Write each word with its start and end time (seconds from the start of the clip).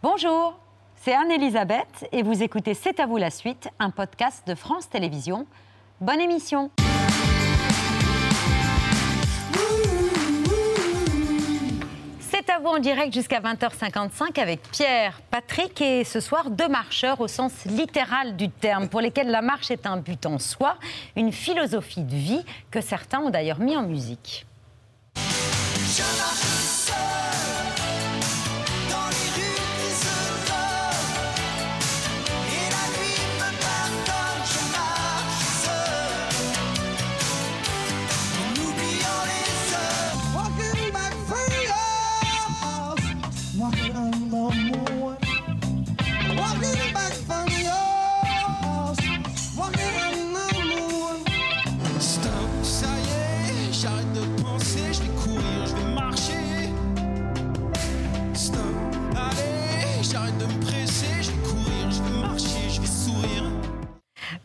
Bonjour, 0.00 0.56
c'est 1.02 1.12
Anne-Elisabeth 1.12 2.06
et 2.12 2.22
vous 2.22 2.44
écoutez 2.44 2.74
C'est 2.74 3.00
à 3.00 3.06
vous 3.06 3.16
la 3.16 3.30
suite, 3.30 3.68
un 3.80 3.90
podcast 3.90 4.46
de 4.46 4.54
France 4.54 4.88
Télévisions. 4.88 5.44
Bonne 6.00 6.20
émission 6.20 6.70
C'est 12.20 12.48
à 12.48 12.60
vous 12.60 12.68
en 12.68 12.78
direct 12.78 13.12
jusqu'à 13.12 13.40
20h55 13.40 14.40
avec 14.40 14.62
Pierre, 14.70 15.20
Patrick 15.32 15.80
et 15.80 16.04
ce 16.04 16.20
soir 16.20 16.50
deux 16.50 16.68
marcheurs 16.68 17.20
au 17.20 17.26
sens 17.26 17.64
littéral 17.64 18.36
du 18.36 18.50
terme 18.50 18.88
pour 18.88 19.00
lesquels 19.00 19.32
la 19.32 19.42
marche 19.42 19.72
est 19.72 19.84
un 19.84 19.96
but 19.96 20.26
en 20.26 20.38
soi, 20.38 20.76
une 21.16 21.32
philosophie 21.32 22.04
de 22.04 22.14
vie 22.14 22.44
que 22.70 22.80
certains 22.80 23.18
ont 23.18 23.30
d'ailleurs 23.30 23.58
mis 23.58 23.76
en 23.76 23.82
musique. 23.82 24.46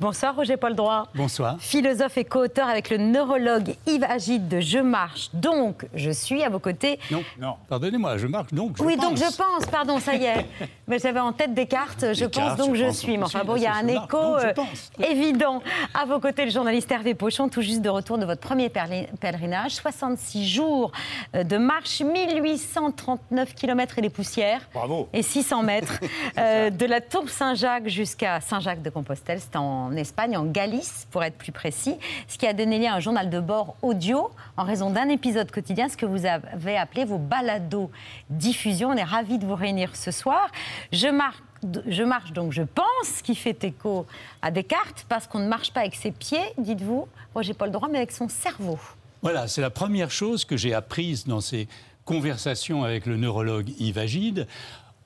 Bonsoir 0.04 0.36
Roger 0.36 0.58
Paul 0.58 0.76
Droit. 0.76 1.08
Bonsoir. 1.16 1.56
Philosophe 1.60 2.18
et 2.18 2.26
co-auteur 2.26 2.68
avec 2.68 2.90
le 2.90 2.98
neurologue 2.98 3.74
Yves 3.88 4.04
Agide 4.04 4.50
de 4.50 4.60
Je 4.60 4.80
marche, 4.80 5.30
donc 5.34 5.86
je 5.96 6.12
suis 6.12 6.44
à 6.44 6.50
vos 6.50 6.60
côtés. 6.60 7.00
Non, 7.10 7.24
non, 7.40 7.56
pardonnez-moi, 7.70 8.18
je 8.18 8.28
marche 8.28 8.52
donc. 8.52 8.76
Je 8.76 8.84
oui, 8.84 8.98
pense. 8.98 9.06
donc 9.06 9.18
je 9.18 9.38
pense, 9.38 9.66
pardon, 9.66 10.00
ça 10.00 10.16
y 10.16 10.26
est. 10.26 10.46
Mais 10.90 11.00
j'avais 11.00 11.22
en 11.22 11.32
tête 11.32 11.54
Descartes, 11.54 12.14
je 12.14 12.26
pense, 12.26 12.58
donc 12.58 12.76
je 12.76 12.92
suis. 12.92 13.18
Mais 13.18 13.24
enfin 13.24 13.46
bon, 13.46 13.56
il 13.56 13.62
y 13.62 13.66
a 13.66 13.76
un 13.76 13.88
écho 13.88 14.02
donc 14.12 14.44
euh, 14.44 15.06
évident. 15.06 15.64
À 15.94 16.04
vos 16.04 16.20
côtés, 16.20 16.44
le 16.44 16.52
journaliste 16.52 16.92
Hervé 16.92 17.14
Pochon, 17.14 17.48
tout 17.48 17.62
juste 17.62 17.82
de 17.82 17.88
retour 17.88 18.18
de 18.18 18.26
votre 18.26 18.42
premier 18.42 18.70
pèlerinage. 18.70 19.72
66 19.72 20.46
jours 20.50 20.92
euh, 21.34 21.46
de 21.46 21.56
marche, 21.56 22.02
1839 22.02 23.56
km 23.56 24.00
et 24.00 24.02
des 24.02 24.10
poussières. 24.10 24.68
Bravo. 24.74 25.08
Et 25.14 25.22
600 25.22 25.64
mètres. 25.64 26.02
euh, 26.38 26.70
de 26.70 26.86
la 26.86 27.00
Tour 27.00 27.30
Saint-Jacques 27.30 27.88
jusqu'à 27.88 28.42
Saint-Jacques-de-Compostelle. 28.42 29.40
C'est 29.40 29.56
en 29.56 29.93
Espagne, 29.96 30.38
en 30.38 30.46
Galice, 30.46 31.08
pour 31.12 31.24
être 31.24 31.38
plus 31.38 31.52
précis. 31.52 31.96
Ce 32.28 32.38
qui 32.38 32.48
a 32.48 32.54
donné 32.54 32.80
lieu 32.80 32.88
à 32.88 32.94
un 32.94 33.00
journal 33.00 33.30
de 33.30 33.40
bord 33.40 33.76
audio 33.82 34.30
en 34.58 34.64
raison 34.64 34.90
d'un 34.90 35.10
épisode 35.10 35.52
quotidien, 35.52 35.90
ce 35.90 35.98
que 35.98 36.06
vous 36.06 36.26
avez 36.26 36.78
appelé 36.78 37.06
vos 37.06 37.18
balados 37.18 37.92
diffusion. 38.30 38.90
On 38.90 38.96
est 38.96 39.04
ravis 39.04 39.38
de 39.38 39.46
vous 39.46 39.56
réunir 39.56 39.96
ce 39.96 40.12
soir. 40.12 40.50
Je 40.92 41.08
marche, 41.08 41.42
je 41.88 42.04
marche 42.04 42.34
donc 42.34 42.52
je 42.52 42.64
pense, 42.64 43.22
qui 43.24 43.36
fait 43.36 43.64
écho 43.64 44.06
à 44.42 44.52
Descartes, 44.52 45.06
parce 45.10 45.28
qu'on 45.28 45.40
ne 45.40 45.48
marche 45.48 45.72
pas 45.72 45.82
avec 45.82 45.96
ses 45.96 46.12
pieds, 46.12 46.54
dites-vous, 46.58 47.08
Roger 47.34 47.54
Paul 47.54 47.72
Droit, 47.72 47.90
mais 47.90 48.00
avec 48.00 48.12
son 48.12 48.28
cerveau. 48.28 48.80
Voilà, 49.22 49.48
c'est 49.48 49.62
la 49.62 49.70
première 49.70 50.12
chose 50.12 50.44
que 50.44 50.58
j'ai 50.58 50.74
apprise 50.74 51.26
dans 51.26 51.40
ces 51.40 51.68
conversations 52.06 52.84
avec 52.84 53.06
le 53.06 53.16
neurologue 53.16 53.70
Yves 53.80 53.98
Agide. 53.98 54.48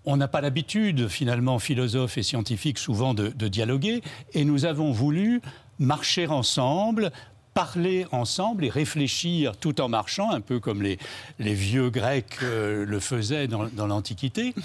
On 0.10 0.16
n'a 0.16 0.30
pas 0.30 0.40
l'habitude, 0.40 1.10
finalement, 1.10 1.60
philosophes 1.60 2.18
et 2.18 2.24
scientifiques, 2.24 2.78
souvent 2.78 3.14
de, 3.14 3.48
dialoguer, 3.50 4.02
et 4.34 4.46
nous 4.46 4.64
avons 4.64 4.94
voulu 4.94 5.42
marcher 5.80 6.28
ensemble, 6.28 7.12
parler 7.54 8.06
ensemble 8.14 8.64
et 8.64 8.70
réfléchir 8.70 9.58
tout 9.58 9.82
en 9.82 9.90
marchant, 9.90 10.32
un 10.32 10.40
peu 10.40 10.62
comme 10.62 10.82
les, 10.82 10.98
les 11.40 11.54
vieux 11.54 11.90
Grecs 11.90 12.38
euh, 12.42 12.86
le 12.86 13.00
faisaient 13.02 13.50
dans, 13.50 13.66
dans 13.68 13.86
l'Antiquité. 13.86 14.56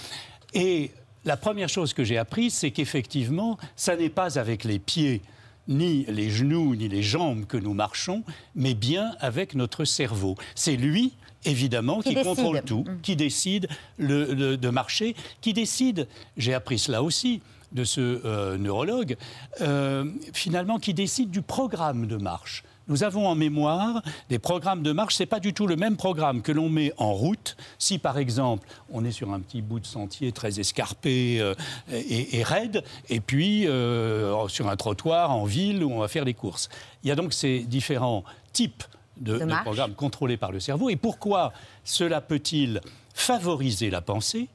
Et 0.54 0.92
la 1.24 1.36
première 1.36 1.68
chose 1.68 1.92
que 1.92 2.04
j'ai 2.04 2.18
apprise, 2.18 2.54
c'est 2.54 2.70
qu'effectivement, 2.70 3.58
ça 3.74 3.96
n'est 3.96 4.10
pas 4.10 4.38
avec 4.38 4.62
les 4.62 4.78
pieds 4.78 5.22
ni 5.66 6.04
les 6.04 6.30
genoux, 6.30 6.76
ni 6.76 6.88
les 6.88 7.02
jambes 7.02 7.46
que 7.46 7.56
nous 7.56 7.74
marchons, 7.74 8.22
mais 8.54 8.74
bien 8.74 9.16
avec 9.18 9.56
notre 9.56 9.84
cerveau. 9.84 10.36
C'est 10.54 10.76
lui, 10.76 11.14
évidemment, 11.44 12.00
Qui 12.00 12.14
contrôle 12.14 12.62
tout, 12.62 12.84
Mm. 12.86 13.00
qui 13.02 13.16
décide 13.16 13.68
le- 13.98 14.32
le- 14.34 14.56
de 14.56 14.68
marcher, 14.68 15.14
qui 15.40 15.52
décide, 15.52 16.06
j'ai 16.36 16.54
appris 16.54 16.78
cela 16.78 17.02
aussi 17.02 17.40
de 17.72 17.84
ce 17.84 18.20
euh, 18.24 18.58
neurologue, 18.58 19.16
euh, 19.60 20.04
finalement, 20.32 20.78
qui 20.78 20.92
décide 20.94 21.30
du 21.30 21.40
programme 21.42 22.06
de 22.06 22.16
marche. 22.16 22.64
Nous 22.88 23.04
avons 23.04 23.28
en 23.28 23.36
mémoire 23.36 24.02
des 24.28 24.40
programmes 24.40 24.82
de 24.82 24.90
marche, 24.92 25.14
ce 25.14 25.22
n'est 25.22 25.26
pas 25.28 25.38
du 25.40 25.54
tout 25.54 25.66
le 25.68 25.76
même 25.76 25.96
programme 25.96 26.42
que 26.42 26.50
l'on 26.50 26.68
met 26.68 26.92
en 26.98 27.12
route. 27.14 27.56
Si 27.78 27.98
par 27.98 28.18
exemple 28.18 28.66
on 28.90 29.04
est 29.04 29.12
sur 29.12 29.32
un 29.32 29.38
petit 29.40 29.62
bout 29.62 29.78
de 29.78 29.86
sentier 29.86 30.32
très 30.32 30.58
escarpé 30.58 31.40
euh, 31.40 31.54
et, 31.92 32.38
et 32.38 32.42
raide, 32.42 32.82
et 33.08 33.20
puis 33.20 33.68
euh, 33.68 34.48
sur 34.48 34.68
un 34.68 34.74
trottoir 34.76 35.30
en 35.30 35.44
ville 35.44 35.84
où 35.84 35.92
on 35.92 36.00
va 36.00 36.08
faire 36.08 36.24
les 36.24 36.34
courses. 36.34 36.68
Il 37.04 37.08
y 37.08 37.12
a 37.12 37.14
donc 37.14 37.32
ces 37.32 37.60
différents 37.60 38.24
types 38.52 38.82
de, 39.18 39.38
programmes 39.62 39.94
contrôlés 39.94 40.36
par 40.36 40.52
le 40.52 40.60
cerveau. 40.60 40.90
Et 40.90 40.96
pourquoi 40.96 41.52
cela 41.84 42.20
peut-il 42.20 42.80
favoriser 43.14 43.90
la 43.90 44.00
pensée? 44.00 44.48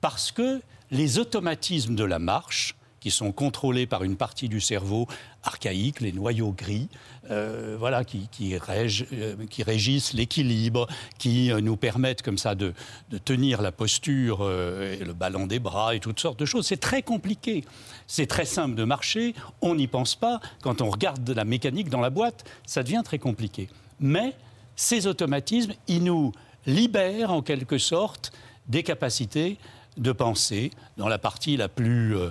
Parce 0.00 0.32
que 0.32 0.60
les 0.90 1.18
automatismes 1.18 1.94
de 1.94 2.04
la 2.04 2.18
marche, 2.18 2.74
qui 3.00 3.10
sont 3.10 3.32
contrôlés 3.32 3.86
par 3.86 4.02
une 4.02 4.16
partie 4.16 4.48
du 4.48 4.62
cerveau 4.62 5.06
archaïque, 5.42 6.00
les 6.00 6.10
noyaux 6.10 6.52
gris, 6.52 6.88
euh, 7.30 7.76
voilà, 7.78 8.02
qui, 8.02 8.28
qui 8.32 8.56
rég- 8.56 9.06
euh, 9.12 9.36
qui 9.50 9.62
régissent 9.62 10.14
l'équilibre, 10.14 10.88
qui 11.18 11.52
euh, 11.52 11.60
nous 11.60 11.76
permettent 11.76 12.22
comme 12.22 12.38
ça 12.38 12.54
de, 12.54 12.72
de 13.10 13.18
tenir 13.18 13.60
la 13.60 13.72
posture, 13.72 14.50
et 14.50 15.04
le 15.04 15.12
ballon 15.12 15.46
des 15.46 15.58
bras 15.58 15.94
et 15.94 16.00
toutes 16.00 16.18
sortes 16.18 16.38
de 16.38 16.46
choses. 16.46 16.66
C'est 16.66 16.80
très 16.80 17.02
compliqué. 17.02 17.66
C'est 18.06 18.26
très 18.26 18.46
simple 18.46 18.74
de 18.74 18.84
marcher, 18.84 19.34
on 19.60 19.74
n'y 19.74 19.86
pense 19.86 20.14
pas. 20.14 20.40
Quand 20.62 20.80
on 20.80 20.88
regarde 20.88 21.22
de 21.22 21.34
la 21.34 21.44
mécanique 21.44 21.90
dans 21.90 22.00
la 22.00 22.10
boîte, 22.10 22.50
ça 22.64 22.82
devient 22.82 23.02
très 23.04 23.18
compliqué. 23.18 23.68
Mais 24.00 24.34
ces 24.76 25.06
automatismes, 25.06 25.72
ils 25.88 26.02
nous 26.02 26.32
libèrent 26.66 27.30
en 27.30 27.42
quelque 27.42 27.78
sorte 27.78 28.32
des 28.68 28.82
capacités 28.82 29.58
de 29.96 30.12
penser 30.12 30.70
dans 30.96 31.08
la 31.08 31.18
partie 31.18 31.56
la 31.56 31.68
plus 31.68 32.16
euh, 32.16 32.30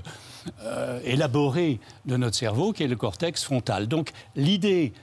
euh, 0.64 1.00
élaborée 1.06 1.80
de 2.06 2.18
notre 2.18 2.36
cerveau, 2.36 2.74
qui 2.74 2.84
est 2.84 2.88
le 2.88 2.96
cortex 2.96 3.44
frontal. 3.44 3.88
Donc 3.88 4.12
l'idée 4.36 4.94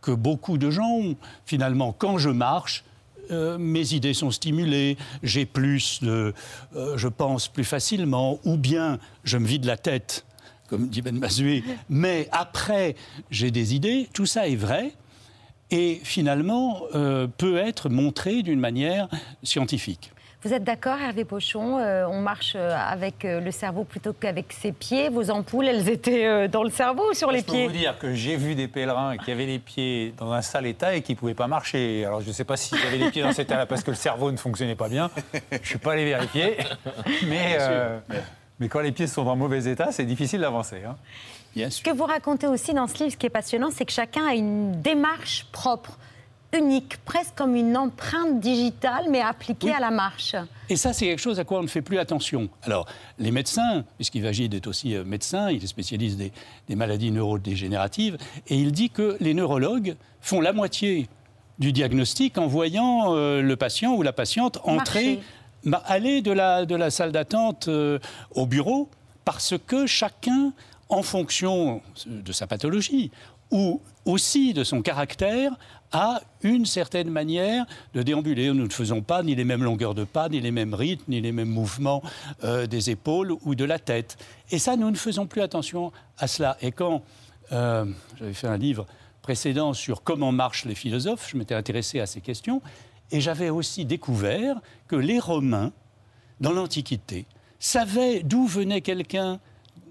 que 0.00 0.10
beaucoup 0.10 0.58
de 0.58 0.70
gens 0.70 0.90
ont, 0.90 1.16
finalement, 1.44 1.92
quand 1.92 2.18
je 2.18 2.30
marche, 2.30 2.84
euh, 3.30 3.58
mes 3.58 3.92
idées 3.92 4.14
sont 4.14 4.30
stimulées, 4.30 4.96
j'ai 5.22 5.46
plus 5.46 6.02
de, 6.02 6.32
je 6.72 7.08
pense 7.08 7.48
plus 7.48 7.64
facilement, 7.64 8.38
ou 8.44 8.56
bien 8.56 8.98
je 9.24 9.38
me 9.38 9.46
vide 9.46 9.64
la 9.64 9.76
tête, 9.76 10.24
comme 10.68 10.88
dit 10.88 11.02
Ben 11.02 11.18
Mazué, 11.18 11.64
mais 11.88 12.28
après 12.30 12.94
j'ai 13.30 13.50
des 13.50 13.74
idées, 13.74 14.08
tout 14.12 14.26
ça 14.26 14.48
est 14.48 14.56
vrai 14.56 14.92
et 15.70 16.00
finalement 16.04 16.82
euh, 16.94 17.26
peut 17.38 17.56
être 17.58 17.88
montré 17.88 18.42
d'une 18.42 18.60
manière 18.60 19.08
scientifique. 19.42 20.12
Vous 20.42 20.52
êtes 20.52 20.62
d'accord, 20.62 20.98
Hervé 21.00 21.24
Pochon 21.24 21.78
euh, 21.78 22.06
On 22.06 22.20
marche 22.20 22.52
euh, 22.54 22.76
avec 22.76 23.24
euh, 23.24 23.40
le 23.40 23.50
cerveau 23.50 23.82
plutôt 23.82 24.12
qu'avec 24.12 24.52
ses 24.52 24.70
pieds. 24.70 25.08
Vos 25.08 25.30
ampoules, 25.30 25.66
elles 25.66 25.88
étaient 25.88 26.24
euh, 26.26 26.46
dans 26.46 26.62
le 26.62 26.70
cerveau 26.70 27.02
ou 27.10 27.14
sur 27.14 27.32
les 27.32 27.40
Je 27.40 27.44
peux 27.46 27.52
pieds 27.52 27.66
vous 27.66 27.72
dire 27.72 27.98
que 27.98 28.14
j'ai 28.14 28.36
vu 28.36 28.54
des 28.54 28.68
pèlerins 28.68 29.16
qui 29.16 29.32
avaient 29.32 29.46
les 29.46 29.58
pieds 29.58 30.14
dans 30.18 30.30
un 30.30 30.42
sale 30.42 30.66
état 30.66 30.94
et 30.94 31.02
qui 31.02 31.14
ne 31.14 31.16
pouvaient 31.18 31.34
pas 31.34 31.48
marcher. 31.48 32.04
Alors 32.04 32.20
je 32.20 32.28
ne 32.28 32.32
sais 32.32 32.44
pas 32.44 32.56
s'ils 32.56 32.78
avaient 32.86 32.98
les 32.98 33.10
pieds 33.10 33.22
dans 33.22 33.32
cet 33.32 33.46
état-là 33.48 33.66
parce 33.66 33.82
que 33.82 33.90
le 33.90 33.96
cerveau 33.96 34.30
ne 34.30 34.36
fonctionnait 34.36 34.76
pas 34.76 34.88
bien. 34.88 35.10
Je 35.50 35.56
ne 35.58 35.64
suis 35.64 35.78
pas 35.78 35.94
allé 35.94 36.04
vérifier. 36.04 36.58
Mais, 37.26 37.56
euh, 37.58 37.98
mais 38.60 38.68
quand 38.68 38.80
les 38.80 38.92
pieds 38.92 39.08
sont 39.08 39.24
dans 39.24 39.34
mauvais 39.34 39.64
état, 39.64 39.90
c'est 39.90 40.04
difficile 40.04 40.42
d'avancer. 40.42 40.82
hein. 40.86 40.96
Ce 41.56 41.82
que 41.82 41.90
vous 41.90 42.04
racontez 42.04 42.46
aussi 42.46 42.74
dans 42.74 42.86
ce 42.86 42.98
livre, 42.98 43.12
ce 43.12 43.16
qui 43.16 43.26
est 43.26 43.30
passionnant, 43.30 43.70
c'est 43.70 43.84
que 43.86 43.92
chacun 43.92 44.26
a 44.26 44.34
une 44.34 44.80
démarche 44.82 45.46
propre, 45.52 45.98
unique, 46.56 46.96
presque 47.04 47.34
comme 47.34 47.54
une 47.54 47.76
empreinte 47.76 48.40
digitale, 48.40 49.06
mais 49.10 49.20
appliquée 49.20 49.68
Oui. 49.68 49.72
à 49.76 49.80
la 49.80 49.90
marche. 49.90 50.36
Et 50.68 50.76
ça, 50.76 50.92
c'est 50.92 51.06
quelque 51.06 51.18
chose 51.20 51.38
à 51.40 51.44
quoi 51.44 51.58
on 51.58 51.62
ne 51.62 51.66
fait 51.66 51.82
plus 51.82 51.98
attention. 51.98 52.48
Alors, 52.62 52.86
les 53.18 53.30
médecins, 53.30 53.84
puisqu'Ivagide 53.96 54.54
est 54.54 54.66
aussi 54.66 54.94
euh, 54.94 55.04
médecin, 55.04 55.50
il 55.50 55.62
est 55.62 55.66
spécialiste 55.66 56.16
des, 56.16 56.32
des 56.68 56.76
maladies 56.76 57.10
neurodégénératives, 57.10 58.16
et 58.48 58.56
il 58.56 58.72
dit 58.72 58.90
que 58.90 59.16
les 59.20 59.34
neurologues 59.34 59.96
font 60.20 60.40
la 60.40 60.52
moitié 60.52 61.08
du 61.58 61.72
diagnostic 61.72 62.38
en 62.38 62.46
voyant 62.46 63.14
euh, 63.14 63.42
le 63.42 63.56
patient 63.56 63.94
ou 63.94 64.02
la 64.02 64.12
patiente 64.12 64.58
entrer, 64.64 65.20
aller 65.84 66.22
de 66.22 66.32
la, 66.32 66.64
de 66.64 66.74
la 66.76 66.90
salle 66.90 67.12
d'attente 67.12 67.68
euh, 67.68 67.98
au 68.34 68.46
bureau, 68.46 68.88
parce 69.24 69.54
que 69.66 69.86
chacun, 69.86 70.52
en 70.88 71.02
fonction 71.02 71.82
de 72.06 72.32
sa 72.32 72.46
pathologie, 72.46 73.10
ou 73.50 73.80
aussi 74.04 74.52
de 74.54 74.64
son 74.64 74.82
caractère 74.82 75.52
à 75.92 76.20
une 76.42 76.66
certaine 76.66 77.10
manière 77.10 77.64
de 77.94 78.02
déambuler. 78.02 78.48
Nous 78.48 78.66
ne 78.66 78.72
faisons 78.72 79.02
pas 79.02 79.22
ni 79.22 79.34
les 79.34 79.44
mêmes 79.44 79.62
longueurs 79.62 79.94
de 79.94 80.04
pas, 80.04 80.28
ni 80.28 80.40
les 80.40 80.50
mêmes 80.50 80.74
rythmes, 80.74 81.04
ni 81.08 81.20
les 81.20 81.32
mêmes 81.32 81.48
mouvements 81.48 82.02
euh, 82.44 82.66
des 82.66 82.90
épaules 82.90 83.34
ou 83.42 83.54
de 83.54 83.64
la 83.64 83.78
tête. 83.78 84.16
Et 84.50 84.58
ça, 84.58 84.76
nous 84.76 84.90
ne 84.90 84.96
faisons 84.96 85.26
plus 85.26 85.42
attention 85.42 85.92
à 86.18 86.26
cela. 86.26 86.56
Et 86.60 86.72
quand 86.72 87.02
euh, 87.52 87.84
j'avais 88.18 88.34
fait 88.34 88.48
un 88.48 88.56
livre 88.56 88.86
précédent 89.22 89.72
sur 89.72 90.02
comment 90.02 90.32
marchent 90.32 90.64
les 90.64 90.74
philosophes, 90.74 91.28
je 91.30 91.36
m'étais 91.36 91.54
intéressé 91.54 92.00
à 92.00 92.06
ces 92.06 92.20
questions, 92.20 92.62
et 93.10 93.20
j'avais 93.20 93.50
aussi 93.50 93.84
découvert 93.84 94.56
que 94.88 94.96
les 94.96 95.20
Romains, 95.20 95.72
dans 96.40 96.52
l'Antiquité, 96.52 97.26
savaient 97.58 98.22
d'où 98.22 98.46
venait 98.46 98.80
quelqu'un 98.80 99.40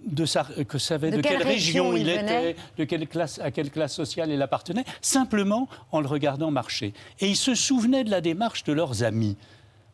de 0.05 0.25
sa, 0.25 0.43
que 0.67 0.77
savait 0.77 1.11
De 1.11 1.17
de, 1.17 1.21
quelle 1.21 1.39
quelle, 1.39 1.47
région 1.47 1.89
région, 1.89 1.97
il 1.97 2.19
venait 2.19 2.51
était, 2.51 2.61
de 2.77 2.83
quelle 2.83 3.07
classe, 3.07 3.39
à 3.39 3.51
quelle 3.51 3.71
classe 3.71 3.93
sociale 3.93 4.31
il 4.31 4.41
appartenait, 4.41 4.85
simplement 5.01 5.67
en 5.91 6.01
le 6.01 6.07
regardant 6.07 6.51
marcher. 6.51 6.93
Et 7.19 7.27
ils 7.27 7.35
se 7.35 7.55
souvenaient 7.55 8.03
de 8.03 8.11
la 8.11 8.21
démarche 8.21 8.63
de 8.63 8.73
leurs 8.73 9.03
amis. 9.03 9.37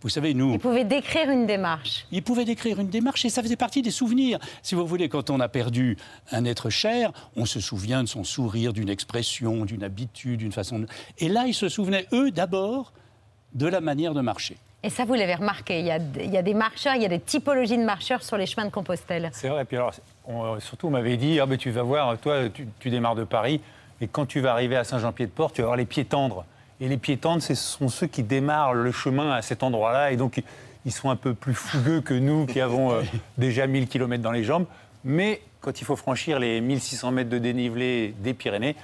Vous 0.02 0.10
savez, 0.10 0.34
nous, 0.34 0.54
Vous 0.54 0.58
pouvez 0.58 0.84
décrire 0.84 1.30
une 1.30 1.46
démarche. 1.46 2.08
il 2.12 2.24
pouvait 2.24 2.44
décrire 2.44 2.80
une 2.80 2.90
démarche 2.90 3.24
et 3.24 3.30
ça 3.30 3.44
faisait 3.44 3.56
partie 3.56 3.84
des 3.84 3.92
souvenirs. 3.92 4.40
Si 4.64 4.74
vous 4.74 4.86
voulez, 4.86 5.10
quand 5.10 5.30
on 5.30 5.40
a 5.40 5.48
perdu 5.48 5.96
un 6.32 6.44
être 6.46 6.72
cher, 6.72 7.12
on 7.36 7.46
se 7.46 7.60
souvient 7.60 8.02
de 8.02 8.08
son 8.08 8.24
sourire, 8.24 8.74
d'une 8.74 8.90
expression, 8.90 9.64
d'une 9.64 9.84
habitude, 9.84 10.40
d'une 10.40 10.52
façon 10.52 10.80
de... 10.80 10.88
Et 11.20 11.30
là, 11.30 11.46
ils 11.46 11.54
se 11.54 11.70
souvenaient, 11.70 12.08
eux, 12.14 12.32
d'abord, 12.32 12.94
de 13.54 13.68
la 13.68 13.80
manière 13.80 14.16
de 14.16 14.22
marcher. 14.22 14.58
Et 14.84 14.90
ça, 14.90 15.06
vous 15.06 15.14
l'avez 15.14 15.36
remarqué, 15.36 15.80
il 15.80 15.86
y, 15.86 15.92
a, 15.92 15.98
il 15.98 16.32
y 16.32 16.38
a 16.38 16.42
des 16.42 16.56
marcheurs, 16.56 16.96
il 16.96 17.04
y 17.04 17.06
a 17.06 17.10
des 17.10 17.20
typologies 17.20 17.78
de 17.78 17.84
marcheurs 17.84 18.24
sur 18.24 18.36
les 18.38 18.48
chemins 18.48 18.66
de 18.66 18.72
Compostelle. 18.72 19.30
C'est 19.32 19.50
vrai. 19.50 19.64
Puis 19.66 19.78
alors, 19.78 19.94
on- 20.26 20.60
surtout, 20.60 20.88
on 20.88 20.92
m'avait 20.92 21.18
dit, 21.18 21.40
ah, 21.40 21.46
ben, 21.46 21.58
tu 21.58 21.70
vas 21.70 21.84
voir, 21.84 22.18
toi, 22.18 22.50
tu, 22.50 22.68
tu 22.80 22.90
démarres 22.90 23.14
de 23.16 23.24
Paris, 23.24 23.62
et 24.02 24.08
quand 24.08 24.26
tu 24.26 24.40
vas 24.40 24.52
arriver 24.54 24.76
à 24.76 24.84
Saint-Jean-Pied-de-Port, 24.84 25.52
tu 25.54 25.62
vas 25.62 25.66
avoir 25.66 25.78
les 25.78 25.86
pieds 25.86 26.06
tendres. 26.06 26.46
Et 26.80 26.88
les 26.88 26.98
pieds 26.98 27.18
tendres, 27.18 27.44
ce 27.44 27.54
sont 27.54 27.90
ceux 27.90 28.08
qui 28.08 28.24
démarrent 28.24 28.74
le 28.74 28.92
chemin 28.92 29.32
à 29.32 29.44
cet 29.44 29.62
endroit-là, 29.62 30.12
et 30.12 30.16
donc 30.18 30.38
ils- 30.38 30.44
ils 30.86 30.92
sont 30.92 31.12
un 31.12 31.16
peu 31.16 31.36
plus 31.36 31.54
fougueux 31.54 32.02
que 32.02 32.16
nous, 32.16 32.48
qui 32.48 32.60
avons 32.60 32.92
euh, 32.92 33.02
déjà 33.38 33.68
1000 33.68 33.88
km 33.88 34.24
dans 34.24 34.32
les 34.32 34.44
jambes. 34.44 34.66
Mais 35.04 35.42
quand 35.60 35.80
il 35.80 35.84
faut 35.86 35.96
franchir 35.96 36.40
les 36.40 36.60
1600 36.60 37.12
mètres 37.12 37.30
de 37.30 37.38
dénivelé 37.38 38.16
des 38.18 38.34
Pyrénées, 38.34 38.76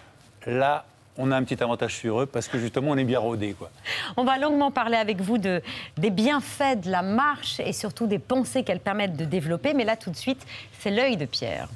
là, 0.46 0.86
on 1.18 1.32
a 1.32 1.38
un 1.38 1.44
petit 1.44 1.62
avantage 1.62 1.96
sur 1.96 2.22
eux, 2.22 2.26
parce 2.26 2.48
que 2.48 2.58
justement, 2.60 2.92
on 2.92 2.98
est 2.98 3.04
bien 3.04 3.20
rodés. 3.20 3.56
On 4.16 4.24
va 4.24 4.38
longuement 4.38 4.72
parler 4.72 4.98
avec 4.98 5.22
vous 5.22 5.38
de, 5.38 5.62
des 5.98 6.10
bienfaits 6.10 6.82
de 6.84 6.92
la 6.92 7.02
marche 7.02 7.60
et 7.60 7.74
surtout 7.74 8.08
des 8.08 8.20
pensées 8.20 8.64
qu'elle 8.64 8.80
permettent 8.80 9.18
de 9.18 9.26
développer. 9.26 9.74
Mais 9.74 9.86
là, 9.86 9.96
tout 9.96 10.12
de 10.12 10.16
suite, 10.16 10.46
c'est 10.80 10.92
l'œil 10.92 11.18
de 11.18 11.26
Pierre. 11.26 11.70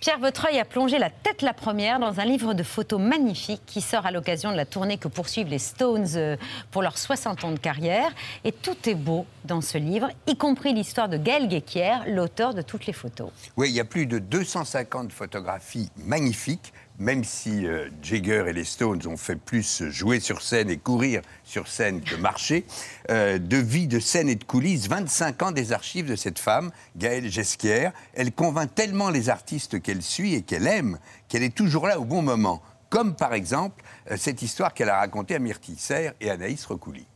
Pierre, 0.00 0.20
votre 0.20 0.46
œil 0.46 0.60
a 0.60 0.64
plongé 0.64 0.96
la 0.98 1.10
tête 1.10 1.42
la 1.42 1.52
première 1.52 1.98
dans 1.98 2.20
un 2.20 2.24
livre 2.24 2.54
de 2.54 2.62
photos 2.62 3.00
magnifique 3.00 3.62
qui 3.66 3.80
sort 3.80 4.06
à 4.06 4.12
l'occasion 4.12 4.52
de 4.52 4.56
la 4.56 4.64
tournée 4.64 4.96
que 4.96 5.08
poursuivent 5.08 5.48
les 5.48 5.58
Stones 5.58 6.06
euh, 6.14 6.36
pour 6.70 6.82
leurs 6.82 6.96
60 6.96 7.42
ans 7.42 7.50
de 7.50 7.58
carrière. 7.58 8.12
Et 8.44 8.52
tout 8.52 8.76
est 8.88 8.94
beau 8.94 9.26
dans 9.44 9.60
ce 9.60 9.76
livre, 9.76 10.08
y 10.28 10.36
compris 10.36 10.72
l'histoire 10.72 11.08
de 11.08 11.16
Gaël 11.16 11.48
Guéquière, 11.48 12.04
l'auteur 12.06 12.54
de 12.54 12.62
toutes 12.62 12.86
les 12.86 12.92
photos. 12.92 13.30
Oui, 13.56 13.70
il 13.70 13.74
y 13.74 13.80
a 13.80 13.84
plus 13.84 14.06
de 14.06 14.20
250 14.20 15.10
photographies 15.10 15.90
magnifiques, 15.96 16.72
même 16.98 17.22
si 17.22 17.66
euh, 17.66 17.88
Jagger 18.02 18.44
et 18.48 18.52
les 18.52 18.64
Stones 18.64 19.00
ont 19.06 19.16
fait 19.16 19.36
plus 19.36 19.84
jouer 19.84 20.18
sur 20.20 20.42
scène 20.42 20.68
et 20.68 20.76
courir 20.76 21.22
sur 21.44 21.68
scène 21.68 22.00
que 22.00 22.16
marcher. 22.16 22.64
Euh, 23.10 23.38
de 23.38 23.56
vie, 23.56 23.86
de 23.86 24.00
scène 24.00 24.28
et 24.28 24.34
de 24.34 24.44
coulisses, 24.44 24.88
25 24.88 25.42
ans 25.44 25.52
des 25.52 25.72
archives 25.72 26.08
de 26.08 26.16
cette 26.16 26.40
femme, 26.40 26.72
Gaëlle 26.96 27.30
Gesquière. 27.30 27.92
Elle 28.14 28.32
convainc 28.32 28.74
tellement 28.74 29.10
les 29.10 29.28
artistes 29.28 29.80
qu'elle 29.80 30.02
suit 30.02 30.34
et 30.34 30.42
qu'elle 30.42 30.66
aime 30.66 30.98
qu'elle 31.28 31.42
est 31.44 31.54
toujours 31.54 31.86
là 31.86 32.00
au 32.00 32.04
bon 32.04 32.22
moment. 32.22 32.62
Comme 32.90 33.14
par 33.14 33.32
exemple 33.32 33.84
euh, 34.10 34.16
cette 34.16 34.42
histoire 34.42 34.74
qu'elle 34.74 34.88
a 34.88 34.98
racontée 34.98 35.36
à 35.36 35.38
Myrtille 35.38 35.78
Serre 35.78 36.14
et 36.20 36.30
Anaïs 36.30 36.64
Recouli. 36.66 37.06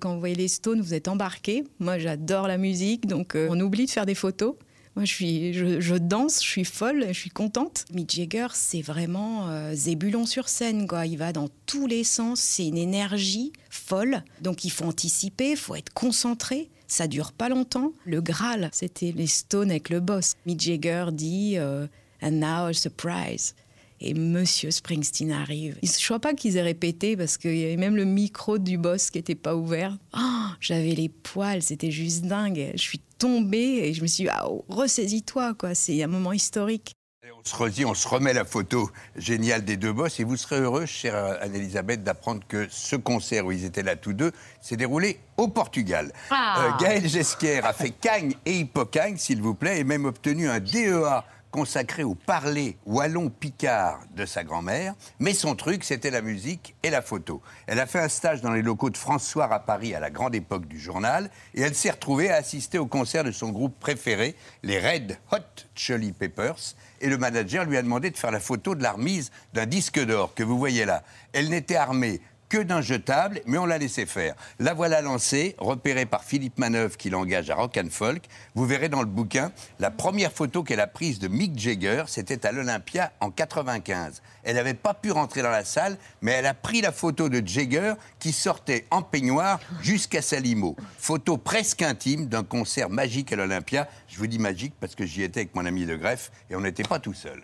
Quand 0.00 0.14
vous 0.14 0.20
voyez 0.20 0.36
les 0.36 0.48
Stones, 0.48 0.80
vous 0.80 0.94
êtes 0.94 1.08
embarqué. 1.08 1.64
Moi, 1.80 1.98
j'adore 1.98 2.46
la 2.46 2.56
musique, 2.56 3.08
donc 3.08 3.34
on 3.34 3.58
oublie 3.58 3.86
de 3.86 3.90
faire 3.90 4.06
des 4.06 4.14
photos. 4.14 4.54
Moi, 4.98 5.04
je, 5.04 5.96
danse, 5.96 6.42
je 6.42 6.48
suis 6.48 6.64
folle, 6.64 7.04
je 7.06 7.12
suis 7.12 7.30
contente. 7.30 7.84
Mick 7.94 8.10
Jagger, 8.10 8.48
c'est 8.54 8.82
vraiment 8.82 9.48
euh, 9.48 9.72
Zébulon 9.72 10.26
sur 10.26 10.48
scène, 10.48 10.88
quoi. 10.88 11.06
Il 11.06 11.18
va 11.18 11.32
dans 11.32 11.48
tous 11.66 11.86
les 11.86 12.02
sens, 12.02 12.40
c'est 12.40 12.66
une 12.66 12.76
énergie 12.76 13.52
folle. 13.70 14.24
Donc, 14.40 14.64
il 14.64 14.70
faut 14.70 14.86
anticiper, 14.86 15.52
il 15.52 15.56
faut 15.56 15.76
être 15.76 15.94
concentré. 15.94 16.68
Ça 16.88 17.06
dure 17.06 17.30
pas 17.30 17.48
longtemps. 17.48 17.92
Le 18.06 18.20
Graal, 18.20 18.70
c'était 18.72 19.12
les 19.12 19.28
Stones 19.28 19.70
avec 19.70 19.88
le 19.88 20.00
boss. 20.00 20.34
Mick 20.46 20.60
Jagger 20.60 21.10
dit 21.12 21.58
euh, 21.58 21.86
And 22.20 22.32
now 22.32 22.66
a 22.66 22.72
surprise. 22.72 23.54
Et 24.00 24.14
Monsieur 24.14 24.72
Springsteen 24.72 25.30
arrive. 25.30 25.78
Je 25.80 25.88
ne 25.88 26.04
crois 26.04 26.18
pas 26.18 26.34
qu'ils 26.34 26.56
aient 26.56 26.62
répété 26.62 27.16
parce 27.16 27.36
qu'il 27.36 27.56
y 27.56 27.64
avait 27.64 27.76
même 27.76 27.94
le 27.94 28.04
micro 28.04 28.58
du 28.58 28.78
boss 28.78 29.10
qui 29.10 29.18
n'était 29.18 29.36
pas 29.36 29.54
ouvert. 29.54 29.96
Oh, 30.16 30.46
J'avais 30.60 30.96
les 30.96 31.08
poils, 31.08 31.62
c'était 31.62 31.92
juste 31.92 32.22
dingue. 32.24 32.72
Je 32.74 32.82
suis 32.82 33.00
tombée 33.18 33.80
et 33.82 33.94
je 33.94 34.02
me 34.02 34.06
suis 34.06 34.24
dit, 34.24 34.30
ah, 34.30 34.46
ressaisis-toi, 34.68 35.54
quoi. 35.54 35.74
C'est 35.74 36.02
un 36.02 36.06
moment 36.06 36.32
historique. 36.32 36.94
Et 37.26 37.32
On 37.32 37.44
se 37.44 37.54
redit, 37.56 37.84
on 37.84 37.94
se 37.94 38.06
remet 38.08 38.32
la 38.32 38.44
photo 38.44 38.90
géniale 39.16 39.64
des 39.64 39.76
deux 39.76 39.92
boss 39.92 40.18
et 40.20 40.24
vous 40.24 40.36
serez 40.36 40.60
heureux, 40.60 40.86
chère 40.86 41.16
Anne-Elisabeth, 41.42 42.02
d'apprendre 42.02 42.42
que 42.46 42.66
ce 42.70 42.96
concert 42.96 43.44
où 43.44 43.52
ils 43.52 43.64
étaient 43.64 43.82
là 43.82 43.96
tous 43.96 44.12
deux 44.12 44.32
s'est 44.62 44.76
déroulé 44.76 45.18
au 45.36 45.48
Portugal. 45.48 46.12
Ah. 46.30 46.60
Euh, 46.60 46.70
Gaël 46.80 47.08
Gesquière 47.08 47.66
a 47.66 47.72
fait 47.72 47.90
Cagne 47.90 48.34
et 48.46 48.60
Hippocagne, 48.60 49.16
s'il 49.18 49.42
vous 49.42 49.54
plaît, 49.54 49.80
et 49.80 49.84
même 49.84 50.04
obtenu 50.04 50.48
un 50.48 50.60
DEA 50.60 51.24
consacré 51.50 52.04
au 52.04 52.14
parler 52.14 52.76
wallon-picard 52.86 54.00
de 54.14 54.26
sa 54.26 54.44
grand-mère, 54.44 54.94
mais 55.18 55.34
son 55.34 55.54
truc, 55.54 55.84
c'était 55.84 56.10
la 56.10 56.20
musique 56.20 56.74
et 56.82 56.90
la 56.90 57.02
photo. 57.02 57.42
Elle 57.66 57.80
a 57.80 57.86
fait 57.86 58.00
un 58.00 58.08
stage 58.08 58.40
dans 58.40 58.52
les 58.52 58.62
locaux 58.62 58.90
de 58.90 58.96
François 58.96 59.52
à 59.52 59.58
Paris 59.58 59.94
à 59.94 60.00
la 60.00 60.10
grande 60.10 60.34
époque 60.34 60.66
du 60.66 60.78
journal, 60.78 61.30
et 61.54 61.62
elle 61.62 61.74
s'est 61.74 61.90
retrouvée 61.90 62.30
à 62.30 62.36
assister 62.36 62.78
au 62.78 62.86
concert 62.86 63.24
de 63.24 63.32
son 63.32 63.50
groupe 63.50 63.78
préféré, 63.78 64.34
les 64.62 64.78
Red 64.78 65.18
Hot 65.32 65.64
Chili 65.74 66.12
Peppers, 66.12 66.74
et 67.00 67.08
le 67.08 67.18
manager 67.18 67.64
lui 67.64 67.76
a 67.76 67.82
demandé 67.82 68.10
de 68.10 68.16
faire 68.16 68.30
la 68.30 68.40
photo 68.40 68.74
de 68.74 68.82
la 68.82 68.92
remise 68.92 69.30
d'un 69.52 69.66
disque 69.66 70.04
d'or 70.04 70.34
que 70.34 70.42
vous 70.42 70.58
voyez 70.58 70.84
là. 70.84 71.02
Elle 71.32 71.48
n'était 71.48 71.76
armée 71.76 72.20
que 72.48 72.58
d'un 72.58 72.80
jetable, 72.80 73.40
mais 73.46 73.58
on 73.58 73.66
l'a 73.66 73.78
laissé 73.78 74.06
faire. 74.06 74.34
La 74.58 74.74
voilà 74.74 75.00
lancée, 75.00 75.54
repérée 75.58 76.06
par 76.06 76.24
Philippe 76.24 76.58
Manœuvre 76.58 76.96
qui 76.96 77.10
l'engage 77.10 77.50
à 77.50 77.54
Rock 77.54 77.78
and 77.82 77.90
Folk. 77.90 78.24
Vous 78.54 78.66
verrez 78.66 78.88
dans 78.88 79.00
le 79.00 79.06
bouquin, 79.06 79.52
la 79.78 79.90
première 79.90 80.32
photo 80.32 80.62
qu'elle 80.62 80.80
a 80.80 80.86
prise 80.86 81.18
de 81.18 81.28
Mick 81.28 81.58
Jagger, 81.58 82.04
c'était 82.06 82.46
à 82.46 82.52
l'Olympia 82.52 83.12
en 83.20 83.30
95. 83.30 84.22
Elle 84.44 84.56
n'avait 84.56 84.74
pas 84.74 84.94
pu 84.94 85.10
rentrer 85.10 85.42
dans 85.42 85.50
la 85.50 85.64
salle, 85.64 85.98
mais 86.22 86.32
elle 86.32 86.46
a 86.46 86.54
pris 86.54 86.80
la 86.80 86.92
photo 86.92 87.28
de 87.28 87.46
Jagger 87.46 87.94
qui 88.18 88.32
sortait 88.32 88.86
en 88.90 89.02
peignoir 89.02 89.60
jusqu'à 89.82 90.22
sa 90.22 90.40
limo. 90.40 90.76
Photo 90.98 91.36
presque 91.36 91.82
intime 91.82 92.26
d'un 92.26 92.44
concert 92.44 92.88
magique 92.88 93.32
à 93.32 93.36
l'Olympia. 93.36 93.88
Je 94.08 94.18
vous 94.18 94.26
dis 94.26 94.38
magique 94.38 94.74
parce 94.80 94.94
que 94.94 95.04
j'y 95.04 95.22
étais 95.22 95.40
avec 95.40 95.54
mon 95.54 95.66
ami 95.66 95.86
de 95.86 95.96
greffe 95.96 96.30
et 96.50 96.56
on 96.56 96.60
n'était 96.60 96.82
pas 96.82 96.98
tout 96.98 97.14
seul. 97.14 97.42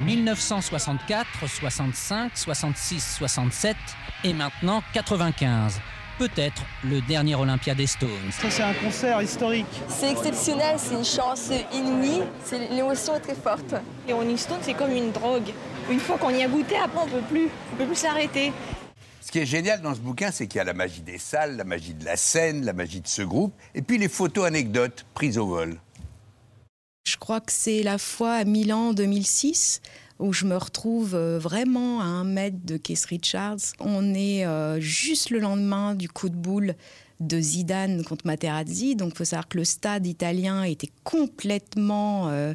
1964, 0.00 1.26
65, 1.48 2.32
66, 2.34 3.16
67 3.18 3.76
et 4.24 4.32
maintenant 4.32 4.82
95. 4.92 5.80
Peut-être 6.18 6.62
le 6.82 7.02
dernier 7.02 7.34
Olympia 7.34 7.74
des 7.74 7.86
Stones. 7.86 8.08
Ça, 8.30 8.50
c'est 8.50 8.62
un 8.62 8.72
concert 8.72 9.20
historique. 9.20 9.66
C'est 9.88 10.12
exceptionnel, 10.12 10.76
c'est 10.78 10.94
une 10.94 11.04
chance 11.04 11.50
inouïe, 11.74 12.22
c'est 12.42 12.70
l'émotion 12.70 13.16
est 13.16 13.20
très 13.20 13.34
forte. 13.34 13.74
Les 14.06 14.14
Rolling 14.14 14.38
Stones, 14.38 14.60
c'est 14.62 14.74
comme 14.74 14.92
une 14.92 15.12
drogue. 15.12 15.52
Une 15.90 16.00
fois 16.00 16.16
qu'on 16.16 16.30
y 16.30 16.42
a 16.42 16.48
goûté, 16.48 16.76
après, 16.78 17.00
on 17.04 17.08
peut 17.08 17.26
plus. 17.28 17.48
On 17.72 17.76
peut 17.76 17.86
plus 17.86 17.96
s'arrêter. 17.96 18.52
Ce 19.20 19.32
qui 19.32 19.40
est 19.40 19.46
génial 19.46 19.82
dans 19.82 19.92
ce 19.92 19.98
bouquin, 19.98 20.30
c'est 20.30 20.46
qu'il 20.46 20.58
y 20.58 20.60
a 20.60 20.64
la 20.64 20.72
magie 20.72 21.02
des 21.02 21.18
salles, 21.18 21.56
la 21.56 21.64
magie 21.64 21.94
de 21.94 22.04
la 22.04 22.16
scène, 22.16 22.64
la 22.64 22.72
magie 22.72 23.00
de 23.00 23.08
ce 23.08 23.22
groupe, 23.22 23.52
et 23.74 23.82
puis 23.82 23.98
les 23.98 24.08
photos 24.08 24.46
anecdotes 24.46 25.04
prises 25.14 25.36
au 25.36 25.46
vol. 25.46 25.76
Je 27.06 27.16
crois 27.16 27.40
que 27.40 27.52
c'est 27.52 27.84
la 27.84 27.98
fois 27.98 28.32
à 28.32 28.44
Milan 28.44 28.92
2006 28.92 29.80
où 30.18 30.32
je 30.32 30.44
me 30.44 30.56
retrouve 30.56 31.14
euh, 31.14 31.38
vraiment 31.38 32.00
à 32.00 32.04
un 32.04 32.24
mètre 32.24 32.56
de 32.64 32.76
Keith 32.76 33.04
Richards. 33.04 33.60
On 33.78 34.12
est 34.12 34.44
euh, 34.44 34.80
juste 34.80 35.30
le 35.30 35.38
lendemain 35.38 35.94
du 35.94 36.08
coup 36.08 36.28
de 36.28 36.34
boule 36.34 36.74
de 37.20 37.40
Zidane 37.40 38.02
contre 38.02 38.26
Materazzi. 38.26 38.96
Donc 38.96 39.12
il 39.14 39.18
faut 39.18 39.24
savoir 39.24 39.46
que 39.46 39.58
le 39.58 39.64
stade 39.64 40.04
italien 40.04 40.64
était 40.64 40.90
complètement 41.04 42.28
euh, 42.28 42.54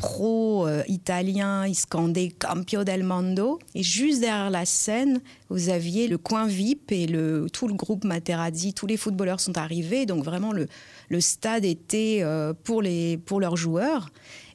pro-italien. 0.00 1.66
Il 1.66 2.34
Campio 2.34 2.84
del 2.84 3.04
Mondo. 3.04 3.58
Et 3.74 3.82
juste 3.82 4.20
derrière 4.20 4.50
la 4.50 4.64
scène, 4.64 5.20
vous 5.50 5.68
aviez 5.68 6.08
le 6.08 6.18
coin 6.18 6.46
VIP 6.46 6.92
et 6.92 7.06
le, 7.06 7.46
tout 7.52 7.68
le 7.68 7.74
groupe 7.74 8.04
Materazzi. 8.04 8.74
Tous 8.74 8.86
les 8.86 8.96
footballeurs 8.96 9.40
sont 9.40 9.56
arrivés. 9.58 10.06
Donc 10.06 10.24
vraiment, 10.24 10.52
le, 10.52 10.66
le 11.08 11.20
stade 11.20 11.64
était 11.64 12.20
euh, 12.22 12.54
pour, 12.64 12.82
les, 12.82 13.18
pour 13.18 13.40
leurs 13.40 13.56
joueurs. 13.56 14.08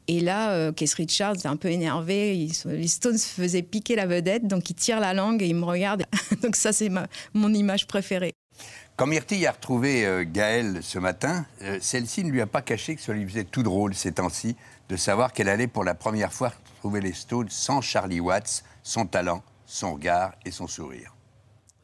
Et 0.08 0.20
là, 0.20 0.52
euh, 0.52 0.72
Keith 0.72 0.94
Richards 0.94 1.36
est 1.36 1.48
un 1.48 1.56
peu 1.56 1.70
énervé. 1.70 2.50
les 2.66 2.88
Stones 2.88 3.18
faisaient 3.18 3.64
piquer 3.64 3.96
la 3.96 4.06
vedette, 4.06 4.48
donc 4.48 4.70
il 4.70 4.76
tire 4.76 5.00
la 5.00 5.14
langue 5.14 5.42
et 5.42 5.48
il 5.48 5.56
me 5.56 5.66
regarde. 5.66 6.06
donc 6.44 6.56
ça, 6.56 6.74
c'est 6.74 6.92
mon 7.34 7.54
image 7.54 7.88
préférée. 7.88 8.34
Quand 8.98 9.08
Myrtille 9.08 9.46
a 9.46 9.52
retrouvé 9.52 10.06
euh, 10.06 10.24
Gaëlle 10.26 10.80
ce 10.82 11.00
matin, 11.00 11.46
celle-ci 11.82 12.24
ne 12.24 12.32
lui 12.32 12.40
a 12.40 12.48
pas 12.48 12.62
caché 12.62 12.96
que 12.96 13.02
ça 13.02 13.14
lui 13.14 13.28
faisait 13.28 13.44
tout 13.44 13.64
drôle 13.64 13.94
ces 13.94 14.14
temps-ci 14.14 14.56
de 14.90 14.96
savoir 14.96 15.34
qu'elle 15.34 15.50
allait 15.50 15.68
pour 15.68 15.84
la 15.84 15.96
première 15.96 16.34
fois 16.34 16.54
retrouver 16.76 17.02
les 17.02 17.14
Stones 17.14 17.50
sans 17.50 17.82
Charlie 17.82 18.20
Watts, 18.20 18.64
son 18.84 19.06
talent, 19.06 19.44
son 19.66 19.94
regard 19.94 20.34
et 20.46 20.52
son 20.52 20.68
sourire. 20.68 21.16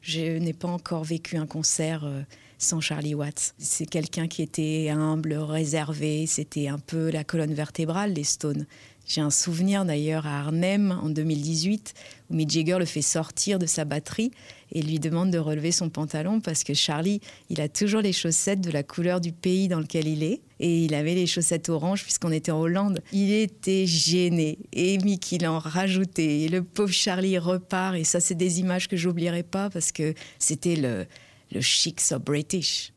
Je 0.01 0.37
n'ai 0.37 0.53
pas 0.53 0.67
encore 0.67 1.03
vécu 1.03 1.37
un 1.37 1.45
concert 1.45 2.05
euh, 2.05 2.21
sans 2.57 2.79
Charlie 2.79 3.15
Watts. 3.15 3.53
C'est 3.57 3.85
quelqu'un 3.85 4.27
qui 4.27 4.41
était 4.41 4.89
humble, 4.89 5.33
réservé. 5.33 6.25
C'était 6.25 6.67
un 6.67 6.79
peu 6.79 7.09
la 7.11 7.23
colonne 7.23 7.53
vertébrale 7.53 8.13
des 8.13 8.23
Stones. 8.23 8.65
J'ai 9.05 9.21
un 9.21 9.29
souvenir 9.29 9.83
d'ailleurs 9.83 10.25
à 10.25 10.39
Arnhem 10.39 10.97
en 11.03 11.09
2018 11.09 11.93
où 12.29 12.35
Mick 12.35 12.49
Jagger 12.49 12.77
le 12.79 12.85
fait 12.85 13.01
sortir 13.01 13.59
de 13.59 13.65
sa 13.65 13.83
batterie 13.83 14.31
et 14.71 14.81
lui 14.81 14.99
demande 14.99 15.31
de 15.31 15.37
relever 15.37 15.71
son 15.71 15.89
pantalon 15.89 16.39
parce 16.39 16.63
que 16.63 16.73
Charlie, 16.73 17.19
il 17.49 17.59
a 17.61 17.67
toujours 17.67 18.01
les 18.01 18.13
chaussettes 18.13 18.61
de 18.61 18.71
la 18.71 18.83
couleur 18.83 19.19
du 19.19 19.31
pays 19.31 19.67
dans 19.67 19.79
lequel 19.79 20.07
il 20.07 20.23
est 20.23 20.41
et 20.59 20.85
il 20.85 20.93
avait 20.93 21.15
les 21.15 21.27
chaussettes 21.27 21.69
oranges 21.69 22.03
puisqu'on 22.03 22.31
était 22.31 22.51
en 22.51 22.59
Hollande. 22.61 23.01
Il 23.11 23.31
était 23.31 23.85
gêné 23.85 24.59
et 24.71 24.97
Mick 24.99 25.31
il 25.31 25.45
en 25.47 25.59
rajoutait 25.59 26.41
et 26.41 26.47
le 26.47 26.63
pauvre 26.63 26.93
Charlie 26.93 27.37
repart 27.37 27.95
et 27.95 28.03
ça 28.03 28.19
c'est 28.19 28.35
des 28.35 28.59
images 28.59 28.87
que 28.87 28.95
j'oublierai 28.95 29.43
pas 29.43 29.69
parce 29.69 29.91
que 29.91 30.13
c'était 30.39 30.75
le, 30.75 31.05
le 31.51 31.61
chic 31.61 31.99
so 31.99 32.19
British. 32.19 32.93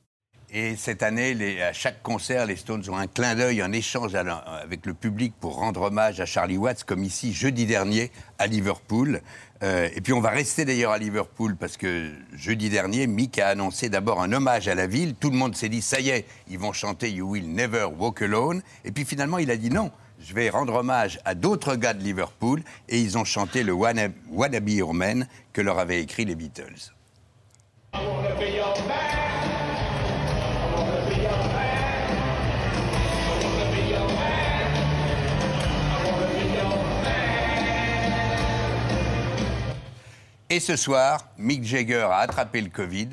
Et 0.56 0.76
cette 0.76 1.02
année, 1.02 1.60
à 1.60 1.72
chaque 1.72 2.00
concert, 2.04 2.46
les 2.46 2.54
Stones 2.54 2.84
ont 2.88 2.96
un 2.96 3.08
clin 3.08 3.34
d'œil, 3.34 3.60
un 3.60 3.72
échange 3.72 4.14
avec 4.14 4.86
le 4.86 4.94
public 4.94 5.34
pour 5.40 5.56
rendre 5.56 5.82
hommage 5.82 6.20
à 6.20 6.26
Charlie 6.26 6.56
Watts, 6.56 6.84
comme 6.84 7.02
ici 7.02 7.32
jeudi 7.32 7.66
dernier 7.66 8.12
à 8.38 8.46
Liverpool. 8.46 9.20
Euh, 9.64 9.88
et 9.96 10.00
puis 10.00 10.12
on 10.12 10.20
va 10.20 10.30
rester 10.30 10.64
d'ailleurs 10.64 10.92
à 10.92 10.98
Liverpool 10.98 11.56
parce 11.56 11.76
que 11.76 12.08
jeudi 12.34 12.68
dernier, 12.68 13.08
Mick 13.08 13.36
a 13.40 13.48
annoncé 13.48 13.88
d'abord 13.88 14.22
un 14.22 14.32
hommage 14.32 14.68
à 14.68 14.76
la 14.76 14.86
ville. 14.86 15.16
Tout 15.16 15.30
le 15.30 15.36
monde 15.36 15.56
s'est 15.56 15.68
dit, 15.68 15.82
ça 15.82 15.98
y 15.98 16.10
est, 16.10 16.24
ils 16.46 16.60
vont 16.60 16.72
chanter 16.72 17.10
You 17.10 17.30
Will 17.30 17.52
Never 17.52 17.88
Walk 17.98 18.22
Alone. 18.22 18.62
Et 18.84 18.92
puis 18.92 19.04
finalement, 19.04 19.38
il 19.38 19.50
a 19.50 19.56
dit 19.56 19.70
non. 19.70 19.90
Je 20.20 20.34
vais 20.34 20.50
rendre 20.50 20.74
hommage 20.74 21.18
à 21.24 21.34
d'autres 21.34 21.74
gars 21.74 21.94
de 21.94 22.02
Liverpool 22.04 22.62
et 22.88 23.00
ils 23.00 23.18
ont 23.18 23.24
chanté 23.24 23.64
le 23.64 23.72
Wanna, 23.72 24.06
Wanna 24.30 24.60
Be 24.60 24.70
Your 24.70 24.94
Man 24.94 25.26
que 25.52 25.62
leur 25.62 25.80
avaient 25.80 26.00
écrit 26.00 26.24
les 26.24 26.36
Beatles. 26.36 26.92
Et 40.54 40.60
ce 40.60 40.76
soir, 40.76 41.26
Mick 41.36 41.64
Jagger 41.64 42.06
a 42.12 42.18
attrapé 42.18 42.60
le 42.60 42.68
Covid. 42.68 43.08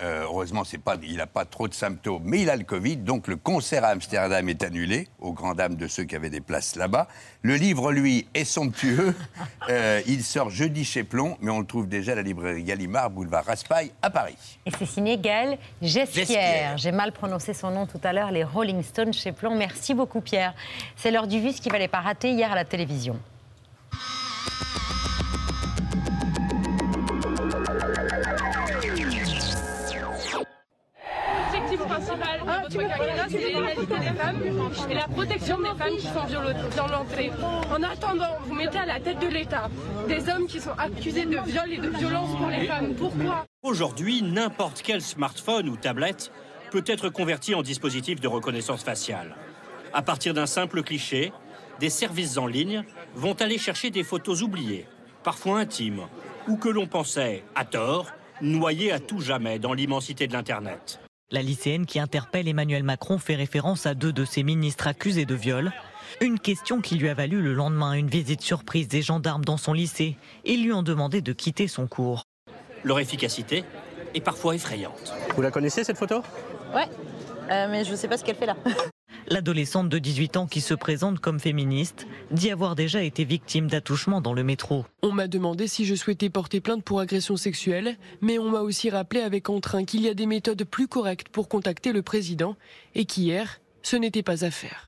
Euh, 0.00 0.22
heureusement, 0.22 0.62
pas, 0.82 0.96
il 1.02 1.18
n'a 1.18 1.26
pas 1.26 1.44
trop 1.44 1.68
de 1.68 1.74
symptômes, 1.74 2.22
mais 2.24 2.40
il 2.40 2.48
a 2.48 2.56
le 2.56 2.64
Covid. 2.64 2.96
Donc 2.96 3.28
le 3.28 3.36
concert 3.36 3.84
à 3.84 3.88
Amsterdam 3.88 4.48
est 4.48 4.62
annulé, 4.62 5.06
aux 5.18 5.34
grandes 5.34 5.58
dames 5.58 5.74
de 5.74 5.88
ceux 5.88 6.04
qui 6.04 6.16
avaient 6.16 6.30
des 6.30 6.40
places 6.40 6.74
là-bas. 6.74 7.06
Le 7.42 7.56
livre, 7.56 7.92
lui, 7.92 8.26
est 8.32 8.46
somptueux. 8.46 9.14
Euh, 9.68 10.00
il 10.06 10.22
sort 10.22 10.48
jeudi 10.48 10.84
chez 10.84 11.02
Plomb, 11.02 11.36
mais 11.40 11.50
on 11.50 11.58
le 11.58 11.66
trouve 11.66 11.88
déjà 11.88 12.12
à 12.12 12.14
la 12.14 12.22
librairie 12.22 12.62
Gallimard, 12.62 13.10
boulevard 13.10 13.44
Raspail, 13.44 13.90
à 14.00 14.10
Paris. 14.10 14.36
Et 14.64 14.70
c'est 14.70 14.86
signé 14.86 15.18
Gaël. 15.18 15.58
Gesquière. 15.82 16.78
J'ai 16.78 16.92
mal 16.92 17.10
prononcé 17.10 17.52
son 17.52 17.72
nom 17.72 17.84
tout 17.84 18.00
à 18.04 18.12
l'heure, 18.12 18.30
les 18.30 18.44
Rolling 18.44 18.82
Stones 18.84 19.12
chez 19.12 19.32
Plomb. 19.32 19.56
Merci 19.56 19.92
beaucoup, 19.92 20.20
Pierre. 20.20 20.54
C'est 20.94 21.10
l'heure 21.10 21.26
du 21.26 21.40
vu, 21.40 21.50
ce 21.52 21.60
qu'il 21.60 21.70
ne 21.72 21.74
fallait 21.74 21.88
pas 21.88 22.00
rater 22.00 22.30
hier 22.30 22.52
à 22.52 22.54
la 22.54 22.64
télévision. 22.64 23.18
Votre 32.16 32.78
quinquennat, 32.78 33.26
c'est 33.28 33.38
l'égalité 33.38 33.86
des 33.86 34.18
femmes 34.18 34.42
et 34.90 34.94
la 34.94 35.08
protection 35.08 35.58
des 35.60 35.78
femmes 35.78 35.96
qui 35.98 36.06
sont 36.06 36.24
violo- 36.26 36.70
violentées. 36.72 37.30
En 37.70 37.82
attendant, 37.82 38.36
vous 38.46 38.54
mettez 38.54 38.78
à 38.78 38.86
la 38.86 39.00
tête 39.00 39.18
de 39.18 39.26
l'État 39.28 39.68
des 40.08 40.28
hommes 40.28 40.46
qui 40.46 40.60
sont 40.60 40.72
accusés 40.78 41.24
de 41.26 41.38
viol 41.46 41.72
et 41.72 41.78
de 41.78 41.88
violence 41.88 42.36
pour 42.36 42.48
les 42.48 42.66
femmes. 42.66 42.94
Pourquoi? 42.94 43.44
Aujourd'hui, 43.62 44.22
n'importe 44.22 44.82
quel 44.82 45.00
smartphone 45.02 45.68
ou 45.68 45.76
tablette 45.76 46.30
peut 46.70 46.84
être 46.86 47.08
converti 47.08 47.54
en 47.54 47.62
dispositif 47.62 48.20
de 48.20 48.28
reconnaissance 48.28 48.82
faciale. 48.82 49.36
À 49.92 50.02
partir 50.02 50.34
d'un 50.34 50.46
simple 50.46 50.82
cliché, 50.82 51.32
des 51.80 51.90
services 51.90 52.38
en 52.38 52.46
ligne 52.46 52.84
vont 53.14 53.34
aller 53.34 53.58
chercher 53.58 53.90
des 53.90 54.02
photos 54.02 54.42
oubliées, 54.42 54.86
parfois 55.22 55.58
intimes, 55.60 56.02
ou 56.48 56.56
que 56.56 56.68
l'on 56.68 56.86
pensait, 56.86 57.44
à 57.54 57.64
tort, 57.64 58.06
noyées 58.40 58.92
à 58.92 58.98
tout 58.98 59.20
jamais 59.20 59.58
dans 59.58 59.72
l'immensité 59.72 60.26
de 60.26 60.32
l'Internet. 60.32 61.00
La 61.32 61.42
lycéenne 61.42 61.86
qui 61.86 61.98
interpelle 61.98 62.46
Emmanuel 62.46 62.84
Macron 62.84 63.18
fait 63.18 63.34
référence 63.34 63.84
à 63.84 63.94
deux 63.94 64.12
de 64.12 64.24
ses 64.24 64.44
ministres 64.44 64.86
accusés 64.86 65.24
de 65.24 65.34
viol. 65.34 65.72
Une 66.20 66.38
question 66.38 66.80
qui 66.80 66.94
lui 66.94 67.08
a 67.08 67.14
valu 67.14 67.42
le 67.42 67.52
lendemain 67.52 67.94
une 67.94 68.06
visite 68.06 68.42
surprise 68.42 68.86
des 68.86 69.02
gendarmes 69.02 69.44
dans 69.44 69.56
son 69.56 69.72
lycée. 69.72 70.16
Ils 70.44 70.62
lui 70.62 70.72
ont 70.72 70.84
demandé 70.84 71.22
de 71.22 71.32
quitter 71.32 71.66
son 71.66 71.88
cours. 71.88 72.22
Leur 72.84 73.00
efficacité 73.00 73.64
est 74.14 74.20
parfois 74.20 74.54
effrayante. 74.54 75.14
Vous 75.34 75.42
la 75.42 75.50
connaissez 75.50 75.82
cette 75.82 75.98
photo? 75.98 76.22
Ouais, 76.72 76.88
euh, 77.50 77.66
mais 77.72 77.84
je 77.84 77.96
sais 77.96 78.06
pas 78.06 78.18
ce 78.18 78.22
qu'elle 78.22 78.36
fait 78.36 78.46
là. 78.46 78.56
L'adolescente 79.28 79.88
de 79.88 79.98
18 79.98 80.36
ans 80.36 80.46
qui 80.46 80.60
se 80.60 80.74
présente 80.74 81.18
comme 81.18 81.40
féministe 81.40 82.06
dit 82.30 82.50
avoir 82.50 82.76
déjà 82.76 83.02
été 83.02 83.24
victime 83.24 83.66
d'attouchements 83.66 84.20
dans 84.20 84.32
le 84.32 84.44
métro. 84.44 84.84
On 85.02 85.10
m'a 85.10 85.26
demandé 85.26 85.66
si 85.66 85.84
je 85.84 85.96
souhaitais 85.96 86.30
porter 86.30 86.60
plainte 86.60 86.84
pour 86.84 87.00
agression 87.00 87.36
sexuelle, 87.36 87.96
mais 88.20 88.38
on 88.38 88.50
m'a 88.50 88.60
aussi 88.60 88.88
rappelé 88.88 89.20
avec 89.20 89.50
entrain 89.50 89.84
qu'il 89.84 90.02
y 90.02 90.08
a 90.08 90.14
des 90.14 90.26
méthodes 90.26 90.64
plus 90.64 90.86
correctes 90.86 91.28
pour 91.28 91.48
contacter 91.48 91.92
le 91.92 92.02
président 92.02 92.56
et 92.94 93.04
qu'hier, 93.04 93.60
ce 93.82 93.96
n'était 93.96 94.22
pas 94.22 94.44
à 94.44 94.50
faire. 94.50 94.85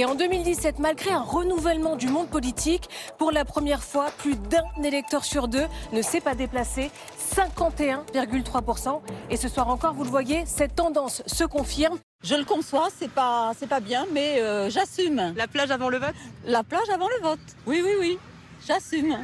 Et 0.00 0.06
en 0.06 0.14
2017, 0.14 0.78
malgré 0.78 1.10
un 1.10 1.20
renouvellement 1.20 1.94
du 1.94 2.08
monde 2.08 2.30
politique, 2.30 2.88
pour 3.18 3.32
la 3.32 3.44
première 3.44 3.82
fois, 3.84 4.06
plus 4.16 4.34
d'un 4.34 4.82
électeur 4.82 5.26
sur 5.26 5.46
deux 5.46 5.66
ne 5.92 6.00
s'est 6.00 6.22
pas 6.22 6.34
déplacé, 6.34 6.90
51,3%. 7.36 9.02
Et 9.28 9.36
ce 9.36 9.46
soir 9.46 9.68
encore, 9.68 9.92
vous 9.92 10.04
le 10.04 10.08
voyez, 10.08 10.44
cette 10.46 10.74
tendance 10.74 11.22
se 11.26 11.44
confirme. 11.44 11.98
Je 12.24 12.34
le 12.34 12.46
conçois, 12.46 12.88
c'est 12.98 13.10
pas, 13.10 13.52
c'est 13.58 13.66
pas 13.66 13.80
bien, 13.80 14.06
mais 14.14 14.40
euh, 14.40 14.70
j'assume. 14.70 15.34
La 15.36 15.46
plage 15.46 15.70
avant 15.70 15.90
le 15.90 15.98
vote? 15.98 16.14
La 16.46 16.62
plage 16.62 16.88
avant 16.88 17.08
le 17.08 17.22
vote. 17.22 17.38
Oui, 17.66 17.82
oui, 17.84 17.92
oui, 18.00 18.18
j'assume. 18.66 19.18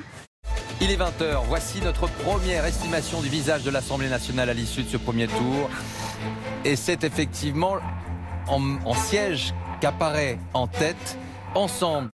Il 0.82 0.90
est 0.90 0.98
20h, 0.98 1.38
voici 1.48 1.80
notre 1.80 2.06
première 2.06 2.66
estimation 2.66 3.22
du 3.22 3.30
visage 3.30 3.62
de 3.62 3.70
l'Assemblée 3.70 4.10
nationale 4.10 4.50
à 4.50 4.52
l'issue 4.52 4.82
de 4.82 4.90
ce 4.90 4.98
premier 4.98 5.26
tour. 5.26 5.70
Et 6.66 6.76
c'est 6.76 7.02
effectivement 7.02 7.76
en, 8.46 8.76
en 8.84 8.92
siège 8.92 9.54
qu'apparaît 9.80 10.38
en 10.54 10.66
tête, 10.66 11.18
ensemble. 11.54 12.10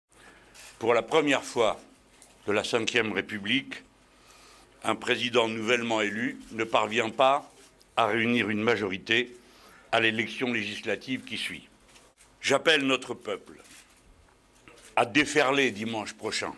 Pour 0.79 0.93
la 0.93 1.01
première 1.01 1.43
fois 1.43 1.79
de 2.47 2.51
la 2.51 2.61
Ve 2.61 3.13
République, 3.13 3.83
un 4.83 4.95
président 4.95 5.47
nouvellement 5.47 6.01
élu 6.01 6.39
ne 6.51 6.63
parvient 6.63 7.09
pas 7.09 7.49
à 7.95 8.05
réunir 8.05 8.49
une 8.49 8.61
majorité 8.61 9.35
à 9.91 9.99
l'élection 9.99 10.53
législative 10.53 11.23
qui 11.23 11.37
suit. 11.37 11.67
J'appelle 12.41 12.85
notre 12.85 13.13
peuple 13.13 13.59
à 14.95 15.05
déferler 15.05 15.71
dimanche 15.71 16.13
prochain 16.13 16.53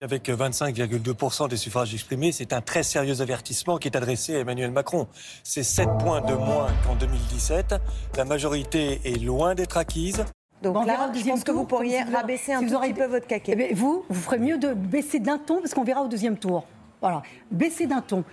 Avec 0.00 0.28
25,2% 0.28 1.48
des 1.48 1.56
suffrages 1.56 1.92
exprimés, 1.94 2.32
c'est 2.32 2.52
un 2.52 2.60
très 2.60 2.82
sérieux 2.82 3.20
avertissement 3.20 3.78
qui 3.78 3.88
est 3.88 3.96
adressé 3.96 4.36
à 4.36 4.40
Emmanuel 4.40 4.70
Macron. 4.70 5.08
C'est 5.42 5.62
7 5.62 5.88
points 5.98 6.20
de 6.20 6.34
moins 6.34 6.72
qu'en 6.84 6.94
2017. 6.96 7.74
La 8.16 8.24
majorité 8.24 9.00
est 9.04 9.22
loin 9.22 9.54
d'être 9.54 9.76
acquise. 9.76 10.24
Donc 10.62 10.76
On 10.76 10.84
verra 10.84 11.06
là, 11.08 11.12
je 11.14 11.24
pense 11.24 11.44
que 11.44 11.52
vous 11.52 11.64
pourriez 11.64 11.98
si 11.98 12.04
vous- 12.04 12.16
rabaisser 12.16 12.52
un 12.54 12.58
si 12.60 12.64
vous 12.64 12.70
tout 12.70 12.76
aurez- 12.76 12.88
petit 12.92 13.00
peu 13.00 13.06
votre 13.06 13.26
caquet. 13.26 13.52
Eh 13.52 13.56
bien, 13.56 13.68
vous, 13.74 14.04
vous 14.08 14.20
ferez 14.20 14.38
mieux 14.38 14.56
de 14.58 14.72
baisser 14.74 15.18
d'un 15.20 15.38
ton 15.38 15.60
parce 15.60 15.74
qu'on 15.74 15.84
verra 15.84 16.02
au 16.02 16.08
deuxième 16.08 16.36
tour. 16.38 16.64
Voilà, 17.00 17.22
baisser 17.50 17.86
d'un 17.86 18.00
ton. 18.00 18.24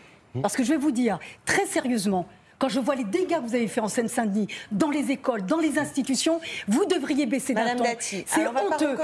Parce 0.42 0.56
que 0.56 0.64
je 0.64 0.70
vais 0.72 0.78
vous 0.78 0.92
dire, 0.92 1.20
très 1.46 1.66
sérieusement, 1.66 2.26
quand 2.64 2.70
je 2.70 2.80
vois 2.80 2.96
les 2.96 3.04
dégâts 3.04 3.36
que 3.42 3.42
vous 3.46 3.56
avez 3.56 3.68
fait 3.68 3.82
en 3.82 3.90
Seine-Saint-Denis, 3.90 4.48
dans 4.72 4.90
les 4.90 5.12
écoles, 5.12 5.46
dans 5.46 5.58
les 5.58 5.78
institutions, 5.78 6.40
vous 6.70 6.86
devriez 6.86 7.26
baisser 7.26 7.54
d'un 7.54 7.64
Madame 7.64 7.80
ton. 7.80 7.84
Dati, 7.84 8.24
C'est 8.26 8.48
honteux. 8.48 8.96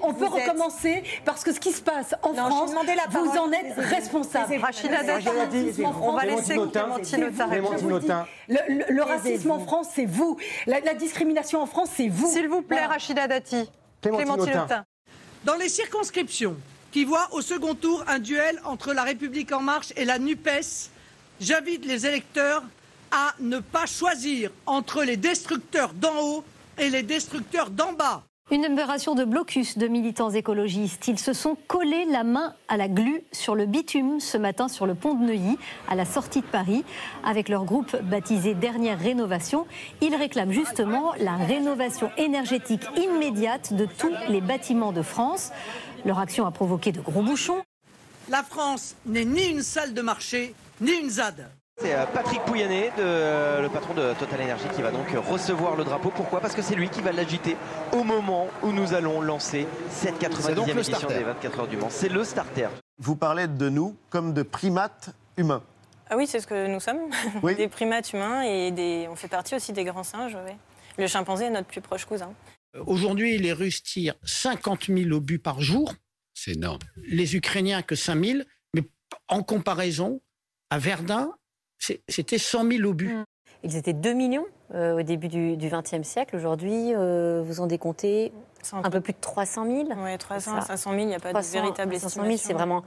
on 0.00 0.14
peut 0.14 0.24
recommencer 0.24 1.02
parce 1.26 1.44
que 1.44 1.52
ce 1.52 1.60
qui 1.60 1.72
se 1.72 1.82
passe 1.82 2.14
en 2.22 2.32
Non, 2.32 2.48
France, 2.48 2.70
vous 3.10 3.36
en 3.38 3.52
êtes 3.52 3.74
responsable. 3.76 4.54
Rachida 4.62 5.02
Dati, 5.02 5.82
on 5.84 6.12
va 6.12 6.24
laisser. 6.24 6.54
Clémentine 6.54 8.24
le 8.48 9.02
racisme 9.02 9.50
en 9.50 9.58
France, 9.58 9.88
c'est 9.94 10.06
vous. 10.06 10.38
La, 10.66 10.80
la 10.80 10.94
discrimination 10.94 11.60
en 11.60 11.66
France, 11.66 11.90
c'est 11.94 12.08
vous. 12.08 12.32
S'il 12.32 12.48
vous 12.48 12.62
plaît, 12.62 12.78
Voilà. 12.78 12.94
Rachida 12.94 13.28
Dati. 13.28 13.68
Clémentine 14.00 14.58
Autain. 14.58 14.86
Dans 15.44 15.56
les 15.56 15.68
circonscriptions 15.68 16.56
qui 16.92 17.04
voient 17.04 17.28
au 17.32 17.42
second 17.42 17.74
tour 17.74 18.02
un 18.08 18.20
duel 18.20 18.58
entre 18.64 18.94
la 18.94 19.02
République 19.02 19.52
En 19.52 19.60
Marche 19.60 19.92
et 19.96 20.06
la 20.06 20.18
NUPES, 20.18 20.88
J'invite 21.40 21.84
les 21.84 22.06
électeurs 22.06 22.62
à 23.10 23.34
ne 23.40 23.58
pas 23.58 23.86
choisir 23.86 24.50
entre 24.66 25.02
les 25.02 25.16
destructeurs 25.16 25.92
d'en 25.94 26.20
haut 26.20 26.44
et 26.78 26.90
les 26.90 27.02
destructeurs 27.02 27.70
d'en 27.70 27.92
bas. 27.92 28.22
Une 28.52 28.64
opération 28.64 29.16
de 29.16 29.24
blocus 29.24 29.76
de 29.76 29.88
militants 29.88 30.30
écologistes. 30.30 31.08
Ils 31.08 31.18
se 31.18 31.32
sont 31.32 31.56
collés 31.66 32.04
la 32.04 32.22
main 32.22 32.54
à 32.68 32.76
la 32.76 32.86
glu 32.86 33.24
sur 33.32 33.56
le 33.56 33.66
bitume 33.66 34.20
ce 34.20 34.38
matin 34.38 34.68
sur 34.68 34.86
le 34.86 34.94
pont 34.94 35.14
de 35.14 35.24
Neuilly, 35.24 35.58
à 35.88 35.96
la 35.96 36.04
sortie 36.04 36.42
de 36.42 36.46
Paris. 36.46 36.84
Avec 37.24 37.48
leur 37.48 37.64
groupe 37.64 37.96
baptisé 38.02 38.54
Dernière 38.54 39.00
Rénovation, 39.00 39.66
ils 40.00 40.14
réclament 40.14 40.52
justement 40.52 41.12
la 41.18 41.34
rénovation 41.34 42.08
énergétique 42.18 42.84
immédiate 42.96 43.72
de 43.72 43.84
tous 43.84 44.12
les 44.28 44.40
bâtiments 44.40 44.92
de 44.92 45.02
France. 45.02 45.50
Leur 46.04 46.20
action 46.20 46.46
a 46.46 46.52
provoqué 46.52 46.92
de 46.92 47.00
gros 47.00 47.22
bouchons. 47.22 47.64
La 48.28 48.44
France 48.44 48.94
n'est 49.06 49.24
ni 49.24 49.46
une 49.46 49.62
salle 49.62 49.92
de 49.92 50.02
marché, 50.02 50.54
ni 50.80 50.92
une 50.92 51.10
ZAD. 51.10 51.50
C'est 51.78 51.94
euh, 51.94 52.06
Patrick 52.06 52.40
Pouyanné, 52.44 52.84
de- 52.96 53.02
euh, 53.02 53.60
le 53.62 53.68
patron 53.68 53.92
de 53.92 54.14
Total 54.14 54.40
Energy, 54.40 54.64
qui 54.74 54.80
va 54.80 54.90
donc 54.90 55.08
recevoir 55.28 55.76
le 55.76 55.84
drapeau. 55.84 56.10
Pourquoi? 56.10 56.40
Parce 56.40 56.54
que 56.54 56.62
c'est 56.62 56.74
lui 56.74 56.88
qui 56.88 57.02
va 57.02 57.12
l'agiter 57.12 57.54
au 57.92 58.02
moment 58.02 58.48
où 58.62 58.72
nous 58.72 58.94
allons 58.94 59.20
lancer 59.20 59.66
cette 59.90 60.14
C'est 60.40 60.54
donc 60.54 60.68
90e 60.68 60.72
le 60.72 60.78
édition 60.80 60.96
starter. 60.96 61.18
des 61.18 61.24
24 61.24 61.60
heures 61.60 61.68
du 61.68 61.76
Mans. 61.76 61.90
C'est 61.90 62.08
le 62.08 62.24
starter. 62.24 62.68
Vous 62.98 63.14
parlez 63.14 63.46
de 63.46 63.68
nous 63.68 63.94
comme 64.08 64.32
de 64.32 64.42
primates 64.42 65.10
humains. 65.36 65.62
Ah 66.08 66.16
oui, 66.16 66.26
c'est 66.26 66.40
ce 66.40 66.46
que 66.46 66.66
nous 66.66 66.80
sommes, 66.80 67.10
Oui. 67.42 67.54
des 67.56 67.68
primates 67.68 68.10
humains 68.12 68.42
et 68.42 68.70
des... 68.70 69.06
on 69.10 69.16
fait 69.16 69.28
partie 69.28 69.54
aussi 69.54 69.72
des 69.74 69.84
grands 69.84 70.04
singes. 70.04 70.36
oui. 70.46 70.52
Le 70.98 71.06
chimpanzé 71.08 71.44
est 71.46 71.50
notre 71.50 71.66
plus 71.66 71.82
proche 71.82 72.06
cousin. 72.06 72.32
Aujourd'hui, 72.86 73.36
les 73.36 73.52
Russes 73.52 73.82
tirent 73.82 74.14
50 74.24 74.86
000 74.86 75.10
obus 75.10 75.38
par 75.38 75.60
jour. 75.60 75.92
C'est 76.32 76.52
énorme. 76.52 76.78
Les 77.06 77.36
Ukrainiens 77.36 77.82
que 77.82 77.94
5 77.94 78.24
000. 78.24 78.38
Mais 78.72 78.82
en 79.28 79.42
comparaison, 79.42 80.22
à 80.70 80.78
Verdun, 80.78 81.32
c'était 81.78 82.38
100 82.38 82.70
000 82.70 82.88
obus. 82.88 83.14
Ils 83.62 83.76
étaient 83.76 83.92
2 83.92 84.12
millions 84.12 84.46
euh, 84.74 84.98
au 84.98 85.02
début 85.02 85.28
du 85.28 85.56
XXe 85.56 86.06
siècle. 86.06 86.36
Aujourd'hui, 86.36 86.94
euh, 86.94 87.42
vous 87.44 87.60
en 87.60 87.66
décomptez 87.66 88.32
un 88.72 88.90
peu 88.90 89.00
plus 89.00 89.12
de 89.12 89.18
300 89.20 89.66
000 89.66 89.88
Oui, 89.96 90.18
300 90.18 90.56
à 90.56 90.60
500 90.60 90.90
000, 90.90 91.02
il 91.02 91.06
n'y 91.08 91.14
a 91.14 91.20
pas 91.20 91.32
de 91.32 91.46
véritable 91.46 91.92
500 91.94 92.22
000, 92.22 92.26
estimation. 92.26 92.48
c'est 92.48 92.52
vraiment 92.52 92.84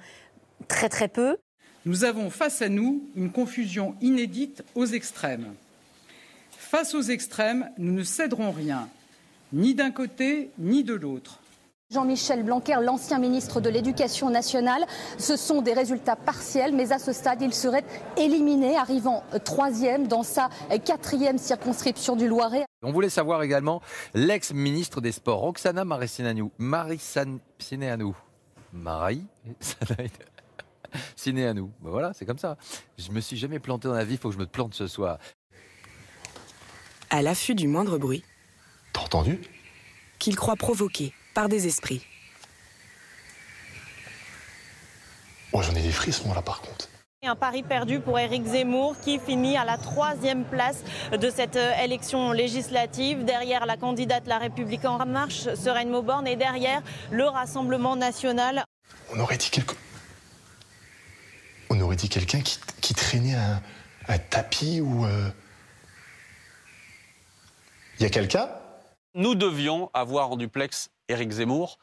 très 0.67 0.89
très 0.89 1.07
peu. 1.07 1.37
Nous 1.85 2.03
avons 2.03 2.29
face 2.29 2.61
à 2.61 2.69
nous 2.69 3.03
une 3.15 3.31
confusion 3.31 3.95
inédite 4.01 4.63
aux 4.75 4.85
extrêmes. 4.85 5.53
Face 6.51 6.93
aux 6.93 7.01
extrêmes, 7.01 7.71
nous 7.77 7.93
ne 7.93 8.03
céderons 8.03 8.51
rien, 8.51 8.89
ni 9.53 9.73
d'un 9.73 9.91
côté 9.91 10.51
ni 10.59 10.83
de 10.83 10.93
l'autre. 10.93 11.39
Jean-Michel 11.99 12.43
Blanquer, 12.43 12.75
l'ancien 12.83 13.17
ministre 13.17 13.61
de 13.61 13.69
l'Éducation 13.69 14.29
nationale, 14.29 14.85
ce 15.17 15.35
sont 15.35 15.63
des 15.63 15.73
résultats 15.73 16.15
partiels, 16.15 16.75
mais 16.75 16.91
à 16.91 16.99
ce 16.99 17.11
stade, 17.13 17.41
il 17.41 17.51
serait 17.51 17.83
éliminé, 18.15 18.77
arrivant 18.77 19.23
troisième 19.43 20.07
dans 20.07 20.21
sa 20.21 20.49
quatrième 20.85 21.39
circonscription 21.39 22.15
du 22.15 22.27
Loiret. 22.27 22.65
On 22.83 22.91
voulait 22.91 23.09
savoir 23.09 23.41
également 23.41 23.81
l'ex-ministre 24.13 25.01
des 25.01 25.11
Sports, 25.11 25.39
Roxana 25.39 25.83
Maricineanu. 25.83 26.51
Maricineanu. 26.59 28.13
Marie? 28.71 29.25
Cineanu. 31.15 31.71
Ben 31.81 31.89
voilà, 31.89 32.13
c'est 32.13 32.25
comme 32.27 32.37
ça. 32.37 32.55
Je 32.99 33.11
me 33.11 33.19
suis 33.19 33.35
jamais 33.35 33.57
planté 33.57 33.87
dans 33.87 33.95
la 33.95 34.05
vie, 34.05 34.13
il 34.13 34.19
faut 34.19 34.29
que 34.29 34.35
je 34.35 34.39
me 34.39 34.45
plante 34.45 34.75
ce 34.75 34.85
soir. 34.85 35.17
à 37.09 37.23
l'affût 37.23 37.55
du 37.55 37.67
moindre 37.67 37.97
bruit, 37.97 38.23
T'as 38.93 39.01
entendu? 39.01 39.41
Qu'il 40.19 40.35
croit 40.35 40.55
provoqué 40.55 41.13
par 41.39 41.47
des 41.47 41.67
esprits. 41.67 42.05
Moi 45.53 45.63
j'en 45.63 45.73
ai 45.73 45.81
des 45.81 45.93
frissons 45.93 46.33
là 46.33 46.41
par 46.41 46.59
contre. 46.59 46.89
Un 47.23 47.37
pari 47.37 47.63
perdu 47.63 48.01
pour 48.01 48.19
Éric 48.19 48.45
Zemmour 48.45 48.97
qui 48.99 49.19
finit 49.19 49.55
à 49.55 49.63
la 49.63 49.77
troisième 49.77 50.43
place 50.43 50.83
de 51.13 51.29
cette 51.29 51.55
euh, 51.55 51.71
élection 51.81 52.33
législative. 52.33 53.23
Derrière 53.23 53.65
la 53.65 53.77
candidate 53.77 54.27
La 54.27 54.37
République 54.37 54.83
en 54.83 55.05
marche, 55.05 55.53
Sereine 55.55 55.89
Mauborne, 55.89 56.27
et 56.27 56.35
derrière 56.35 56.81
le 57.09 57.23
Rassemblement 57.23 57.95
national. 57.95 58.65
On 59.13 59.19
aurait 59.21 59.37
dit 59.37 59.49
quelque... 59.49 59.75
On 61.69 61.79
aurait 61.79 61.95
dit 61.95 62.09
quelqu'un 62.09 62.41
qui, 62.41 62.59
qui 62.81 62.93
traînait 62.93 63.35
un, 63.35 63.61
un 64.09 64.17
tapis 64.17 64.81
ou... 64.81 65.05
euh, 65.05 65.29
Il 67.97 68.03
y 68.03 68.05
a 68.05 68.09
quelqu'un? 68.09 68.49
Nous 69.13 69.35
devions 69.35 69.89
avoir 69.93 70.31
en 70.31 70.35
duplex 70.35 70.89
Éric 71.09 71.31
Zemmour. 71.31 71.77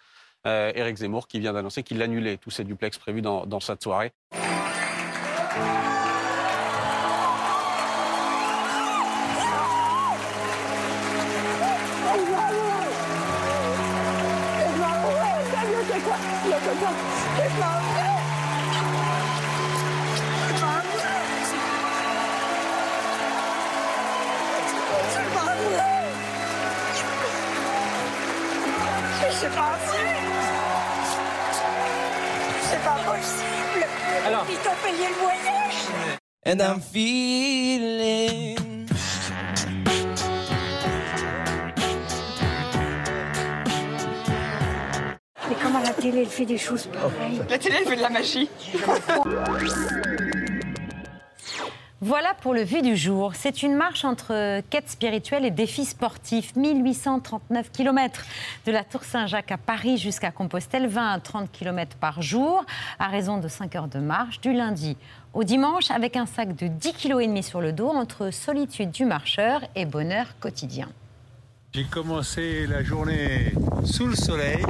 Euh, 0.47 0.73
Éric 0.75 0.97
Zemmour 0.97 1.29
qui 1.29 1.41
vient 1.41 1.53
d'annoncer 1.53 1.83
qu'il 1.83 2.01
annulait 2.01 2.37
tous 2.39 2.51
ces 2.51 2.65
duplex 2.65 2.97
prévus 2.99 3.23
dans, 3.23 3.47
dans 3.47 3.61
cette 3.61 3.83
soirée. 3.83 4.13
And 36.49 36.63
I'm 36.63 36.81
feeling... 36.81 38.57
Mais 45.49 45.57
comment 45.61 45.81
la 45.81 45.91
télé, 45.91 46.21
elle 46.21 46.27
fait 46.27 46.47
des 46.47 46.57
choses 46.57 46.87
pareilles 46.87 47.41
La 47.51 47.59
télé, 47.59 47.79
elle 47.81 47.89
fait 47.89 47.97
de 47.97 48.03
la 48.03 48.11
magie 48.11 48.49
Voilà 52.07 52.35
pour 52.41 52.55
le 52.55 52.63
vu 52.63 52.83
du 52.83 52.97
jour. 52.97 53.33
C'est 53.35 53.65
une 53.65 53.75
marche 53.75 54.05
entre 54.05 54.61
quête 54.71 54.89
spirituelle 54.89 55.45
et 55.45 55.51
défis 55.51 55.87
sportifs. 55.87 56.55
1839 56.55 57.73
km 57.73 58.25
de 58.65 58.71
la 58.71 58.85
Tour 58.85 59.03
Saint-Jacques 59.03 59.51
à 59.51 59.59
Paris 59.59 59.99
jusqu'à 59.99 60.31
Compostelle, 60.31 60.87
20 60.87 61.15
à 61.15 61.19
30 61.19 61.51
km 61.51 61.97
par 61.97 62.23
jour, 62.23 62.65
à 63.01 63.09
raison 63.09 63.39
de 63.39 63.49
5 63.49 63.75
heures 63.75 63.89
de 63.89 63.99
marche, 63.99 64.41
du 64.41 64.53
lundi 64.53 64.97
au 65.35 65.43
dimanche, 65.43 65.91
avec 65.91 66.15
un 66.15 66.27
sac 66.27 66.55
de 66.55 66.69
10 66.69 66.93
kg 66.93 67.23
et 67.23 67.27
demi 67.27 67.43
sur 67.43 67.61
le 67.61 67.73
dos, 67.73 67.89
entre 67.89 68.31
solitude 68.31 68.93
du 68.93 69.05
marcheur 69.05 69.63
et 69.75 69.85
bonheur 69.85 70.27
quotidien. 70.39 70.89
J'ai 71.73 71.87
commencé 71.87 72.69
la 72.69 72.85
journée 72.85 73.53
sous 73.85 74.07
le 74.07 74.15
soleil 74.15 74.63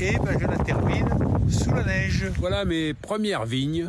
et 0.00 0.18
ben, 0.18 0.36
je 0.40 0.44
la 0.44 0.58
termine 0.58 1.08
sous 1.48 1.72
la 1.72 1.84
neige. 1.84 2.26
Voilà 2.36 2.64
mes 2.64 2.94
premières 2.94 3.44
vignes. 3.44 3.88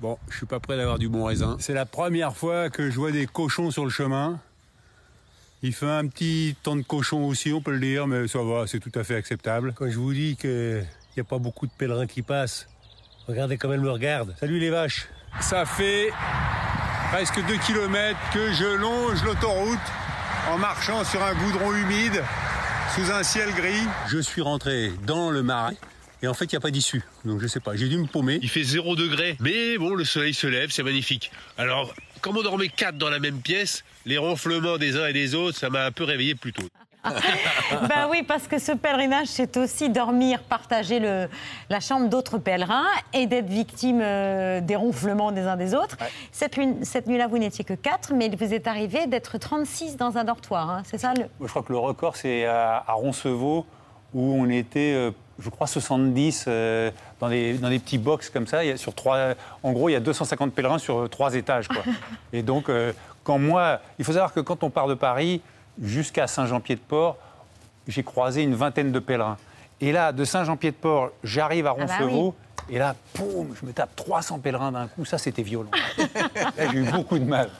Bon, 0.00 0.18
je 0.28 0.36
suis 0.36 0.46
pas 0.46 0.60
prêt 0.60 0.76
d'avoir 0.76 0.98
du 0.98 1.08
bon 1.08 1.24
raisin. 1.24 1.56
C'est 1.58 1.72
la 1.72 1.86
première 1.86 2.36
fois 2.36 2.68
que 2.68 2.90
je 2.90 2.96
vois 2.96 3.12
des 3.12 3.26
cochons 3.26 3.70
sur 3.70 3.84
le 3.84 3.90
chemin. 3.90 4.38
Il 5.62 5.72
fait 5.72 5.90
un 5.90 6.06
petit 6.06 6.54
temps 6.62 6.76
de 6.76 6.82
cochon 6.82 7.24
aussi, 7.24 7.52
on 7.52 7.62
peut 7.62 7.72
le 7.72 7.80
dire, 7.80 8.06
mais 8.06 8.28
ça 8.28 8.40
va, 8.42 8.66
c'est 8.66 8.78
tout 8.78 8.92
à 8.94 9.04
fait 9.04 9.16
acceptable. 9.16 9.72
Quand 9.74 9.88
je 9.88 9.98
vous 9.98 10.12
dis 10.12 10.36
qu'il 10.36 10.86
n'y 11.16 11.20
a 11.20 11.24
pas 11.24 11.38
beaucoup 11.38 11.66
de 11.66 11.72
pèlerins 11.72 12.06
qui 12.06 12.20
passent, 12.20 12.68
regardez 13.26 13.56
comme 13.56 13.72
elles 13.72 13.80
me 13.80 13.90
regardent. 13.90 14.34
Salut 14.38 14.58
les 14.58 14.68
vaches. 14.68 15.08
Ça 15.40 15.64
fait 15.64 16.10
presque 17.10 17.44
2 17.46 17.56
km 17.66 18.18
que 18.34 18.52
je 18.52 18.76
longe 18.76 19.24
l'autoroute 19.24 19.78
en 20.50 20.58
marchant 20.58 21.04
sur 21.04 21.22
un 21.22 21.34
goudron 21.34 21.74
humide 21.74 22.22
sous 22.94 23.10
un 23.10 23.22
ciel 23.22 23.52
gris. 23.54 23.86
Je 24.08 24.18
suis 24.18 24.42
rentré 24.42 24.92
dans 25.06 25.30
le 25.30 25.42
marais. 25.42 25.76
Et 26.22 26.28
en 26.28 26.34
fait, 26.34 26.46
il 26.46 26.52
n'y 26.52 26.56
a 26.56 26.60
pas 26.60 26.70
d'issue. 26.70 27.02
Donc 27.24 27.40
je 27.40 27.46
sais 27.46 27.60
pas, 27.60 27.76
j'ai 27.76 27.88
dû 27.88 27.98
me 27.98 28.06
paumer. 28.06 28.38
Il 28.42 28.48
fait 28.48 28.62
0 28.62 28.96
degré, 28.96 29.36
mais 29.40 29.76
bon, 29.78 29.94
le 29.94 30.04
soleil 30.04 30.32
se 30.34 30.46
lève, 30.46 30.70
c'est 30.70 30.82
magnifique. 30.82 31.30
Alors, 31.58 31.94
comme 32.22 32.36
on 32.38 32.42
dormait 32.42 32.68
quatre 32.68 32.96
dans 32.96 33.10
la 33.10 33.18
même 33.18 33.40
pièce, 33.40 33.84
les 34.06 34.16
ronflements 34.18 34.78
des 34.78 34.96
uns 34.96 35.06
et 35.06 35.12
des 35.12 35.34
autres, 35.34 35.58
ça 35.58 35.68
m'a 35.70 35.84
un 35.84 35.92
peu 35.92 36.04
réveillé 36.04 36.34
plus 36.34 36.52
tôt. 36.52 36.64
Ben 37.88 38.08
oui, 38.10 38.22
parce 38.26 38.48
que 38.48 38.58
ce 38.58 38.72
pèlerinage, 38.72 39.28
c'est 39.28 39.56
aussi 39.56 39.88
dormir, 39.90 40.42
partager 40.42 40.98
le- 40.98 41.28
la 41.70 41.78
chambre 41.80 42.08
d'autres 42.08 42.38
pèlerins 42.38 42.86
et 43.12 43.26
d'être 43.26 43.48
victime 43.48 44.00
euh, 44.02 44.60
des 44.60 44.74
ronflements 44.76 45.30
des 45.32 45.42
uns 45.42 45.56
des 45.56 45.74
autres. 45.74 45.96
Cette, 46.32 46.56
nuit- 46.56 46.74
cette 46.82 47.06
nuit-là, 47.06 47.26
vous 47.28 47.38
n'étiez 47.38 47.64
que 47.64 47.74
4, 47.74 48.12
mais 48.14 48.26
il 48.26 48.36
vous 48.36 48.52
est 48.52 48.66
arrivé 48.66 49.06
d'être 49.06 49.38
36 49.38 49.96
dans 49.96 50.16
un 50.18 50.24
dortoir. 50.24 50.68
hein. 50.70 50.82
C'est 50.84 50.98
ça 50.98 51.12
le... 51.14 51.20
Moi, 51.38 51.46
je 51.46 51.48
crois 51.48 51.62
que 51.62 51.72
le 51.72 51.78
record, 51.78 52.16
c'est 52.16 52.44
à, 52.44 52.84
à 52.86 52.92
Roncevaux, 52.94 53.66
où 54.14 54.34
on 54.34 54.48
était, 54.48 54.94
euh, 54.94 55.10
je 55.38 55.48
crois, 55.50 55.66
70 55.66 56.44
euh, 56.48 56.90
dans, 57.20 57.28
des, 57.28 57.54
dans 57.54 57.68
des 57.68 57.78
petits 57.78 57.98
box 57.98 58.30
comme 58.30 58.46
ça. 58.46 58.64
Il 58.64 58.68
y 58.68 58.70
a 58.70 58.76
sur 58.76 58.94
trois, 58.94 59.34
en 59.62 59.72
gros, 59.72 59.88
il 59.88 59.92
y 59.92 59.96
a 59.96 60.00
250 60.00 60.52
pèlerins 60.52 60.78
sur 60.78 60.98
euh, 60.98 61.08
trois 61.08 61.34
étages. 61.34 61.68
Quoi. 61.68 61.82
Et 62.32 62.42
donc, 62.42 62.70
quand 63.24 63.38
moi. 63.38 63.80
Il 63.98 64.04
faut 64.04 64.12
savoir 64.12 64.32
que 64.32 64.40
quand 64.40 64.62
on 64.62 64.70
part 64.70 64.86
de 64.86 64.94
Paris 64.94 65.40
jusqu'à 65.82 66.26
Saint-Jean-Pied-de-Port, 66.26 67.16
j'ai 67.88 68.02
croisé 68.02 68.42
une 68.42 68.54
vingtaine 68.54 68.92
de 68.92 68.98
pèlerins. 68.98 69.36
Et 69.80 69.92
là, 69.92 70.12
de 70.12 70.24
Saint-Jean-Pied-de-Port, 70.24 71.10
j'arrive 71.22 71.66
à 71.66 71.74
Ah 71.78 71.84
bah 71.84 71.96
Roncevaux. 71.98 72.34
Et 72.68 72.78
là, 72.78 72.96
poum, 73.12 73.54
je 73.60 73.66
me 73.66 73.72
tape 73.72 73.94
300 73.94 74.40
pèlerins 74.40 74.72
d'un 74.72 74.88
coup. 74.88 75.04
Ça, 75.04 75.18
c'était 75.18 75.42
violent. 75.42 75.70
J'ai 76.58 76.78
eu 76.78 76.90
beaucoup 76.90 77.18
de 77.18 77.24
mal. 77.24 77.50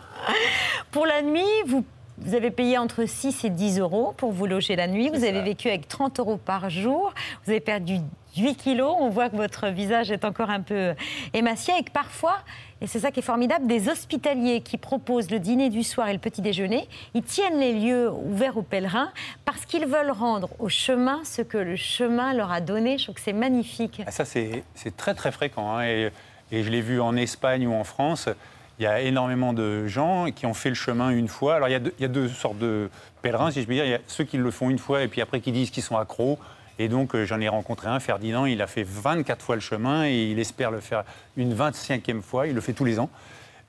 Pour 0.90 1.06
la 1.06 1.22
nuit, 1.22 1.44
vous, 1.66 1.84
vous 2.18 2.34
avez 2.34 2.50
payé 2.50 2.78
entre 2.78 3.04
6 3.04 3.44
et 3.44 3.50
10 3.50 3.78
euros 3.80 4.14
pour 4.16 4.32
vous 4.32 4.46
loger 4.46 4.74
la 4.76 4.86
nuit. 4.86 5.10
Vous 5.10 5.24
avez 5.24 5.42
vécu 5.42 5.68
avec 5.68 5.86
30 5.88 6.18
euros 6.20 6.38
par 6.38 6.70
jour. 6.70 7.12
Vous 7.44 7.50
avez 7.50 7.60
perdu 7.60 7.96
8 8.36 8.54
kilos. 8.56 8.94
On 8.98 9.08
voit 9.10 9.28
que 9.28 9.36
votre 9.36 9.68
visage 9.68 10.10
est 10.10 10.24
encore 10.24 10.48
un 10.50 10.60
peu 10.62 10.94
émacié 11.34 11.74
et 11.78 11.82
que 11.82 11.90
parfois, 11.90 12.38
et 12.80 12.86
c'est 12.86 13.00
ça 13.00 13.10
qui 13.10 13.20
est 13.20 13.22
formidable, 13.22 13.66
des 13.66 13.88
hospitaliers 13.88 14.60
qui 14.62 14.78
proposent 14.78 15.30
le 15.30 15.38
dîner 15.40 15.68
du 15.68 15.82
soir 15.82 16.08
et 16.08 16.12
le 16.12 16.18
petit 16.18 16.40
déjeuner, 16.42 16.88
ils 17.14 17.22
tiennent 17.22 17.58
les 17.60 17.72
lieux 17.74 18.10
ouverts 18.10 18.56
aux 18.56 18.62
pèlerins 18.62 19.10
parce 19.44 19.66
qu'ils 19.66 19.86
veulent 19.86 20.10
rendre 20.10 20.48
au 20.58 20.68
chemin 20.70 21.20
ce 21.24 21.42
que 21.42 21.58
le 21.58 21.76
chemin 21.76 22.32
leur 22.34 22.50
a 22.50 22.60
donné. 22.62 22.96
Je 22.98 23.04
trouve 23.04 23.14
que 23.16 23.20
c'est 23.22 23.32
magnifique. 23.34 24.00
Ah, 24.06 24.10
Ça, 24.10 24.24
c'est 24.24 24.64
c'est 24.74 24.96
très 24.96 25.14
très 25.14 25.32
fréquent. 25.32 25.76
hein, 25.76 25.84
et, 25.84 26.10
et 26.50 26.62
je 26.62 26.70
l'ai 26.70 26.80
vu 26.82 27.00
en 27.00 27.14
Espagne 27.16 27.66
ou 27.66 27.74
en 27.74 27.84
France. 27.84 28.28
Il 28.78 28.82
y 28.82 28.86
a 28.86 29.00
énormément 29.00 29.54
de 29.54 29.86
gens 29.86 30.30
qui 30.30 30.44
ont 30.44 30.52
fait 30.52 30.68
le 30.68 30.74
chemin 30.74 31.08
une 31.10 31.28
fois. 31.28 31.54
Alors, 31.54 31.68
il 31.68 31.72
y 31.98 32.04
a 32.04 32.08
deux, 32.08 32.28
sortes 32.28 32.58
de 32.58 32.90
pèlerins, 33.22 33.50
si 33.50 33.62
je 33.62 33.66
puis 33.66 33.76
dire. 33.76 33.86
Il 33.86 33.90
y 33.90 33.94
a 33.94 34.00
ceux 34.06 34.24
qui 34.24 34.36
le 34.36 34.50
font 34.50 34.68
une 34.68 34.78
fois 34.78 35.02
et 35.02 35.08
puis 35.08 35.22
après 35.22 35.40
qui 35.40 35.50
disent 35.50 35.70
qu'ils 35.70 35.82
sont 35.82 35.96
accros. 35.96 36.38
Et 36.78 36.88
donc, 36.88 37.14
euh, 37.14 37.24
j'en 37.24 37.40
ai 37.40 37.48
rencontré 37.48 37.88
un, 37.88 38.00
Ferdinand, 38.00 38.44
il 38.44 38.60
a 38.60 38.66
fait 38.66 38.82
24 38.82 39.42
fois 39.42 39.54
le 39.54 39.62
chemin 39.62 40.04
et 40.04 40.30
il 40.30 40.38
espère 40.38 40.70
le 40.70 40.80
faire 40.80 41.04
une 41.38 41.54
25e 41.54 42.20
fois. 42.20 42.46
Il 42.46 42.54
le 42.54 42.60
fait 42.60 42.74
tous 42.74 42.84
les 42.84 42.98
ans. 42.98 43.08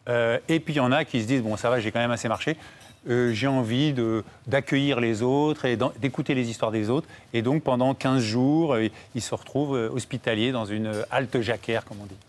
Euh, 0.10 0.40
et 0.50 0.60
puis, 0.60 0.74
il 0.74 0.78
y 0.78 0.82
en 0.82 0.92
a 0.92 1.06
qui 1.06 1.22
se 1.22 1.28
disent 1.28 1.42
Bon, 1.42 1.56
ça 1.56 1.70
va, 1.70 1.80
j'ai 1.80 1.92
quand 1.92 2.00
même 2.00 2.12
assez 2.12 2.28
marché. 2.28 2.58
Euh, 3.10 3.32
j'ai 3.32 3.48
envie 3.48 3.96
d'accueillir 4.46 5.00
les 5.00 5.22
autres 5.22 5.64
et 5.64 5.78
d'écouter 6.00 6.36
les 6.36 6.50
histoires 6.50 6.72
des 6.72 6.90
autres. 6.90 7.08
Et 7.32 7.42
donc, 7.42 7.64
pendant 7.64 7.94
15 7.94 8.22
jours, 8.22 8.76
ils 9.16 9.22
se 9.22 9.34
retrouvent 9.34 9.90
hospitaliers 9.94 10.52
dans 10.52 10.66
une 10.66 10.92
halte 11.10 11.40
jacquère, 11.40 11.86
comme 11.86 12.02
on 12.02 12.06
dit. 12.06 12.27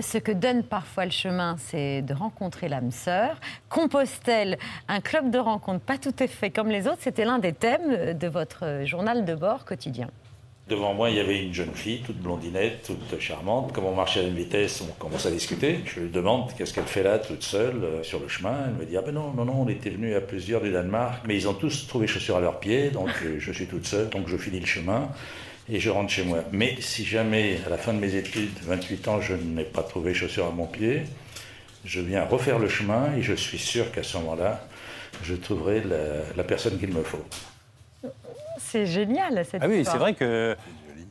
Ce 0.00 0.18
que 0.18 0.32
donne 0.32 0.62
parfois 0.62 1.04
le 1.04 1.10
chemin, 1.10 1.56
c'est 1.58 2.02
de 2.02 2.14
rencontrer 2.14 2.68
l'âme 2.68 2.90
sœur. 2.90 3.40
Compostelle, 3.68 4.58
un 4.88 5.00
club 5.00 5.30
de 5.30 5.38
rencontre 5.38 5.80
pas 5.80 5.98
tout 5.98 6.14
à 6.18 6.26
fait 6.26 6.50
comme 6.50 6.68
les 6.68 6.86
autres, 6.86 7.00
c'était 7.00 7.24
l'un 7.24 7.38
des 7.38 7.52
thèmes 7.52 8.14
de 8.14 8.28
votre 8.28 8.82
journal 8.84 9.24
de 9.24 9.34
bord 9.34 9.64
quotidien. 9.64 10.08
Devant 10.68 10.94
moi, 10.94 11.10
il 11.10 11.16
y 11.16 11.20
avait 11.20 11.44
une 11.44 11.54
jeune 11.54 11.72
fille, 11.74 12.00
toute 12.00 12.16
blondinette, 12.16 12.82
toute 13.08 13.20
charmante. 13.20 13.72
Comme 13.72 13.84
on 13.84 13.94
marchait 13.94 14.18
à 14.18 14.22
une 14.24 14.34
vitesse, 14.34 14.82
on 14.82 14.92
commence 14.94 15.24
à 15.24 15.30
discuter. 15.30 15.78
Je 15.84 16.00
lui 16.00 16.10
demande 16.10 16.50
qu'est-ce 16.58 16.74
qu'elle 16.74 16.86
fait 16.86 17.04
là, 17.04 17.20
toute 17.20 17.44
seule, 17.44 17.84
euh, 17.84 18.02
sur 18.02 18.18
le 18.18 18.26
chemin? 18.26 18.64
Elle 18.66 18.74
me 18.74 18.84
dit 18.84 18.96
Ah 18.96 19.02
ben 19.02 19.14
non, 19.14 19.32
non, 19.32 19.44
non, 19.44 19.62
on 19.62 19.68
était 19.68 19.90
venus 19.90 20.16
à 20.16 20.20
plusieurs 20.20 20.60
du 20.62 20.72
Danemark, 20.72 21.22
mais 21.24 21.36
ils 21.36 21.46
ont 21.46 21.54
tous 21.54 21.86
trouvé 21.86 22.08
chaussures 22.08 22.38
à 22.38 22.40
leurs 22.40 22.58
pieds, 22.58 22.90
donc 22.90 23.10
euh, 23.24 23.36
je 23.38 23.52
suis 23.52 23.66
toute 23.66 23.86
seule, 23.86 24.08
donc 24.08 24.26
je 24.26 24.36
finis 24.36 24.58
le 24.58 24.66
chemin 24.66 25.08
et 25.68 25.80
je 25.80 25.90
rentre 25.90 26.10
chez 26.10 26.24
moi. 26.24 26.38
Mais 26.52 26.76
si 26.80 27.04
jamais, 27.04 27.58
à 27.66 27.70
la 27.70 27.76
fin 27.78 27.92
de 27.92 27.98
mes 27.98 28.14
études, 28.14 28.50
28 28.62 29.08
ans, 29.08 29.20
je 29.20 29.34
n'ai 29.34 29.64
pas 29.64 29.82
trouvé 29.82 30.14
chaussures 30.14 30.46
à 30.46 30.50
mon 30.50 30.66
pied, 30.66 31.02
je 31.84 32.00
viens 32.00 32.24
refaire 32.24 32.58
le 32.58 32.68
chemin 32.68 33.14
et 33.16 33.22
je 33.22 33.34
suis 33.34 33.58
sûr 33.58 33.90
qu'à 33.92 34.02
ce 34.02 34.16
moment-là, 34.18 34.64
je 35.22 35.34
trouverai 35.34 35.80
la, 35.82 35.96
la 36.36 36.44
personne 36.44 36.78
qu'il 36.78 36.92
me 36.92 37.02
faut. 37.02 37.24
C'est 38.58 38.86
génial 38.86 39.44
cette 39.50 39.62
Ah 39.62 39.68
oui, 39.68 39.78
histoire. 39.80 39.96
c'est 39.96 40.00
vrai 40.00 40.14
qu'il 40.14 40.56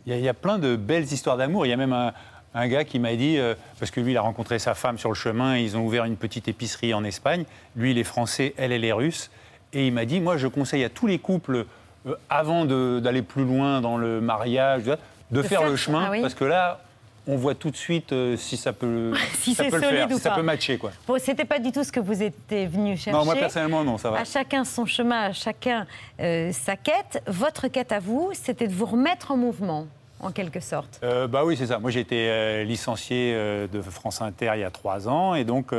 y, 0.07 0.13
a- 0.13 0.17
il 0.17 0.23
y 0.23 0.29
a 0.29 0.33
plein 0.33 0.57
de 0.59 0.75
belles 0.75 1.03
histoires 1.11 1.37
d'amour. 1.37 1.65
Il 1.65 1.69
y 1.69 1.73
a 1.73 1.77
même 1.77 1.93
un, 1.93 2.13
un 2.53 2.67
gars 2.67 2.83
qui 2.83 2.99
m'a 2.99 3.15
dit, 3.15 3.37
euh, 3.37 3.55
parce 3.79 3.91
que 3.91 3.99
lui, 4.01 4.11
il 4.11 4.17
a 4.17 4.21
rencontré 4.21 4.59
sa 4.59 4.73
femme 4.73 4.97
sur 4.97 5.09
le 5.09 5.15
chemin, 5.15 5.57
et 5.57 5.61
ils 5.61 5.77
ont 5.77 5.85
ouvert 5.85 6.05
une 6.05 6.17
petite 6.17 6.47
épicerie 6.47 6.93
en 6.93 7.03
Espagne. 7.03 7.45
Lui, 7.75 7.91
il 7.91 7.97
est 7.97 8.03
français, 8.03 8.53
elle, 8.57 8.71
elle 8.71 8.83
est 8.85 8.91
russe. 8.93 9.29
Et 9.73 9.87
il 9.87 9.93
m'a 9.93 10.05
dit, 10.05 10.19
moi, 10.19 10.37
je 10.37 10.47
conseille 10.47 10.83
à 10.83 10.89
tous 10.89 11.07
les 11.07 11.19
couples, 11.19 11.65
euh, 12.07 12.15
avant 12.29 12.65
d'aller 12.65 13.21
plus 13.21 13.45
loin 13.45 13.81
dans 13.81 13.97
le 13.97 14.21
mariage, 14.21 14.83
de, 14.83 14.97
De 15.31 15.41
faire, 15.41 15.61
faire- 15.61 15.69
le 15.69 15.75
chemin, 15.75 16.05
ah 16.07 16.11
oui. 16.11 16.21
parce 16.21 16.33
que 16.35 16.45
là, 16.45 16.79
on 17.27 17.37
voit 17.37 17.55
tout 17.55 17.71
de 17.71 17.75
suite 17.75 18.11
euh, 18.13 18.37
si 18.37 18.55
ça 18.57 18.71
peut, 18.73 19.11
Si 19.33 19.55
ça 19.55 19.63
peut 19.63 19.77
le 19.77 19.81
faire, 19.81 20.07
si 20.11 20.19
ça 20.19 20.31
peut 20.31 20.43
matcher. 20.43 20.77
Quoi. 20.77 20.91
Bon, 21.07 21.17
c'était 21.19 21.45
pas 21.45 21.57
du 21.59 21.71
tout 21.71 21.83
ce 21.83 21.91
que 21.91 21.99
vous 21.99 22.21
étiez 22.21 22.67
venu 22.67 22.95
chercher. 22.95 23.11
Non, 23.17 23.25
moi, 23.25 23.33
personnellement, 23.35 23.83
non, 23.83 23.97
ça 23.97 24.11
va. 24.11 24.19
À 24.19 24.25
chacun 24.25 24.63
son 24.63 24.85
chemin, 24.85 25.21
à 25.29 25.33
chacun 25.33 25.87
euh, 26.19 26.51
sa 26.51 26.75
quête. 26.75 27.23
Votre 27.27 27.67
quête 27.67 27.91
à 27.91 27.99
vous, 27.99 28.29
c'était 28.33 28.67
de 28.67 28.73
vous 28.73 28.85
remettre 28.85 29.31
en 29.31 29.37
mouvement, 29.37 29.87
en 30.19 30.31
quelque 30.31 30.59
sorte. 30.59 30.99
Euh, 31.03 31.25
bah 31.27 31.43
oui, 31.43 31.57
c'est 31.57 31.65
ça. 31.67 31.79
Moi, 31.79 31.89
j'ai 31.89 32.01
été 32.01 32.63
licencié 32.65 33.33
de 33.33 33.81
France 33.81 34.21
Inter 34.21 34.51
il 34.53 34.59
y 34.59 34.63
a 34.63 34.69
trois 34.69 35.07
ans, 35.09 35.33
et 35.33 35.43
donc 35.45 35.71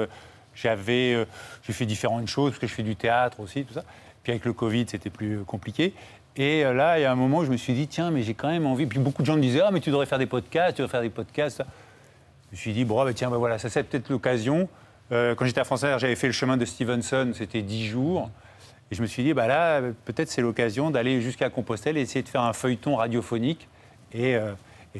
j'avais, 0.57 1.27
j'ai 1.65 1.73
fait 1.73 1.87
différentes 1.87 2.27
choses 2.29 2.51
parce 2.51 2.59
que 2.61 2.67
je 2.67 2.75
fais 2.75 2.83
du 2.83 2.97
théâtre 2.97 3.39
aussi, 3.41 3.65
tout 3.65 3.75
ça. 3.75 3.85
Puis 4.23 4.33
avec 4.33 4.45
le 4.45 4.53
Covid, 4.53 4.87
c'était 4.89 5.11
plus 5.11 5.45
compliqué. 5.45 5.95
Et 6.37 6.64
euh, 6.64 6.75
là, 6.75 6.99
il 6.99 7.03
y 7.03 7.05
a 7.05 7.12
un 7.12 7.16
moment 7.16 7.38
où 7.38 7.44
je 7.44 7.51
me 7.51 7.57
suis 7.57 7.72
dit, 7.72 7.88
tiens, 7.88 8.11
mais 8.11 8.22
j'ai 8.22 8.35
quand 8.35 8.49
même 8.49 8.66
envie. 8.66 8.87
Puis 8.87 8.99
beaucoup 8.99 9.22
de 9.22 9.27
gens 9.27 9.37
me 9.37 9.40
disaient, 9.40 9.62
ah, 9.64 9.70
mais 9.72 9.81
tu 9.81 9.90
devrais 9.90 10.07
faire 10.07 10.18
des 10.18 10.27
podcasts, 10.27 10.77
tu 10.77 10.83
devrais 10.83 10.92
faire 10.92 11.03
des 11.03 11.11
podcasts. 11.11 11.62
Je 12.51 12.57
me 12.57 12.57
suis 12.57 12.72
dit, 12.72 12.85
bon, 12.85 13.01
ah, 13.01 13.05
bah, 13.05 13.14
tiens, 13.14 13.31
bah, 13.31 13.38
voilà, 13.38 13.59
ça 13.59 13.70
c'est 13.70 13.83
peut-être 13.83 14.11
l'occasion. 14.11 14.68
Euh, 15.12 15.35
quand 15.35 15.44
j'étais 15.44 15.61
à 15.61 15.64
France 15.64 15.83
j'avais 15.99 16.16
fait 16.16 16.27
le 16.27 16.33
chemin 16.33 16.57
de 16.57 16.64
Stevenson, 16.64 17.31
c'était 17.35 17.62
dix 17.62 17.87
jours. 17.87 18.31
Et 18.90 18.94
je 18.94 19.03
me 19.03 19.07
suis 19.07 19.22
dit, 19.22 19.35
bah 19.35 19.46
là, 19.46 19.81
peut-être 20.05 20.29
c'est 20.29 20.42
l'occasion 20.42 20.90
d'aller 20.90 21.20
jusqu'à 21.20 21.51
Compostelle 21.51 21.96
et 21.96 22.03
essayer 22.03 22.22
de 22.22 22.29
faire 22.29 22.42
un 22.42 22.53
feuilleton 22.53 22.96
radiophonique. 22.96 23.68
Et, 24.12 24.37
euh, 24.37 24.53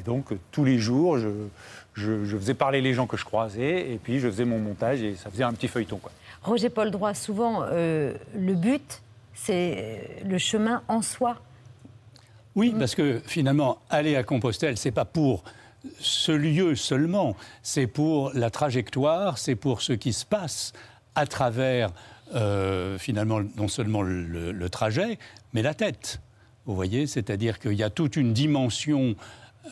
donc, 0.05 0.27
tous 0.51 0.65
les 0.65 0.79
jours, 0.79 1.19
je, 1.19 2.37
faisais 2.37 2.55
parler 2.55 2.83
les 2.83 2.93
gens 2.93 3.07
que 3.07 3.17
je 3.17 3.25
croisais, 3.25 3.93
et 3.93 3.99
puis 4.03 4.21
je 4.21 4.29
faisais 4.29 4.45
mon 4.45 4.59
montage, 4.59 5.01
et 5.01 5.15
ça 5.15 5.31
faisait 5.31 5.45
un 5.45 5.55
petit 5.55 5.69
feuilleton. 5.69 5.97
Quoi. 5.97 6.13
Roger 6.43 6.69
Paul 6.69 6.91
Droit, 6.91 7.15
souvent, 7.15 7.65
le 7.65 8.55
but, 8.55 9.01
c'est 9.37 10.23
le 10.25 10.39
chemin 10.39 10.83
en 10.89 11.03
soi. 11.03 11.37
Oui, 12.57 12.75
parce 12.77 12.95
que 12.95 13.21
finalement, 13.25 13.79
aller 13.91 14.17
à 14.17 14.25
Compostelle, 14.25 14.79
c'est 14.79 14.91
pas 14.91 15.05
pour 15.05 15.45
ce 16.01 16.33
lieu 16.33 16.75
seulement, 16.75 17.37
c'est 17.63 17.87
pour 17.87 18.33
la 18.35 18.51
trajectoire, 18.51 19.39
c'est 19.39 19.55
pour 19.55 19.83
ce 19.83 19.93
qui 19.93 20.13
se 20.13 20.25
passe 20.25 20.73
à 21.15 21.27
travers, 21.27 21.93
euh, 22.35 22.99
finalement, 22.99 23.41
non 23.57 23.69
seulement 23.69 24.03
le, 24.03 24.53
le 24.53 24.71
trajet, 24.71 25.19
mais 25.53 25.63
la 25.63 25.75
tête. 25.75 26.21
Vous 26.65 26.75
voyez, 26.75 27.07
c'est-à-dire 27.07 27.61
qu'il 27.61 27.75
y 27.75 27.85
a 27.85 27.91
toute 27.91 28.17
une 28.17 28.33
dimension 28.33 29.15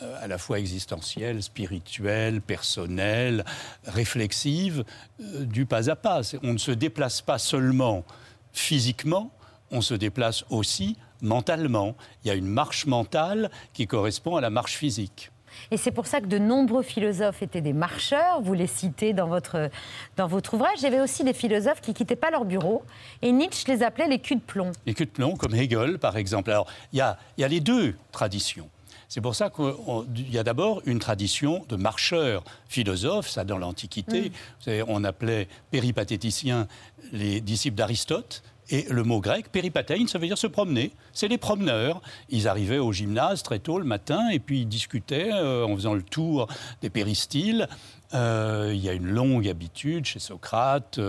euh, 0.01 0.23
à 0.23 0.27
la 0.27 0.37
fois 0.37 0.59
existentielle, 0.59 1.41
spirituelle, 1.41 2.41
personnelle, 2.41 3.45
réflexive, 3.85 4.83
euh, 5.21 5.45
du 5.45 5.65
pas 5.65 5.89
à 5.89 5.95
pas. 5.95 6.21
On 6.43 6.53
ne 6.53 6.57
se 6.57 6.71
déplace 6.71 7.21
pas 7.21 7.37
seulement 7.37 8.03
physiquement, 8.51 9.31
on 9.75 9.81
se 9.81 9.93
déplace 9.93 10.45
aussi 10.49 10.97
mentalement. 11.21 11.95
Il 12.23 12.29
y 12.29 12.31
a 12.31 12.33
une 12.33 12.47
marche 12.47 12.85
mentale 12.85 13.51
qui 13.73 13.87
correspond 13.87 14.37
à 14.37 14.41
la 14.41 14.49
marche 14.49 14.75
physique. 14.75 15.31
Et 15.71 15.77
c'est 15.77 15.91
pour 15.91 16.07
ça 16.07 16.19
que 16.21 16.27
de 16.27 16.37
nombreux 16.37 16.83
philosophes 16.83 17.41
étaient 17.41 17.61
des 17.61 17.73
marcheurs. 17.73 18.41
Vous 18.41 18.53
les 18.53 18.67
citez 18.67 19.13
dans 19.13 19.27
votre, 19.27 19.69
dans 20.17 20.27
votre 20.27 20.53
ouvrage. 20.53 20.79
Il 20.79 20.83
y 20.83 20.87
avait 20.87 21.01
aussi 21.01 21.23
des 21.23 21.33
philosophes 21.33 21.81
qui 21.81 21.91
ne 21.91 21.95
quittaient 21.95 22.15
pas 22.15 22.31
leur 22.31 22.45
bureau. 22.45 22.83
Et 23.21 23.31
Nietzsche 23.31 23.71
les 23.71 23.83
appelait 23.83 24.07
les 24.07 24.19
culs 24.19 24.37
de 24.37 24.41
plomb. 24.41 24.71
Les 24.85 24.93
culs 24.93 25.05
de 25.05 25.11
plomb, 25.11 25.35
comme 25.35 25.55
Hegel, 25.55 25.97
par 25.97 26.17
exemple. 26.17 26.51
Alors, 26.51 26.67
il 26.91 26.99
y 26.99 27.01
a, 27.01 27.17
y 27.37 27.43
a 27.43 27.47
les 27.47 27.61
deux 27.61 27.95
traditions. 28.11 28.69
C'est 29.07 29.21
pour 29.21 29.35
ça 29.35 29.49
qu'il 29.49 30.33
y 30.33 30.37
a 30.37 30.43
d'abord 30.43 30.81
une 30.85 30.99
tradition 30.99 31.65
de 31.69 31.75
marcheurs 31.75 32.43
philosophes, 32.67 33.29
ça 33.29 33.43
dans 33.43 33.57
l'Antiquité. 33.57 34.21
Mm. 34.21 34.33
Vous 34.33 34.63
savez, 34.63 34.83
on 34.87 35.03
appelait 35.03 35.47
péripatéticiens 35.71 36.67
les 37.11 37.39
disciples 37.41 37.77
d'Aristote. 37.77 38.43
Et 38.71 38.87
le 38.89 39.03
mot 39.03 39.19
grec, 39.21 39.51
péripatein, 39.51 40.07
ça 40.07 40.17
veut 40.17 40.25
dire 40.27 40.37
se 40.37 40.47
promener. 40.47 40.91
C'est 41.13 41.27
les 41.27 41.37
promeneurs. 41.37 42.01
Ils 42.29 42.47
arrivaient 42.47 42.79
au 42.79 42.91
gymnase 42.91 43.43
très 43.43 43.59
tôt 43.59 43.77
le 43.77 43.85
matin 43.85 44.29
et 44.29 44.39
puis 44.39 44.61
ils 44.61 44.67
discutaient 44.67 45.29
euh, 45.31 45.65
en 45.65 45.75
faisant 45.75 45.93
le 45.93 46.01
tour 46.01 46.47
des 46.81 46.89
péristyles. 46.89 47.67
Euh, 48.15 48.71
il 48.73 48.79
y 48.83 48.89
a 48.89 48.93
une 48.93 49.07
longue 49.07 49.47
habitude 49.47 50.05
chez 50.05 50.19
Socrate, 50.19 50.99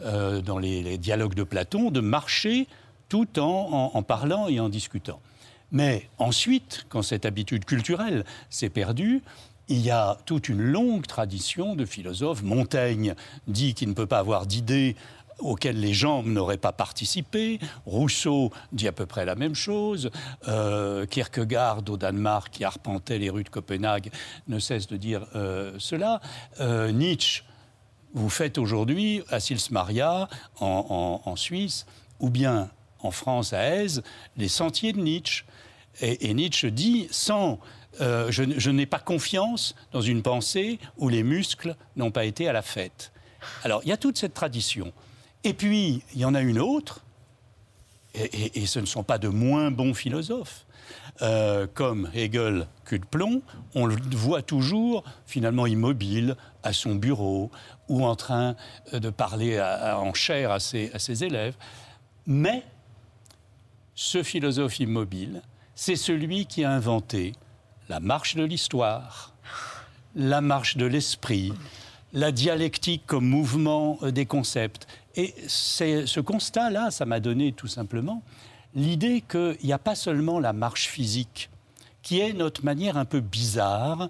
euh, 0.00 0.40
dans 0.40 0.58
les, 0.58 0.82
les 0.82 0.96
dialogues 0.96 1.34
de 1.34 1.42
Platon, 1.42 1.90
de 1.90 2.00
marcher 2.00 2.66
tout 3.08 3.38
en, 3.38 3.44
en- 3.94 3.98
en 3.98 4.02
parlant 4.02 4.48
et 4.48 4.58
en 4.60 4.70
discutant. 4.70 5.20
Mais 5.70 6.08
ensuite, 6.18 6.86
quand 6.88 7.02
cette 7.02 7.26
habitude 7.26 7.64
culturelle 7.66 8.24
s'est 8.50 8.68
perdue, 8.70 9.22
il 9.68 9.80
y 9.80 9.90
a 9.90 10.18
toute 10.26 10.48
une 10.48 10.60
longue 10.60 11.06
tradition 11.06 11.74
de 11.76 11.84
philosophes. 11.86 12.42
Montaigne 12.42 13.14
dit 13.48 13.74
qu'il 13.74 13.88
ne 13.88 13.94
peut 13.94 14.06
pas 14.06 14.18
avoir 14.18 14.44
d'idées 14.46 14.96
auxquelles 15.38 15.80
les 15.80 15.92
gens 15.92 16.22
n'auraient 16.22 16.56
pas 16.56 16.72
participé. 16.72 17.58
Rousseau 17.86 18.50
dit 18.72 18.88
à 18.88 18.92
peu 18.92 19.06
près 19.06 19.24
la 19.24 19.34
même 19.34 19.54
chose. 19.54 20.10
Euh, 20.48 21.06
Kierkegaard 21.06 21.82
au 21.88 21.96
Danemark, 21.96 22.52
qui 22.52 22.64
arpentait 22.64 23.18
les 23.18 23.30
rues 23.30 23.44
de 23.44 23.48
Copenhague, 23.48 24.10
ne 24.48 24.58
cesse 24.58 24.86
de 24.86 24.96
dire 24.96 25.26
euh, 25.34 25.74
cela. 25.78 26.20
Euh, 26.60 26.90
Nietzsche, 26.92 27.44
vous 28.14 28.28
faites 28.28 28.58
aujourd'hui 28.58 29.22
à 29.30 29.40
Sils 29.40 29.70
Maria, 29.70 30.28
en, 30.60 31.34
Suisse, 31.36 31.86
ou 32.20 32.28
bien 32.28 32.70
en 33.00 33.10
France, 33.10 33.52
à 33.52 33.62
Aise, 33.62 34.02
les 34.36 34.48
sentiers 34.48 34.92
de 34.92 35.00
Nietzsche. 35.00 35.44
Et, 36.00 36.30
et 36.30 36.34
Nietzsche 36.34 36.70
dit 36.70 37.08
sans. 37.10 37.58
je 37.98 38.70
n'ai 38.70 38.86
pas 38.86 38.98
confiance 38.98 39.74
dans 39.92 40.02
une 40.02 40.22
pensée 40.22 40.78
où 40.98 41.08
les 41.08 41.22
muscles 41.22 41.74
n'ont 41.96 42.10
pas 42.10 42.26
été 42.26 42.48
à 42.48 42.52
la 42.52 42.62
fête. 42.62 43.12
Alors, 43.64 43.80
il 43.84 43.88
y 43.88 43.92
a 43.92 43.96
toute 43.96 44.18
cette 44.18 44.34
tradition. 44.34 44.92
Et 45.44 45.54
puis, 45.54 46.02
il 46.14 46.20
y 46.20 46.24
en 46.24 46.34
a 46.34 46.40
une 46.40 46.58
autre, 46.58 47.04
et, 48.14 48.66
ce 48.66 48.78
ne 48.78 48.86
sont 48.86 49.02
pas 49.02 49.18
de 49.18 49.28
moins 49.28 49.70
bons 49.70 49.94
philosophes. 49.94 50.66
euh, 51.20 51.66
comme 51.72 52.10
Hegel 52.14 52.66
cul 52.84 52.98
de 52.98 53.04
plomb, 53.04 53.42
on 53.74 53.86
le 53.86 53.96
voit 54.12 54.42
toujours 54.42 55.04
finalement 55.26 55.66
immobile 55.66 56.36
à 56.62 56.72
son 56.72 56.94
bureau 56.94 57.50
ou 57.88 58.04
en 58.04 58.16
train 58.16 58.56
de 58.92 59.10
parler 59.10 59.60
en 59.60 60.14
chair 60.14 60.50
à 60.50 60.60
ses, 60.60 60.90
à 60.92 60.98
ses 60.98 61.24
élèves. 61.24 61.54
Mais 62.26 62.64
ce 63.94 64.22
philosophe 64.22 64.80
immobile, 64.80 65.42
c'est 65.74 65.96
celui 65.96 66.46
qui 66.46 66.64
a 66.64 66.70
inventé 66.70 67.32
la 67.88 68.00
marche 68.00 68.36
de 68.36 68.44
l'histoire, 68.44 69.34
la 70.14 70.40
marche 70.40 70.76
de 70.76 70.86
l'esprit, 70.86 71.52
la 72.12 72.32
dialectique 72.32 73.02
comme 73.06 73.26
mouvement 73.26 73.98
euh, 74.02 74.10
des 74.10 74.26
concepts. 74.26 74.86
Et 75.16 75.34
ce 75.46 76.20
constat-là, 76.20 76.90
ça 76.90 77.04
m'a 77.04 77.20
donné 77.20 77.52
tout 77.52 77.68
simplement 77.68 78.22
l'idée 78.74 79.22
qu'il 79.22 79.58
n'y 79.64 79.72
a 79.72 79.78
pas 79.78 79.94
seulement 79.94 80.40
la 80.40 80.52
marche 80.52 80.88
physique, 80.88 81.50
qui 82.02 82.20
est 82.20 82.32
notre 82.32 82.64
manière 82.64 82.96
un 82.96 83.04
peu 83.04 83.20
bizarre, 83.20 84.08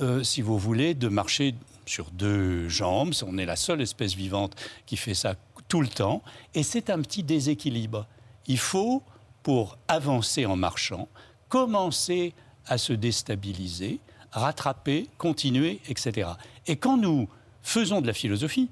euh, 0.00 0.22
si 0.22 0.42
vous 0.42 0.58
voulez, 0.58 0.94
de 0.94 1.08
marcher 1.08 1.54
sur 1.86 2.10
deux 2.10 2.68
jambes. 2.68 3.12
On 3.26 3.38
est 3.38 3.46
la 3.46 3.56
seule 3.56 3.80
espèce 3.80 4.14
vivante 4.14 4.54
qui 4.86 4.96
fait 4.96 5.14
ça 5.14 5.34
tout 5.68 5.80
le 5.80 5.88
temps. 5.88 6.22
Et 6.54 6.62
c'est 6.62 6.90
un 6.90 7.00
petit 7.00 7.22
déséquilibre. 7.22 8.06
Il 8.46 8.58
faut, 8.58 9.02
pour 9.42 9.78
avancer 9.88 10.46
en 10.46 10.56
marchant, 10.56 11.08
commencer 11.48 12.34
à 12.66 12.78
se 12.78 12.92
déstabiliser, 12.92 14.00
rattraper, 14.32 15.08
continuer, 15.16 15.80
etc. 15.88 16.30
Et 16.66 16.76
quand 16.76 16.96
nous 16.96 17.28
faisons 17.62 18.00
de 18.00 18.06
la 18.06 18.12
philosophie, 18.12 18.68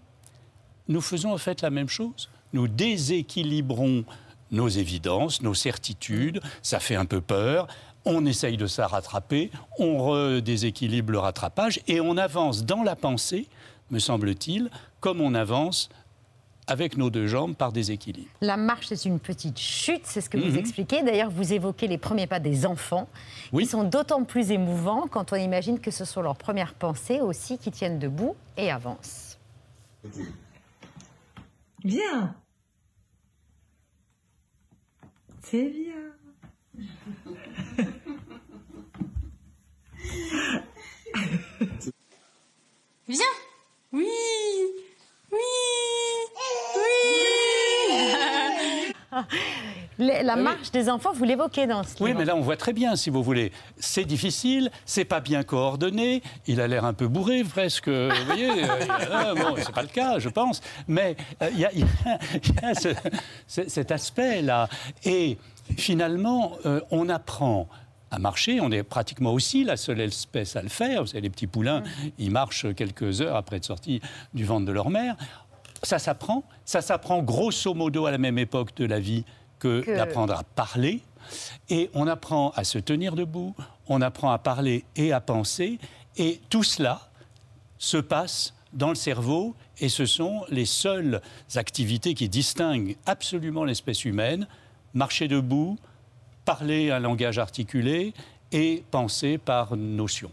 nous 0.89 1.01
faisons 1.01 1.33
en 1.33 1.39
fait 1.39 1.63
la 1.63 1.71
même 1.71 1.89
chose. 1.89 2.29
Nous 2.53 2.69
déséquilibrons 2.69 4.05
nos 4.51 4.69
évidences, 4.69 5.43
nos 5.43 5.55
certitudes, 5.55 6.41
ça 6.63 6.79
fait 6.81 6.95
un 6.97 7.05
peu 7.05 7.21
peur, 7.21 7.67
on 8.05 8.25
essaye 8.25 8.57
de 8.57 8.67
ça 8.69 8.87
rattraper, 8.87 9.51
on 9.79 9.99
redéséquilibre 9.99 11.11
le 11.13 11.19
rattrapage 11.19 11.81
et 11.89 12.01
on 12.01 12.17
avance 12.17 12.65
dans 12.65 12.85
la 12.85 12.95
pensée, 12.95 13.49
me 13.91 13.99
semble-t-il, 13.99 14.71
comme 15.01 15.21
on 15.21 15.35
avance 15.35 15.89
avec 16.69 16.97
nos 16.97 17.11
deux 17.11 17.27
jambes 17.29 17.55
par 17.55 17.71
déséquilibre. 17.73 18.29
La 18.41 18.57
marche, 18.57 18.87
c'est 18.89 19.05
une 19.09 19.21
petite 19.21 19.59
chute, 19.59 20.03
c'est 20.05 20.21
ce 20.21 20.29
que 20.31 20.37
vous 20.39 20.51
Mhm. 20.53 20.57
expliquez. 20.59 21.03
D'ailleurs, 21.05 21.31
vous 21.31 21.53
évoquez 21.53 21.87
les 21.89 21.99
premiers 21.99 22.27
pas 22.27 22.41
des 22.41 22.67
enfants, 22.67 23.09
qui 23.57 23.67
sont 23.67 23.85
d'autant 23.85 24.25
plus 24.25 24.51
émouvants 24.51 25.07
quand 25.09 25.33
on 25.33 25.37
imagine 25.37 25.79
que 25.79 25.91
ce 25.93 26.05
sont 26.05 26.23
leurs 26.23 26.37
premières 26.37 26.75
pensées 26.75 27.21
aussi 27.21 27.59
qui 27.59 27.71
tiennent 27.71 27.99
debout 28.01 28.35
et 28.57 28.71
avancent. 28.71 29.39
Bien. 31.87 32.35
C'est 35.45 35.69
bien. 35.69 36.13
Viens. 43.07 43.25
Oui. 43.93 44.11
Oui. 45.31 45.39
Oui 46.75 46.83
La 49.99 50.35
oui. 50.37 50.43
marche 50.43 50.71
des 50.73 50.91
enfants, 50.91 51.13
vous 51.15 51.25
l'évoquez 51.25 51.67
dans 51.67 51.83
ce 51.83 51.95
Oui, 52.01 52.09
livre. 52.11 52.19
mais 52.19 52.25
là, 52.27 52.37
on 52.37 52.43
voit 52.43 52.59
très 52.59 52.75
bien, 52.75 52.97
si 52.97 53.09
vous 53.09 53.23
voulez. 53.23 53.51
C'est 53.79 54.05
difficile, 54.05 54.71
c'est 54.85 55.07
pas 55.07 55.21
bien 55.21 55.43
coordonné, 55.43 56.23
il 56.47 56.61
a 56.61 56.67
l'air 56.69 56.85
un 56.85 56.93
peu 56.93 57.09
bourré, 57.09 57.45
presque. 57.45 57.89
Vous 57.89 58.11
voyez 58.27 58.51
euh, 58.65 58.67
ah, 59.11 59.33
Bon, 59.35 59.55
c'est 59.57 59.73
pas 59.75 59.83
le 59.83 59.89
cas, 59.89 60.19
je 60.19 60.29
pense. 60.29 60.61
Mais 60.87 61.17
euh, 61.43 61.49
il 61.53 61.61
y 61.61 61.65
a, 61.65 61.73
il 61.73 61.81
y 61.81 61.83
a- 61.85 62.19
il 62.35 62.55
y 62.63 62.65
a 62.65 62.75
ce- 62.75 62.89
ce- 63.47 63.69
cet 63.71 63.91
aspect-là. 63.91 64.69
Et 65.05 65.39
finalement, 65.79 66.53
euh, 66.67 66.81
on 66.91 67.09
apprend 67.09 67.67
à 68.11 68.19
marcher. 68.19 68.61
On 68.61 68.71
est 68.71 68.83
pratiquement 68.83 69.33
aussi 69.33 69.65
la 69.65 69.77
seule 69.77 70.01
espèce 70.01 70.57
à 70.57 70.63
le 70.63 70.69
faire. 70.69 71.01
Vous 71.01 71.07
savez, 71.09 71.23
les 71.23 71.31
petits 71.31 71.47
poulains, 71.47 71.83
ils 72.19 72.31
marchent 72.31 72.67
quelques 72.75 73.21
heures 73.23 73.35
après 73.37 73.57
être 73.57 73.65
sortis 73.65 74.01
du 74.35 74.45
ventre 74.45 74.67
de 74.67 74.73
leur 74.73 74.91
mère. 74.91 75.17
Ça 75.87 75.99
s'apprend. 76.01 76.43
Ça 76.65 76.83
s'apprend 76.83 77.23
grosso 77.23 77.73
modo 77.73 78.07
à 78.07 78.11
la 78.11 78.19
même 78.19 78.39
époque 78.39 78.75
de 78.77 78.85
la 78.87 78.99
vie 78.99 79.25
que, 79.61 79.83
Que- 79.83 79.97
d'apprendre 79.97 80.35
à 80.35 80.43
parler. 80.43 81.01
Et 81.71 81.91
on 81.95 82.07
apprend 82.09 82.51
à 82.57 82.65
se 82.65 82.79
tenir 82.79 83.15
debout, 83.15 83.55
on 83.89 84.01
apprend 84.01 84.31
à 84.33 84.39
parler 84.39 84.85
et 84.97 85.13
à 85.13 85.21
penser. 85.21 85.79
Et 86.17 86.41
tout 86.51 86.65
cela 86.65 87.09
se 87.79 87.99
passe 87.99 88.55
dans 88.73 88.89
le 88.89 88.95
cerveau 88.97 89.55
et 89.79 89.89
ce 89.89 90.07
sont 90.07 90.45
les 90.49 90.67
seules 90.67 91.21
activités 91.55 92.15
qui 92.15 92.29
distinguent 92.29 92.97
absolument 93.07 93.65
l'espèce 93.65 94.05
humaine. 94.05 94.49
Marcher 94.93 95.29
debout, 95.29 95.79
parler 96.45 96.91
un 96.91 96.99
langage 96.99 97.39
articulé 97.39 98.13
et 98.51 98.83
penser 98.91 99.39
par 99.39 99.77
notion. 99.77 100.31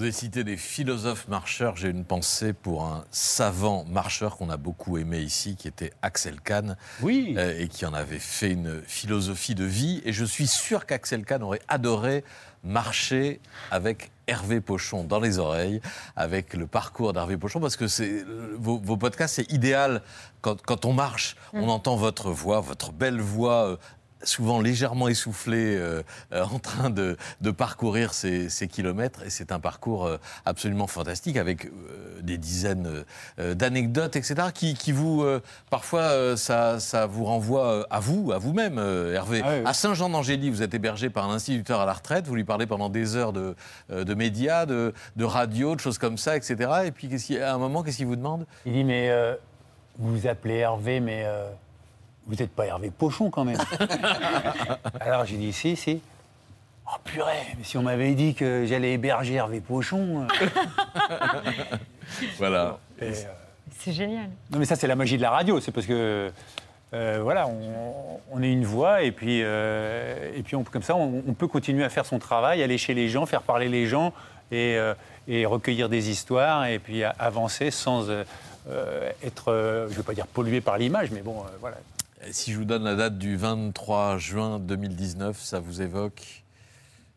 Vous 0.00 0.04
avez 0.04 0.12
cité 0.12 0.44
des 0.44 0.56
philosophes 0.56 1.28
marcheurs. 1.28 1.76
J'ai 1.76 1.90
une 1.90 2.06
pensée 2.06 2.54
pour 2.54 2.86
un 2.86 3.04
savant 3.10 3.84
marcheur 3.84 4.38
qu'on 4.38 4.48
a 4.48 4.56
beaucoup 4.56 4.96
aimé 4.96 5.18
ici, 5.18 5.56
qui 5.56 5.68
était 5.68 5.92
Axel 6.00 6.40
Kahn. 6.40 6.78
Oui. 7.02 7.36
et 7.36 7.68
qui 7.68 7.84
en 7.84 7.92
avait 7.92 8.18
fait 8.18 8.52
une 8.52 8.80
philosophie 8.86 9.54
de 9.54 9.64
vie. 9.64 10.00
Et 10.06 10.14
je 10.14 10.24
suis 10.24 10.46
sûr 10.46 10.86
qu'Axel 10.86 11.26
Kahn 11.26 11.42
aurait 11.42 11.60
adoré 11.68 12.24
marcher 12.64 13.40
avec 13.70 14.10
Hervé 14.26 14.62
Pochon 14.62 15.04
dans 15.04 15.20
les 15.20 15.38
oreilles, 15.38 15.82
avec 16.16 16.54
le 16.54 16.66
parcours 16.66 17.12
d'Hervé 17.12 17.36
Pochon, 17.36 17.60
parce 17.60 17.76
que 17.76 17.86
c'est, 17.86 18.24
vos, 18.56 18.78
vos 18.78 18.96
podcasts, 18.96 19.34
c'est 19.34 19.52
idéal 19.52 20.00
quand, 20.40 20.62
quand 20.62 20.86
on 20.86 20.94
marche. 20.94 21.36
On 21.52 21.68
entend 21.68 21.96
votre 21.96 22.30
voix, 22.30 22.60
votre 22.60 22.92
belle 22.92 23.20
voix. 23.20 23.78
Souvent 24.22 24.60
légèrement 24.60 25.08
essoufflée, 25.08 25.76
euh, 25.76 26.02
euh, 26.32 26.44
en 26.44 26.58
train 26.58 26.90
de, 26.90 27.16
de 27.40 27.50
parcourir 27.50 28.14
ces, 28.14 28.48
ces 28.48 28.68
kilomètres. 28.68 29.22
Et 29.24 29.30
c'est 29.30 29.52
un 29.52 29.60
parcours 29.60 30.06
euh, 30.06 30.18
absolument 30.44 30.86
fantastique, 30.86 31.36
avec 31.36 31.68
des 32.22 32.38
dizaines 32.38 33.04
d'anecdotes, 33.38 34.16
etc., 34.16 34.48
qui, 34.52 34.74
qui 34.74 34.92
vous, 34.92 35.24
parfois, 35.70 36.36
ça, 36.36 36.80
ça 36.80 37.06
vous 37.06 37.24
renvoie 37.24 37.86
à 37.90 38.00
vous, 38.00 38.32
à 38.32 38.38
vous-même, 38.38 38.78
Hervé. 38.78 39.42
Ah 39.44 39.48
oui. 39.50 39.62
À 39.64 39.72
Saint-Jean-d'Angély, 39.72 40.50
vous 40.50 40.62
êtes 40.62 40.74
hébergé 40.74 41.10
par 41.10 41.28
un 41.28 41.34
instituteur 41.34 41.80
à 41.80 41.86
la 41.86 41.92
retraite, 41.92 42.26
vous 42.26 42.34
lui 42.34 42.44
parlez 42.44 42.66
pendant 42.66 42.88
des 42.88 43.16
heures 43.16 43.32
de, 43.32 43.54
de 43.88 44.14
médias, 44.14 44.66
de, 44.66 44.92
de 45.16 45.24
radio, 45.24 45.74
de 45.74 45.80
choses 45.80 45.98
comme 45.98 46.18
ça, 46.18 46.36
etc. 46.36 46.70
Et 46.86 46.90
puis, 46.90 47.08
à 47.38 47.54
un 47.54 47.58
moment, 47.58 47.82
qu'est-ce 47.82 47.98
qu'il 47.98 48.06
vous 48.06 48.16
demande? 48.16 48.46
Il 48.66 48.72
dit, 48.72 48.84
mais 48.84 49.10
vous 49.98 50.16
vous 50.16 50.26
appelez 50.26 50.56
Hervé, 50.56 51.00
mais 51.00 51.26
vous 52.26 52.34
n'êtes 52.36 52.50
pas 52.50 52.66
Hervé 52.66 52.90
Pochon 52.90 53.30
quand 53.30 53.44
même. 53.44 53.58
Alors 55.00 55.24
j'ai 55.24 55.36
dit, 55.36 55.52
si, 55.52 55.76
si. 55.76 56.00
Oh 56.86 56.96
purée, 57.04 57.32
mais 57.56 57.64
si 57.64 57.76
on 57.78 57.82
m'avait 57.82 58.14
dit 58.14 58.34
que 58.34 58.64
j'allais 58.66 58.92
héberger 58.94 59.34
Hervé 59.34 59.60
Pochon. 59.60 60.26
euh. 60.28 60.46
Voilà. 62.38 62.78
Euh, 63.02 63.12
C'est 63.78 63.92
génial. 63.92 64.28
Non, 64.50 64.58
mais 64.58 64.64
ça, 64.64 64.76
c'est 64.76 64.86
la 64.88 64.96
magie 64.96 65.16
de 65.16 65.22
la 65.22 65.30
radio. 65.30 65.60
C'est 65.60 65.70
parce 65.72 65.86
que, 65.86 66.30
euh, 66.92 67.20
voilà, 67.22 67.46
on, 67.46 68.20
on 68.32 68.42
est 68.42 68.50
une 68.52 68.64
voix, 68.64 69.02
et 69.02 69.12
puis, 69.12 69.40
euh, 69.42 70.32
et 70.34 70.42
puis 70.42 70.56
on, 70.56 70.64
comme 70.64 70.82
ça, 70.82 70.96
on, 70.96 71.22
on 71.26 71.34
peut 71.34 71.46
continuer 71.46 71.84
à 71.84 71.88
faire 71.88 72.04
son 72.04 72.18
travail, 72.18 72.62
aller 72.62 72.78
chez 72.78 72.94
les 72.94 73.08
gens, 73.08 73.26
faire 73.26 73.42
parler 73.42 73.68
les 73.68 73.86
gens, 73.86 74.12
et, 74.50 74.76
euh, 74.76 74.94
et 75.28 75.46
recueillir 75.46 75.88
des 75.88 76.10
histoires, 76.10 76.66
et 76.66 76.80
puis 76.80 77.04
avancer 77.04 77.70
sans 77.70 78.10
être, 79.24 79.52
euh, 79.52 79.86
je 79.86 79.92
ne 79.92 79.96
veux 79.98 80.02
pas 80.02 80.14
dire 80.14 80.26
pollué 80.26 80.60
par 80.60 80.78
l'image, 80.78 81.10
mais 81.12 81.22
bon, 81.22 81.40
euh, 81.40 81.48
voilà. 81.60 81.76
Si 82.30 82.52
je 82.52 82.58
vous 82.58 82.64
donne 82.64 82.84
la 82.84 82.94
date 82.96 83.18
du 83.18 83.36
23 83.36 84.18
juin 84.18 84.58
2019, 84.58 85.38
ça 85.40 85.58
vous 85.60 85.80
évoque 85.82 86.44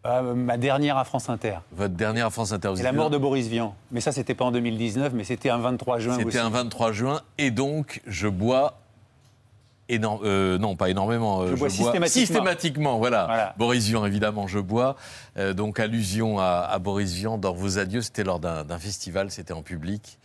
Euh, 0.06 0.34
ma 0.34 0.58
dernière 0.58 0.98
à 0.98 1.04
France 1.06 1.30
Inter. 1.30 1.56
Votre 1.72 1.94
dernière 1.94 2.28
à 2.28 2.30
France 2.30 2.52
Inter. 2.52 2.70
vous 2.70 2.76
C'est 2.78 2.84
la 2.84 2.92
mort 2.94 3.10
de 3.10 3.18
Boris 3.18 3.48
Vian. 3.48 3.76
Mais 3.92 4.02
ça, 4.02 4.12
c'était 4.12 4.34
pas 4.36 4.46
en 4.46 4.52
2019, 4.52 5.14
mais 5.14 5.24
c'était 5.24 5.50
un 5.50 5.58
23 5.60 6.00
juin. 6.00 6.18
C'était 6.18 6.40
un 6.40 6.50
23 6.50 6.92
juin, 6.92 7.22
et 7.38 7.52
donc 7.52 8.02
je 8.08 8.28
bois. 8.28 8.80
énorme- 9.90 10.22
euh, 10.24 10.58
non, 10.58 10.76
pas 10.78 10.90
énormément. 10.90 11.42
euh, 11.42 11.50
Je 11.52 11.56
bois 11.56 11.70
systématiquement. 11.70 12.08
systématiquement, 12.26 12.98
voilà. 12.98 13.26
Voilà. 13.26 13.54
Boris 13.58 13.86
Vian, 13.88 14.06
évidemment, 14.06 14.48
je 14.48 14.60
bois. 14.60 14.96
Euh, 15.38 15.54
donc, 15.54 15.80
allusion 15.80 16.40
à, 16.40 16.68
à 16.72 16.80
Boris 16.80 17.12
Vian 17.14 17.38
dans 17.38 17.54
vos 17.54 17.78
adieux. 17.80 18.02
C'était 18.02 18.24
lors 18.24 18.40
d'un 18.40 18.80
festival, 18.80 19.30
c'était 19.32 19.54
en 19.54 19.62
public, 19.62 20.18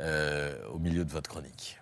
euh, 0.00 0.52
au 0.74 0.78
milieu 0.78 1.04
de 1.04 1.10
votre 1.10 1.30
chronique. 1.30 1.78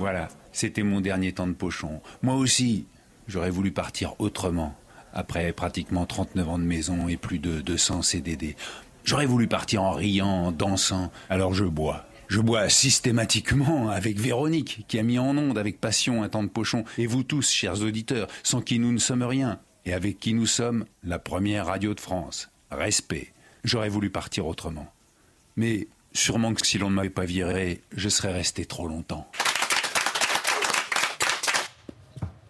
Voilà, 0.00 0.28
c'était 0.50 0.82
mon 0.82 1.02
dernier 1.02 1.32
temps 1.32 1.46
de 1.46 1.52
pochon. 1.52 2.00
Moi 2.22 2.34
aussi, 2.34 2.86
j'aurais 3.28 3.50
voulu 3.50 3.70
partir 3.70 4.18
autrement, 4.18 4.74
après 5.12 5.52
pratiquement 5.52 6.06
39 6.06 6.48
ans 6.48 6.58
de 6.58 6.64
maison 6.64 7.06
et 7.06 7.18
plus 7.18 7.38
de 7.38 7.60
200 7.60 8.00
CDD. 8.00 8.56
J'aurais 9.04 9.26
voulu 9.26 9.46
partir 9.46 9.82
en 9.82 9.90
riant, 9.90 10.26
en 10.26 10.52
dansant, 10.52 11.12
alors 11.28 11.52
je 11.52 11.66
bois. 11.66 12.06
Je 12.28 12.40
bois 12.40 12.70
systématiquement 12.70 13.90
avec 13.90 14.18
Véronique, 14.18 14.86
qui 14.88 14.98
a 14.98 15.02
mis 15.02 15.18
en 15.18 15.36
onde 15.36 15.58
avec 15.58 15.82
passion 15.82 16.22
un 16.22 16.30
temps 16.30 16.44
de 16.44 16.48
pochon, 16.48 16.84
et 16.96 17.06
vous 17.06 17.22
tous, 17.22 17.50
chers 17.50 17.82
auditeurs, 17.82 18.28
sans 18.42 18.62
qui 18.62 18.78
nous 18.78 18.92
ne 18.92 18.98
sommes 18.98 19.22
rien, 19.22 19.60
et 19.84 19.92
avec 19.92 20.18
qui 20.18 20.32
nous 20.32 20.46
sommes 20.46 20.86
la 21.04 21.18
première 21.18 21.66
radio 21.66 21.92
de 21.92 22.00
France. 22.00 22.48
Respect. 22.70 23.34
J'aurais 23.64 23.90
voulu 23.90 24.08
partir 24.08 24.46
autrement. 24.46 24.90
Mais 25.56 25.88
sûrement 26.14 26.54
que 26.54 26.66
si 26.66 26.78
l'on 26.78 26.88
ne 26.88 26.94
m'avait 26.94 27.10
pas 27.10 27.26
viré, 27.26 27.82
je 27.94 28.08
serais 28.08 28.32
resté 28.32 28.64
trop 28.64 28.88
longtemps. 28.88 29.30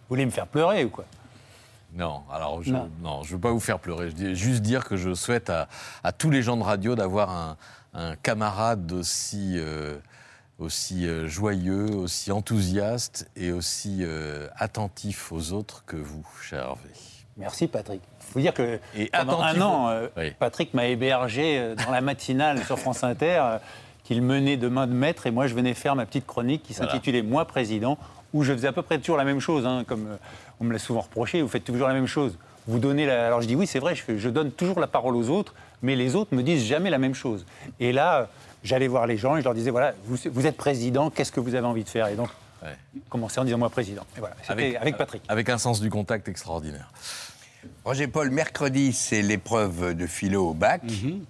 voulez 0.11 0.25
me 0.25 0.31
faire 0.31 0.47
pleurer 0.47 0.83
ou 0.85 0.89
quoi 0.89 1.05
Non, 1.95 2.21
alors 2.31 2.61
je 2.61 2.73
je 3.23 3.33
veux 3.33 3.39
pas 3.39 3.51
vous 3.51 3.59
faire 3.61 3.79
pleurer. 3.79 4.09
Je 4.09 4.15
dis 4.15 4.35
juste 4.35 4.61
dire 4.61 4.83
que 4.83 4.97
je 4.97 5.13
souhaite 5.13 5.49
à, 5.49 5.67
à 6.03 6.11
tous 6.11 6.29
les 6.29 6.41
gens 6.43 6.57
de 6.57 6.63
radio 6.63 6.95
d'avoir 6.95 7.29
un, 7.29 7.57
un 7.93 8.15
camarade 8.17 8.91
aussi, 8.91 9.53
euh, 9.55 9.97
aussi 10.59 11.07
euh, 11.07 11.27
joyeux, 11.27 11.89
aussi 11.95 12.31
enthousiaste 12.31 13.29
et 13.37 13.51
aussi 13.53 13.99
euh, 14.01 14.47
attentif 14.57 15.31
aux 15.31 15.53
autres 15.53 15.83
que 15.85 15.95
vous, 15.95 16.27
cher 16.41 16.59
Hervé. 16.65 16.89
Merci 17.37 17.67
Patrick. 17.67 18.01
Il 18.27 18.33
faut 18.33 18.39
dire 18.41 18.53
que 18.53 18.79
Et 18.95 19.09
pendant 19.11 19.41
un 19.41 19.59
an, 19.61 19.87
euh, 19.89 20.07
Oui. 20.17 20.31
Patrick 20.37 20.73
m'a 20.73 20.87
hébergé 20.87 21.73
dans 21.85 21.91
la 21.91 22.01
matinale 22.01 22.63
sur 22.65 22.77
France 22.77 23.03
Inter, 23.05 23.57
qu'il 24.03 24.21
menait 24.21 24.57
de 24.57 24.67
main 24.67 24.87
de 24.87 24.93
maître, 24.93 25.25
et 25.27 25.31
moi 25.31 25.47
je 25.47 25.55
venais 25.55 25.73
faire 25.73 25.95
ma 25.95 26.05
petite 26.05 26.27
chronique 26.27 26.63
qui 26.63 26.73
Voilà. 26.73 26.91
s'intitulait 26.91 27.21
Moi 27.21 27.45
président, 27.45 27.97
où 28.33 28.43
je 28.43 28.53
faisais 28.53 28.67
à 28.67 28.71
peu 28.71 28.81
près 28.81 28.97
toujours 28.99 29.17
la 29.17 29.23
même 29.25 29.39
chose, 29.39 29.65
hein, 29.65 29.83
comme 29.87 30.07
euh, 30.07 30.17
on 30.59 30.65
me 30.65 30.73
l'a 30.73 30.79
souvent 30.79 31.01
reproché, 31.01 31.41
vous 31.41 31.47
faites 31.47 31.63
toujours 31.63 31.87
la 31.87 31.93
même 31.93 32.07
chose. 32.07 32.37
Vous 32.67 32.79
donnez 32.79 33.05
la... 33.05 33.27
Alors 33.27 33.41
je 33.41 33.47
dis 33.47 33.55
oui, 33.55 33.67
c'est 33.67 33.79
vrai, 33.79 33.95
je, 33.95 34.03
fais- 34.03 34.19
je 34.19 34.29
donne 34.29 34.51
toujours 34.51 34.79
la 34.79 34.87
parole 34.87 35.15
aux 35.15 35.29
autres, 35.29 35.53
mais 35.81 35.95
les 35.95 36.15
autres 36.15 36.35
me 36.35 36.43
disent 36.43 36.63
jamais 36.63 36.89
la 36.89 36.99
même 36.99 37.15
chose. 37.15 37.45
Et 37.79 37.91
là, 37.91 38.29
j'allais 38.63 38.87
voir 38.87 39.07
les 39.07 39.17
gens 39.17 39.35
et 39.35 39.39
je 39.39 39.45
leur 39.45 39.53
disais 39.55 39.71
voilà, 39.71 39.93
vous, 40.05 40.17
vous 40.31 40.45
êtes 40.45 40.57
président, 40.57 41.09
qu'est-ce 41.09 41.31
que 41.31 41.39
vous 41.39 41.55
avez 41.55 41.65
envie 41.65 41.83
de 41.83 41.89
faire? 41.89 42.07
Et 42.07 42.15
donc, 42.15 42.29
commencer 43.09 43.39
en 43.39 43.43
disant 43.43 43.57
moi 43.57 43.69
président. 43.71 44.03
Et 44.15 44.19
voilà, 44.19 44.35
c'était 44.47 44.75
avec, 44.77 44.95
Patrick. 44.97 45.23
Avec 45.27 45.49
un 45.49 45.57
sens 45.57 45.81
du 45.81 45.89
contact 45.89 46.27
extraordinaire. 46.27 46.91
Roger 47.85 48.07
Paul, 48.07 48.31
mercredi, 48.31 48.91
c'est 48.91 49.21
l'épreuve 49.21 49.93
de 49.95 50.07
philo 50.07 50.49
au 50.49 50.53
bac, 50.53 50.81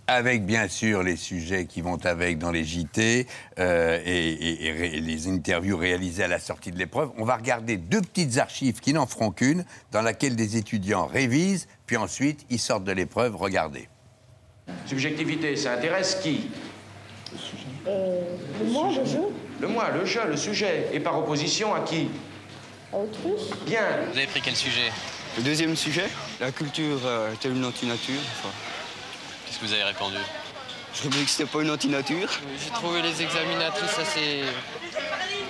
avec 0.08 0.46
bien 0.46 0.68
sûr 0.70 1.04
les 1.04 1.18
sujets 1.18 1.66
qui 1.66 1.82
vont 1.82 1.98
avec 2.06 2.38
dans 2.38 2.52
les 2.52 2.64
JT 2.64 3.28
euh, 3.60 4.00
et, 4.06 4.30
et- 4.32 4.66
et 4.68 4.72
ré- 4.72 5.00
les 5.02 5.28
interviews 5.28 5.76
réalisées 5.78 6.24
à 6.24 6.28
la 6.30 6.40
sortie 6.40 6.72
de 6.72 6.78
l'épreuve. 6.78 7.12
On 7.18 7.26
va 7.26 7.36
regarder 7.36 7.76
deux 7.78 8.02
petites 8.02 8.38
archives 8.38 8.80
qui 8.80 8.94
n'en 8.94 9.08
feront 9.08 9.32
qu'une, 9.32 9.66
dans 9.92 10.02
laquelle 10.02 10.36
des 10.38 10.56
étudiants 10.58 11.06
révisent, 11.06 11.68
puis 11.86 11.98
ensuite 11.98 12.46
ils 12.50 12.60
sortent 12.60 12.86
de 12.86 12.94
l'épreuve. 12.94 13.36
Regardez. 13.36 13.90
Subjectivité, 14.86 15.56
ça 15.58 15.74
intéresse 15.74 16.16
qui? 16.24 16.50
Le 17.86 18.66
moi, 18.72 18.90
le 18.90 19.06
jeu, 19.06 19.20
Le 19.60 19.68
moi, 19.68 19.90
le 19.92 20.06
je, 20.06 20.20
le 20.28 20.38
sujet. 20.38 20.88
Et 20.94 21.00
par 21.00 21.18
opposition 21.18 21.74
à 21.74 21.82
qui? 21.82 22.10
À 22.94 22.98
autrui. 22.98 23.32
Bien. 23.66 23.82
Vous 24.12 24.18
avez 24.18 24.28
pris 24.28 24.42
quel 24.42 24.56
sujet? 24.56 24.92
Le 25.38 25.44
deuxième 25.44 25.76
sujet, 25.76 26.08
la 26.40 26.52
culture 26.52 27.00
euh, 27.06 27.32
est-elle 27.34 27.56
une 27.56 27.66
antinature 27.66 28.20
enfin, 28.40 28.50
Qu'est-ce 29.46 29.60
que 29.60 29.66
vous 29.66 29.74
avez 29.74 29.84
répondu? 29.84 30.18
Je 30.94 31.08
me 31.08 31.14
dis 31.14 31.24
que 31.24 31.30
c'était 31.30 31.50
pas 31.50 31.62
une 31.62 31.72
antinature. 31.72 32.30
J'ai 32.62 32.70
trouvé 32.72 33.02
les 33.02 33.22
examinatrices 33.22 33.98
assez, 33.98 34.44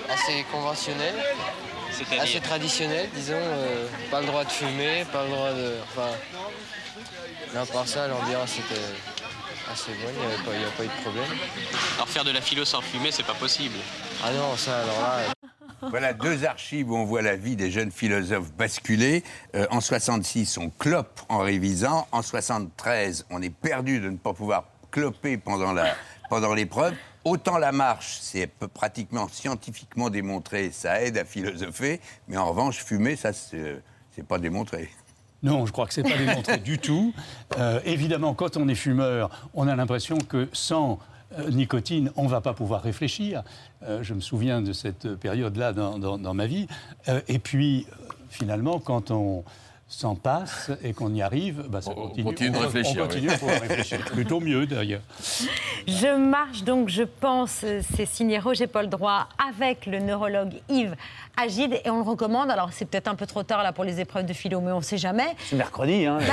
assez 0.08 0.44
conventionnelles, 0.52 1.20
assez 2.20 2.40
traditionnelles, 2.40 3.08
disons. 3.14 3.34
euh, 3.36 3.86
pas 4.10 4.20
le 4.20 4.26
droit 4.26 4.44
de 4.44 4.50
fumer, 4.52 5.04
pas 5.12 5.24
le 5.24 5.30
droit 5.30 5.52
de. 5.52 5.74
Enfin. 5.90 6.10
Mais 7.52 7.60
à 7.60 7.66
part 7.66 7.88
ça, 7.88 8.06
l'ambiance 8.06 8.52
était 8.58 8.80
assez 9.72 9.92
bonne, 9.94 10.14
il 10.14 10.58
n'y 10.58 10.64
avait 10.64 10.72
pas 10.76 10.84
eu 10.84 10.86
de 10.86 11.02
problème. 11.02 11.38
Alors 11.96 12.08
faire 12.08 12.24
de 12.24 12.30
la 12.30 12.40
philo 12.40 12.64
sans 12.64 12.80
fumer, 12.80 13.10
c'est 13.10 13.26
pas 13.26 13.34
possible. 13.34 13.76
Ah 14.24 14.30
non, 14.30 14.56
ça 14.56 14.78
alors 14.78 15.00
là. 15.00 15.41
Voilà 15.90 16.12
deux 16.12 16.44
archives 16.44 16.90
où 16.90 16.96
on 16.96 17.04
voit 17.04 17.22
la 17.22 17.36
vie 17.36 17.56
des 17.56 17.70
jeunes 17.70 17.90
philosophes 17.90 18.52
basculer. 18.52 19.24
Euh, 19.54 19.66
en 19.70 19.80
66, 19.80 20.58
on 20.58 20.70
clope 20.70 21.20
en 21.28 21.38
révisant. 21.38 22.06
En 22.12 22.22
73, 22.22 23.26
on 23.30 23.42
est 23.42 23.50
perdu 23.50 24.00
de 24.00 24.08
ne 24.08 24.16
pas 24.16 24.32
pouvoir 24.32 24.64
cloper 24.90 25.36
pendant 25.38 25.72
la 25.72 25.94
pendant 26.30 26.54
l'épreuve. 26.54 26.94
Autant 27.24 27.58
la 27.58 27.72
marche, 27.72 28.18
c'est 28.20 28.46
pratiquement 28.46 29.28
scientifiquement 29.28 30.10
démontré, 30.10 30.70
ça 30.72 31.02
aide 31.02 31.18
à 31.18 31.24
philosopher. 31.24 32.00
Mais 32.28 32.36
en 32.36 32.48
revanche, 32.48 32.82
fumer, 32.84 33.16
ça, 33.16 33.32
c'est 33.32 33.82
c'est 34.14 34.26
pas 34.26 34.38
démontré. 34.38 34.90
Non, 35.42 35.66
je 35.66 35.72
crois 35.72 35.86
que 35.86 35.94
ce 35.94 36.00
n'est 36.00 36.10
pas 36.10 36.18
démontré 36.18 36.58
du 36.58 36.78
tout. 36.78 37.12
Euh, 37.58 37.80
évidemment, 37.84 38.34
quand 38.34 38.56
on 38.56 38.68
est 38.68 38.76
fumeur, 38.76 39.48
on 39.54 39.66
a 39.66 39.74
l'impression 39.74 40.18
que 40.18 40.48
sans 40.52 41.00
euh, 41.38 41.50
nicotine, 41.50 42.10
on 42.16 42.24
ne 42.24 42.28
va 42.28 42.40
pas 42.40 42.52
pouvoir 42.54 42.82
réfléchir. 42.82 43.42
Euh, 43.84 44.02
je 44.02 44.14
me 44.14 44.20
souviens 44.20 44.62
de 44.62 44.72
cette 44.72 45.14
période-là 45.16 45.72
dans, 45.72 45.98
dans- 45.98 46.18
dans 46.18 46.34
ma 46.34 46.46
vie. 46.46 46.66
Euh, 47.08 47.20
et 47.28 47.38
puis, 47.38 47.86
euh, 47.90 48.04
finalement, 48.30 48.78
quand 48.78 49.10
on 49.10 49.44
s'en 49.88 50.14
passe 50.14 50.70
et 50.82 50.94
qu'on 50.94 51.12
y 51.14 51.20
arrive, 51.20 51.64
bah, 51.68 51.82
ça 51.82 51.92
continue. 51.92 52.24
continue 52.24 52.50
de 52.50 52.56
On- 52.56 52.60
réfléchir, 52.60 53.02
On 53.02 53.06
continue 53.08 53.28
oui. 53.28 53.34
à 53.34 53.38
pouvoir 53.38 53.60
réfléchir. 53.60 53.98
Plutôt 54.06 54.40
mieux, 54.40 54.66
d'ailleurs. 54.66 55.02
Je 55.86 56.16
marche 56.16 56.64
donc, 56.64 56.88
je 56.88 57.02
pense, 57.02 57.64
c'est 57.94 58.06
signé 58.06 58.38
Roger 58.38 58.66
Paul 58.66 58.88
Droit 58.88 59.28
avec 59.50 59.84
le 59.84 59.98
neurologue 59.98 60.54
Yves 60.70 60.96
Agide 61.36 61.80
et 61.84 61.90
on 61.90 61.96
le 61.96 62.02
recommande. 62.02 62.50
Alors 62.50 62.68
c'est 62.72 62.84
peut-être 62.84 63.08
un 63.08 63.14
peu 63.14 63.26
trop 63.26 63.42
tard 63.42 63.62
là 63.62 63.72
pour 63.72 63.84
les 63.84 64.00
épreuves 64.00 64.26
de 64.26 64.32
philo, 64.32 64.60
mais 64.60 64.72
on 64.72 64.78
ne 64.78 64.82
sait 64.82 64.98
jamais. 64.98 65.26
C'est 65.48 65.56
mercredi, 65.56 66.04
hein. 66.06 66.18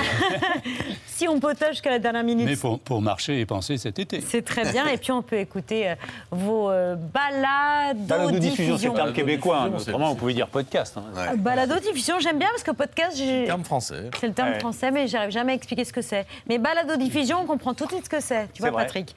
Si 1.06 1.28
on 1.28 1.40
potage 1.40 1.72
jusqu'à 1.72 1.90
la 1.90 2.00
dernière 2.00 2.24
minute, 2.24 2.46
Mais 2.46 2.56
pour, 2.56 2.80
pour 2.80 3.02
marcher 3.02 3.42
et 3.42 3.46
penser 3.46 3.78
cet 3.78 4.00
été. 4.00 4.22
c'est 4.22 4.42
très 4.44 4.72
bien. 4.72 4.88
Et 4.88 4.98
puis 4.98 5.12
on 5.12 5.22
peut 5.22 5.36
écouter 5.38 5.90
euh, 5.90 5.96
vos 6.32 6.70
euh, 6.70 6.96
balades 6.96 7.98
Balado-diffusion, 8.08 8.78
c'est 8.78 8.88
le 8.88 8.94
terme 8.94 9.14
québécois. 9.14 9.64
hein, 9.64 9.72
c'est- 9.80 9.90
Autrement, 9.90 10.12
on 10.12 10.16
pouvait 10.16 10.34
dire 10.34 10.48
podcast. 10.48 10.98
hein. 10.98 11.36
Balado-diffusion, 11.36 12.20
j'aime 12.20 12.40
bien 12.40 12.48
parce 12.50 12.64
que 12.64 12.72
podcast, 12.72 13.18
j'ai- 13.18 13.46
Terme 13.46 13.64
français. 13.66 14.10
c'est 14.20 14.28
le 14.28 14.34
terme 14.34 14.50
Ouais. 14.52 14.60
français, 14.60 14.92
mais 14.92 15.08
j'arrive 15.08 15.32
jamais 15.32 15.52
à 15.52 15.56
expliquer 15.56 15.84
ce 15.84 15.92
que 15.94 16.02
c'est. 16.02 16.26
Mais 16.48 16.58
balado-diffusion, 16.58 17.40
on 17.42 17.46
comprend 17.46 17.74
tout 17.74 17.86
de 17.86 17.92
suite 17.92 18.06
ce 18.06 18.10
que 18.10 18.22
c'est. 18.22 18.44
Tu 18.46 18.50
C'est 18.56 18.60
vois, 18.64 18.72
vrai, 18.72 18.84
Patrick? 18.86 19.14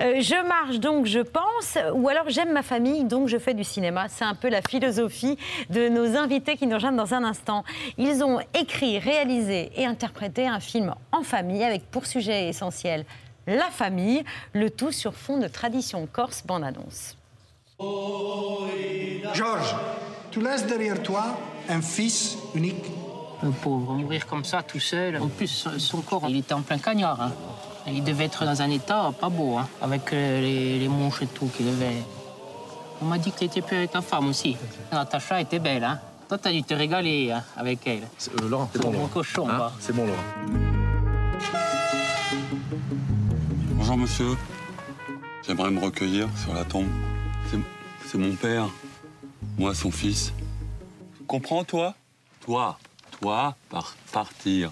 Euh, 0.00 0.14
Je 0.20 0.46
marche, 0.46 0.80
donc 0.80 1.06
je 1.06 1.20
pense, 1.20 1.78
ou 1.94 2.08
alors 2.08 2.24
j'aime 2.28 2.52
ma 2.52 2.62
famille, 2.62 3.04
donc 3.04 3.28
je 3.28 3.38
fais 3.38 3.54
du 3.54 3.64
cinéma. 3.64 4.06
C'est 4.08 4.24
un 4.24 4.34
peu 4.34 4.48
la 4.48 4.60
philosophie 4.60 5.23
de 5.70 5.88
nos 5.88 6.16
invités 6.16 6.56
qui 6.56 6.66
nous 6.66 6.74
rejoignent 6.74 6.96
dans 6.96 7.14
un 7.14 7.24
instant. 7.24 7.64
Ils 7.98 8.22
ont 8.24 8.40
écrit, 8.58 8.98
réalisé 8.98 9.70
et 9.76 9.84
interprété 9.86 10.46
un 10.46 10.60
film 10.60 10.94
en 11.12 11.22
famille 11.22 11.62
avec 11.64 11.90
pour 11.90 12.06
sujet 12.06 12.48
essentiel 12.48 13.04
la 13.46 13.70
famille, 13.70 14.24
le 14.54 14.70
tout 14.70 14.90
sur 14.90 15.14
fond 15.14 15.36
de 15.38 15.48
tradition 15.48 16.08
corse 16.10 16.42
bande-annonce. 16.46 17.16
Georges, 19.34 19.74
tu 20.30 20.40
laisses 20.40 20.66
derrière 20.66 21.02
toi 21.02 21.36
un 21.68 21.82
fils 21.82 22.38
unique. 22.54 22.84
Le 23.42 23.50
pauvre, 23.50 23.92
mourir 23.92 24.26
comme 24.26 24.44
ça, 24.44 24.62
tout 24.62 24.80
seul. 24.80 25.18
En 25.20 25.28
plus, 25.28 25.66
son- 25.78 26.00
corps, 26.00 26.24
il 26.28 26.38
était 26.38 26.54
en 26.54 26.62
plein 26.62 26.78
cagnard. 26.78 27.20
hein. 27.20 27.32
Il 27.86 28.02
devait 28.02 28.24
être 28.24 28.46
dans 28.46 28.62
un 28.62 28.70
état 28.70 29.12
pas 29.20 29.28
beau, 29.28 29.58
hein, 29.58 29.68
avec 29.82 30.10
euh, 30.14 30.40
les, 30.40 30.78
les 30.78 30.88
manches 30.88 31.20
et 31.20 31.26
tout 31.26 31.48
qu'il 31.54 31.66
devait. 31.66 31.96
On 33.04 33.06
m'a 33.06 33.18
dit 33.18 33.30
que 33.32 33.40
tu 33.40 33.44
étais 33.44 33.60
plus 33.60 33.76
avec 33.76 33.90
ta 33.90 34.00
femme 34.00 34.28
aussi. 34.28 34.56
Natacha 34.90 35.38
était 35.38 35.58
belle, 35.58 35.84
hein. 35.84 36.00
Toi, 36.26 36.38
t'as 36.38 36.50
dû 36.50 36.62
te 36.62 36.72
régaler 36.72 37.32
hein, 37.32 37.44
avec 37.54 37.86
elle. 37.86 38.08
Laurent, 38.48 38.70
c'est 38.72 38.80
bon, 38.80 38.92
mon 38.92 38.96
Laurent. 39.00 39.08
cochon, 39.08 39.46
Hein. 39.46 39.70
C'est 39.78 39.94
bon, 39.94 40.06
Laurent. 40.06 40.24
Bonjour 43.72 43.98
monsieur. 43.98 44.38
J'aimerais 45.46 45.70
me 45.70 45.80
recueillir 45.80 46.28
sur 46.42 46.54
la 46.54 46.64
tombe. 46.64 46.88
C'est- 47.50 47.58
C'est 48.06 48.16
mon 48.16 48.34
père. 48.36 48.68
Moi, 49.58 49.74
son 49.74 49.90
fils. 49.90 50.32
Comprends, 51.26 51.62
toi 51.64 51.94
Toi. 52.40 52.78
Toi, 53.20 53.54
par 53.68 53.94
partir. 54.12 54.70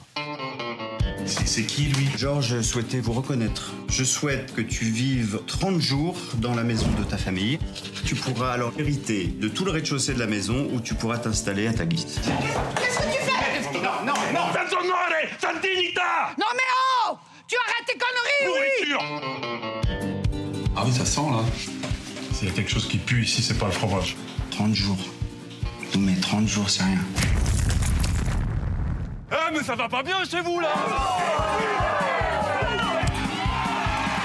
C'est 1.26 1.64
qui 1.64 1.84
lui? 1.84 2.08
Georges 2.16 2.60
souhaitait 2.62 3.00
vous 3.00 3.12
reconnaître. 3.12 3.72
Je 3.88 4.04
souhaite 4.04 4.54
que 4.54 4.60
tu 4.60 4.84
vives 4.84 5.40
30 5.46 5.80
jours 5.80 6.16
dans 6.36 6.54
la 6.54 6.64
maison 6.64 6.86
de 6.98 7.04
ta 7.04 7.16
famille. 7.16 7.58
Tu 8.04 8.14
pourras 8.14 8.52
alors 8.52 8.72
hériter 8.78 9.26
de 9.26 9.48
tout 9.48 9.64
le 9.64 9.70
rez-de-chaussée 9.70 10.14
de 10.14 10.18
la 10.18 10.26
maison 10.26 10.68
où 10.72 10.80
tu 10.80 10.94
pourras 10.94 11.18
t'installer 11.18 11.66
à 11.66 11.72
ta 11.72 11.86
guise. 11.86 12.20
Qu'est-ce 12.76 12.98
que 12.98 13.12
tu 13.12 13.18
fais? 13.18 13.78
Non, 13.78 14.06
non, 14.06 14.14
non 14.32 14.52
Personne 14.52 14.78
Santinita 15.40 16.34
Non 16.38 16.46
mais 16.54 16.62
oh 17.08 17.18
Tu 17.48 17.56
arrêtes 17.56 17.86
tes 17.86 17.98
conneries, 17.98 18.60
oui 18.60 18.94
Ah 20.76 20.82
oui, 20.84 20.92
ça 20.92 21.04
sent 21.04 21.20
là. 21.30 21.44
S'il 22.32 22.48
y 22.48 22.50
a 22.50 22.54
quelque 22.54 22.70
chose 22.70 22.88
qui 22.88 22.98
pue 22.98 23.24
ici, 23.24 23.42
c'est 23.42 23.58
pas 23.58 23.66
le 23.66 23.72
fromage. 23.72 24.16
30 24.50 24.74
jours. 24.74 24.98
Mais 25.98 26.14
30 26.14 26.46
jours, 26.48 26.70
c'est 26.70 26.82
rien. 26.82 26.98
Eh 29.32 29.50
mais 29.52 29.62
ça 29.62 29.74
va 29.74 29.88
pas 29.88 30.02
bien 30.02 30.18
chez 30.30 30.40
vous 30.42 30.60
là. 30.60 30.68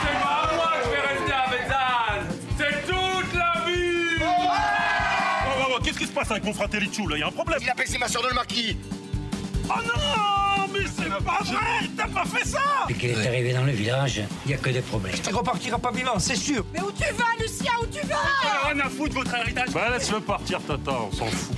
C'est 0.01 0.19
pas 0.21 0.49
à 0.51 0.55
moi 0.55 0.71
que 0.73 0.85
je 0.85 0.89
vais 0.91 1.01
rester 1.07 1.33
avec 1.33 1.69
Dan 1.69 2.27
C'est 2.57 2.85
toute 2.85 3.33
la 3.33 3.53
vie. 3.65 4.21
Oh, 4.21 5.79
Qu'est-ce 5.83 5.99
qui 5.99 6.07
se 6.07 6.11
passe 6.11 6.29
avec 6.31 6.43
mon 6.43 6.53
fratelliccio 6.53 7.07
là? 7.07 7.15
Il 7.15 7.19
y 7.21 7.23
a 7.23 7.27
un 7.27 7.31
problème. 7.31 7.59
Il 7.61 7.69
a 7.69 7.73
baissé 7.73 7.97
ma 7.97 8.07
soeur 8.09 8.23
de 8.23 8.27
le 8.29 8.33
marquis. 8.35 8.77
Oh 9.69 9.73
non 9.85 10.67
Mais 10.73 10.85
c'est 10.85 11.09
pas 11.09 11.39
vrai. 11.43 11.87
T'as 11.95 12.07
pas 12.07 12.25
fait 12.25 12.45
ça. 12.45 12.59
Depuis 12.89 12.99
qu'il 12.99 13.09
est 13.11 13.27
arrivé 13.27 13.53
dans 13.53 13.63
le 13.63 13.71
village, 13.71 14.21
il 14.45 14.49
n'y 14.49 14.53
a 14.55 14.57
que 14.57 14.69
des 14.69 14.81
problèmes. 14.81 15.15
Tu 15.23 15.33
repartiras 15.33 15.77
pas 15.77 15.91
vivant, 15.91 16.19
c'est 16.19 16.35
sûr. 16.35 16.65
Mais 16.73 16.81
où 16.81 16.91
tu 16.91 17.03
vas 17.13 17.25
Lucien? 17.39 17.71
Où 17.81 17.85
tu 17.85 18.05
vas? 18.07 18.69
Rien 18.71 18.79
à 18.81 18.89
foutre 18.89 19.13
votre 19.15 19.33
héritage. 19.35 19.69
Bah 19.69 19.89
laisse-le 19.91 20.19
partir, 20.19 20.59
Tata, 20.61 20.91
on 20.91 21.11
s'en 21.13 21.27
fout. 21.27 21.55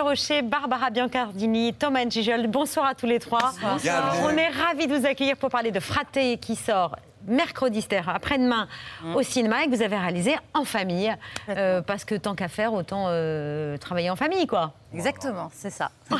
Rocher, 0.00 0.42
Barbara 0.42 0.90
Biancardini, 0.90 1.74
Thomas 1.74 2.08
Gijol, 2.08 2.46
bonsoir 2.46 2.86
à 2.86 2.94
tous 2.94 3.06
les 3.06 3.18
trois. 3.18 3.52
Bonsoir. 3.62 4.14
On 4.24 4.30
est 4.36 4.48
ravis 4.48 4.86
de 4.86 4.94
vous 4.94 5.06
accueillir 5.06 5.36
pour 5.36 5.50
parler 5.50 5.70
de 5.70 5.80
Fraté 5.80 6.38
qui 6.38 6.56
sort 6.56 6.96
mercredi, 7.26 7.82
c'est-à-dire 7.82 8.08
après-demain, 8.08 8.66
Mm. 9.04 9.14
au 9.16 9.22
cinéma 9.22 9.62
et 9.62 9.66
que 9.68 9.76
vous 9.76 9.82
avez 9.82 9.96
réalisé 9.98 10.36
en 10.54 10.64
famille. 10.64 11.14
Euh, 11.50 11.82
parce 11.82 12.06
que 12.06 12.14
tant 12.14 12.34
qu'à 12.34 12.48
faire, 12.48 12.72
autant 12.72 13.04
euh, 13.08 13.76
travailler 13.76 14.08
en 14.08 14.16
famille, 14.16 14.46
quoi. 14.46 14.72
Exactement, 14.94 15.50
c'est 15.52 15.68
ça. 15.70 15.90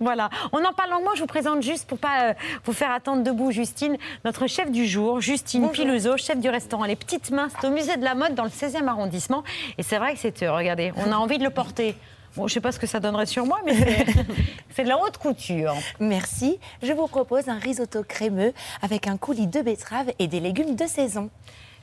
Voilà. 0.00 0.30
On 0.52 0.64
en 0.64 0.72
parle 0.72 0.90
longuement. 0.90 1.10
Je 1.16 1.20
vous 1.20 1.26
présente 1.26 1.62
juste 1.62 1.88
pour 1.88 1.98
pas 1.98 2.30
euh, 2.30 2.34
vous 2.64 2.72
faire 2.72 2.92
attendre 2.92 3.24
debout, 3.24 3.50
Justine, 3.50 3.96
notre 4.24 4.46
chef 4.46 4.70
du 4.70 4.86
jour, 4.86 5.20
Justine 5.20 5.68
Piluso, 5.70 6.16
chef 6.16 6.38
du 6.38 6.48
restaurant 6.48 6.84
Les 6.84 6.96
Petites 6.96 7.30
Mains. 7.32 7.48
C'est 7.60 7.66
au 7.66 7.70
musée 7.70 7.96
de 7.96 8.04
la 8.04 8.14
mode 8.14 8.34
dans 8.36 8.44
le 8.44 8.50
16e 8.50 8.86
arrondissement. 8.86 9.42
Et 9.78 9.82
c'est 9.82 9.98
vrai 9.98 10.14
que 10.14 10.20
c'est, 10.20 10.44
euh, 10.44 10.52
regardez, 10.54 10.92
on 10.96 11.10
a 11.10 11.16
envie 11.16 11.38
de 11.38 11.44
le 11.44 11.50
porter. 11.50 11.96
Bon, 12.36 12.46
je 12.48 12.54
sais 12.54 12.60
pas 12.60 12.72
ce 12.72 12.78
que 12.78 12.86
ça 12.86 13.00
donnerait 13.00 13.26
sur 13.26 13.46
moi, 13.46 13.60
mais 13.64 13.74
c'est- 14.74 14.84
de 14.84 14.88
la 14.88 14.98
haute 14.98 15.16
couture. 15.18 15.74
Merci. 16.00 16.58
Je 16.82 16.92
vous 16.92 17.06
propose 17.06 17.48
un 17.48 17.58
risotto 17.58 18.02
crémeux 18.02 18.52
avec 18.82 19.06
un 19.06 19.16
coulis 19.16 19.46
de 19.46 19.60
betterave 19.62 20.10
et 20.18 20.26
des 20.26 20.40
légumes 20.40 20.74
de 20.76 20.86
saison. 20.86 21.30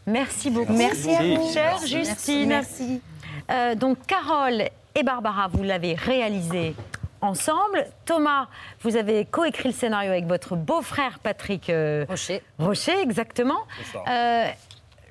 Merci 0.06 0.50
beaucoup. 0.52 0.74
Merci 0.74 1.10
à 1.16 1.24
vous. 1.24 1.52
Chère 1.52 1.78
Merci. 1.80 1.88
Justine. 2.06 2.48
Merci. 2.50 3.02
Euh, 3.52 3.76
donc, 3.76 3.98
Carole 4.06 4.64
et 4.96 5.04
Barbara, 5.04 5.48
vous 5.48 5.64
l'avez 5.64 5.96
réalisé 5.96 6.76
ensemble. 7.22 7.88
Thomas, 8.06 8.48
vous 8.82 8.96
avez 8.96 9.26
coécrit 9.26 9.70
le 9.70 9.74
scénario 9.74 10.12
avec 10.12 10.26
votre 10.28 10.56
beau-frère 10.56 11.20
Patrick 11.20 11.70
euh, 11.70 12.06
Rocher. 12.08 12.44
Rocher, 12.60 13.00
exactement. 13.02 13.60
Euh, 14.08 14.46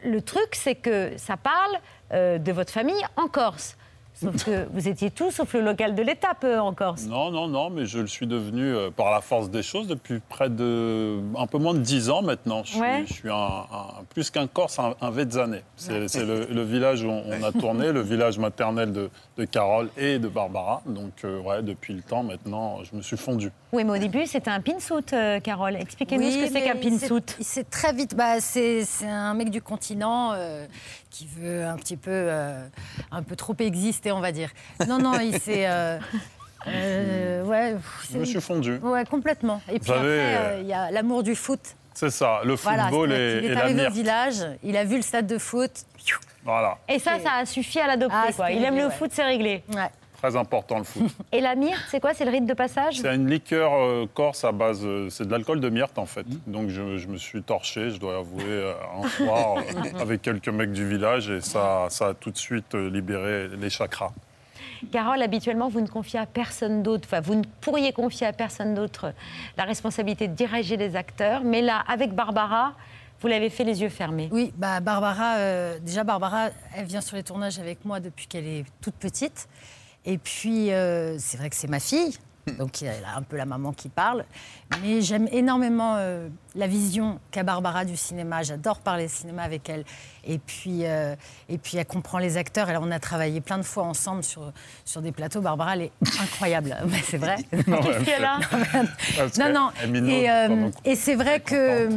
le 0.05 0.20
truc, 0.20 0.49
c'est 0.53 0.74
que 0.74 1.12
ça 1.16 1.36
parle 1.36 1.78
euh, 2.12 2.38
de 2.38 2.53
votre 2.53 2.70
famille 2.72 3.03
en 3.16 3.26
Corse. 3.28 3.76
Sauf 4.23 4.45
que 4.45 4.66
vous 4.73 4.89
étiez 4.89 5.11
tous 5.11 5.31
sauf 5.33 5.53
le 5.55 5.61
local 5.61 5.95
de 5.95 6.03
l'étape 6.03 6.45
euh, 6.45 6.59
en 6.59 6.73
Corse. 6.75 7.07
Non, 7.07 7.31
non, 7.31 7.49
non, 7.49 7.70
mais 7.70 7.87
je 7.87 7.99
le 7.99 8.07
suis 8.07 8.27
devenu 8.27 8.62
euh, 8.75 8.91
par 8.91 9.11
la 9.11 9.20
force 9.20 9.51
des 9.51 9.62
choses 9.62 9.87
depuis 9.89 10.20
près 10.29 10.49
de. 10.49 11.18
un 11.37 11.47
peu 11.47 11.59
moins 11.59 11.75
de 11.75 11.81
10 11.81 12.11
ans 12.11 12.23
maintenant. 12.23 12.62
Je 12.64 12.70
suis, 12.73 12.81
Ouais. 12.81 13.05
je 13.07 13.12
suis 13.12 13.29
un, 13.31 13.35
un- 13.35 14.05
plus 14.11 14.31
qu'un 14.31 14.47
Corse, 14.47 14.79
un, 14.79 14.95
un 15.01 15.11
Vezzanais. 15.11 15.64
C'est 15.77 16.09
c'est 16.09 16.25
le, 16.25 16.47
le 16.47 16.62
village 16.62 17.03
où 17.03 17.09
on, 17.09 17.25
on 17.29 17.43
a 17.43 17.53
tourné, 17.53 17.93
le 17.93 18.01
village 18.03 18.39
maternel 18.39 18.93
de, 18.93 19.11
de 19.37 19.45
Carole 19.45 19.89
et 19.97 20.18
de 20.18 20.29
Barbara. 20.29 20.83
Donc, 20.87 21.12
euh, 21.25 21.41
ouais, 21.41 21.62
depuis 21.62 21.95
le 21.95 22.03
temps 22.03 22.23
maintenant, 22.23 22.79
je 22.85 22.97
me 22.97 23.03
suis 23.03 23.16
fondu. 23.16 23.51
Oui, 23.73 23.85
mais 23.85 23.93
au 23.93 23.99
début, 23.99 24.27
c'était 24.27 24.51
un 24.51 24.61
pinsout, 24.61 25.12
euh, 25.12 25.41
Carole. 25.41 25.77
Expliquez-nous 25.77 26.25
Oui, 26.25 26.33
ce 26.33 26.39
que 26.47 26.53
c'est 26.53 26.62
qu'un 26.62 26.77
pinsout. 26.77 27.37
Il 27.39 27.45
s'est 27.45 27.64
très 27.64 27.93
vite. 27.93 28.14
Bah, 28.14 28.41
c'est 28.41 28.85
c'est 28.85 29.09
un 29.09 29.35
mec 29.35 29.51
du 29.51 29.62
continent 29.62 30.33
euh, 30.35 30.66
qui 31.11 31.27
veut 31.27 31.64
un 31.64 31.77
petit 31.77 31.97
peu, 31.97 32.11
euh, 32.12 32.66
un 33.11 33.23
peu 33.23 33.35
trop 33.37 33.55
exister, 33.59 34.12
on 34.13 34.21
va 34.21 34.33
dire. 34.33 34.51
Non, 34.89 34.99
non, 34.99 35.19
il 35.21 35.39
s'est. 35.41 35.67
euh, 35.67 35.99
euh, 36.69 37.43
ouais, 37.45 37.75
Je 38.13 38.19
me 38.19 38.25
suis 38.25 38.41
fondu. 38.41 38.77
Ouais, 38.83 39.05
complètement. 39.05 39.61
Et 39.69 39.79
puis 39.79 39.89
Vous 39.91 39.95
savez, 39.95 40.21
après, 40.23 40.37
euh, 40.37 40.49
euh, 40.57 40.61
il 40.61 40.67
y 40.69 40.73
a 40.73 40.91
l'amour 40.91 41.23
du 41.23 41.35
foot. 41.35 41.61
C'est 41.95 42.11
ça, 42.11 42.41
le 42.45 42.55
Voilà, 42.55 42.85
football 42.85 43.13
et, 43.13 43.41
qu'il 43.41 43.51
et 43.51 43.53
est 43.53 43.57
arrivé 43.57 43.87
au 43.87 43.91
village, 43.91 44.37
il 44.63 44.77
a 44.77 44.85
vu 44.85 44.97
le 44.97 45.03
stade 45.03 45.27
de 45.27 45.39
foot. 45.39 45.71
Voilà, 46.45 46.79
Et 46.89 46.99
ça, 46.99 47.19
ça 47.23 47.33
a 47.41 47.47
suffi 47.47 47.79
à 47.81 47.87
l'adopter. 47.87 48.17
Ah, 48.39 48.51
Il 48.51 48.65
aime 48.65 48.77
le 48.77 48.87
ouais. 48.87 48.91
foot, 48.91 49.11
c'est 49.13 49.25
réglé. 49.25 49.63
Très 50.23 50.37
important 50.37 50.79
le 50.79 50.85
foot. 50.85 51.11
Et 51.33 51.41
la 51.41 51.55
myrte, 51.57 51.83
c'est 51.89 52.01
quoi? 52.01 52.14
C'est 52.14 52.25
le 52.25 52.31
rite 52.31 52.47
de 52.47 52.55
passage? 52.55 53.01
C'est 53.01 53.14
une 53.14 53.29
liqueur 53.29 53.73
euh, 53.75 54.07
corse 54.12 54.45
à 54.45 54.53
base, 54.53 54.81
euh, 54.85 55.11
c'est 55.11 55.27
de 55.27 55.33
l'alcool 55.33 55.61
de 55.61 55.68
myrte 55.68 55.99
en 55.99 56.07
fait. 56.07 56.25
Donc 56.47 56.68
je, 56.68 56.97
je 56.97 57.09
me 57.09 57.16
suis 57.16 57.43
torché, 57.43 57.91
je 57.91 57.99
dois 57.99 58.18
avouer, 58.18 58.45
euh, 58.47 58.73
un 59.03 59.09
soir 59.09 59.57
euh, 59.59 60.01
avec 60.01 60.23
quelques 60.23 60.49
mecs 60.49 60.73
du 60.73 60.89
village 60.89 61.29
et 61.29 61.41
ça, 61.41 61.87
ça 61.91 62.09
a 62.09 62.14
tout 62.14 62.31
de 62.31 62.39
suite 62.39 62.75
euh, 62.75 62.89
libéré 62.89 63.49
les 63.49 63.70
chakras. 63.70 64.12
Carole, 64.91 65.23
habituellement, 65.23 65.68
vous 65.68 65.81
ne 65.81 65.87
confiez 65.87 66.18
à 66.18 66.27
personne 66.27 66.83
d'autre, 66.83 67.07
enfin, 67.07 67.20
vous 67.20 67.37
ne 67.37 67.45
pourriez 67.61 67.93
confier 67.93 68.27
à 68.27 68.33
personne 68.33 68.75
d'autre 68.75 69.12
la 69.57 69.64
responsabilité 69.64 70.27
de 70.27 70.35
diriger 70.35 70.77
les 70.77 70.97
acteurs, 70.97 71.43
mais 71.45 71.62
là, 71.62 71.85
avec 71.87 72.12
Barbara, 72.14 72.75
vous 73.20 73.29
l'avez 73.29 73.51
fait 73.51 73.62
les 73.62 73.81
yeux 73.81 73.89
fermés. 73.89 74.29
Oui, 74.33 74.53
bah 74.57 74.81
Barbara, 74.81 75.37
euh, 75.37 75.79
déjà 75.79 76.03
Barbara, 76.03 76.49
elle 76.77 76.87
vient 76.87 77.01
sur 77.01 77.16
les 77.16 77.23
tournages 77.23 77.61
avec 77.61 77.85
moi 77.85 78.01
depuis 78.01 78.27
qu'elle 78.27 78.47
est 78.47 78.64
toute 78.81 78.95
petite. 78.95 79.49
Et 80.05 80.19
puis, 80.19 80.73
euh, 80.73 81.17
c'est 81.19 81.37
vrai 81.37 81.51
que 81.51 81.57
c'est 81.57 81.69
ma 81.69 81.81
fille, 81.81 82.17
donc 82.59 82.83
elle 82.83 83.05
a 83.05 83.17
un 83.17 83.23
peu 83.23 83.37
la 83.37 83.47
maman 83.47 83.73
qui 83.73 83.89
parle. 83.89 84.25
Mais 84.83 85.01
j'aime 85.01 85.29
énormément 85.31 85.95
euh, 85.99 86.29
la 86.57 86.67
vision 86.67 87.21
qu'a 87.31 87.45
Barbara 87.45 87.85
du 87.85 87.97
cinéma. 87.97 88.43
J'adore 88.43 88.81
parler 88.81 89.07
cinéma 89.07 89.43
avec 89.43 89.69
elle. 89.69 89.85
Et 90.25 90.39
puis, 90.39 90.85
euh, 90.85 91.15
et 91.49 91.59
puis 91.59 91.77
elle 91.77 91.87
comprend 91.87 92.19
les 92.19 92.37
acteurs. 92.37 92.69
Et 92.69 92.73
là, 92.73 92.81
on 92.83 92.91
a 92.91 92.99
travaillé 92.99 93.41
plein 93.41 93.59
de 93.59 93.63
fois 93.63 93.85
ensemble 93.85 94.25
sur, 94.25 94.53
sur 94.85 95.03
des 95.03 95.13
plateaux. 95.13 95.41
Barbara, 95.41 95.75
elle 95.75 95.83
est 95.83 95.93
incroyable. 96.21 96.77
C'est 97.05 97.19
vrai. 97.19 97.37
Qu'est-ce 97.51 98.05
qu'elle 98.05 98.25
a 98.25 98.39
Non, 99.39 99.71
non. 99.83 100.09
Et, 100.09 100.31
euh, 100.31 100.71
c'est 100.97 101.15
vrai 101.15 101.41
que 101.41 101.89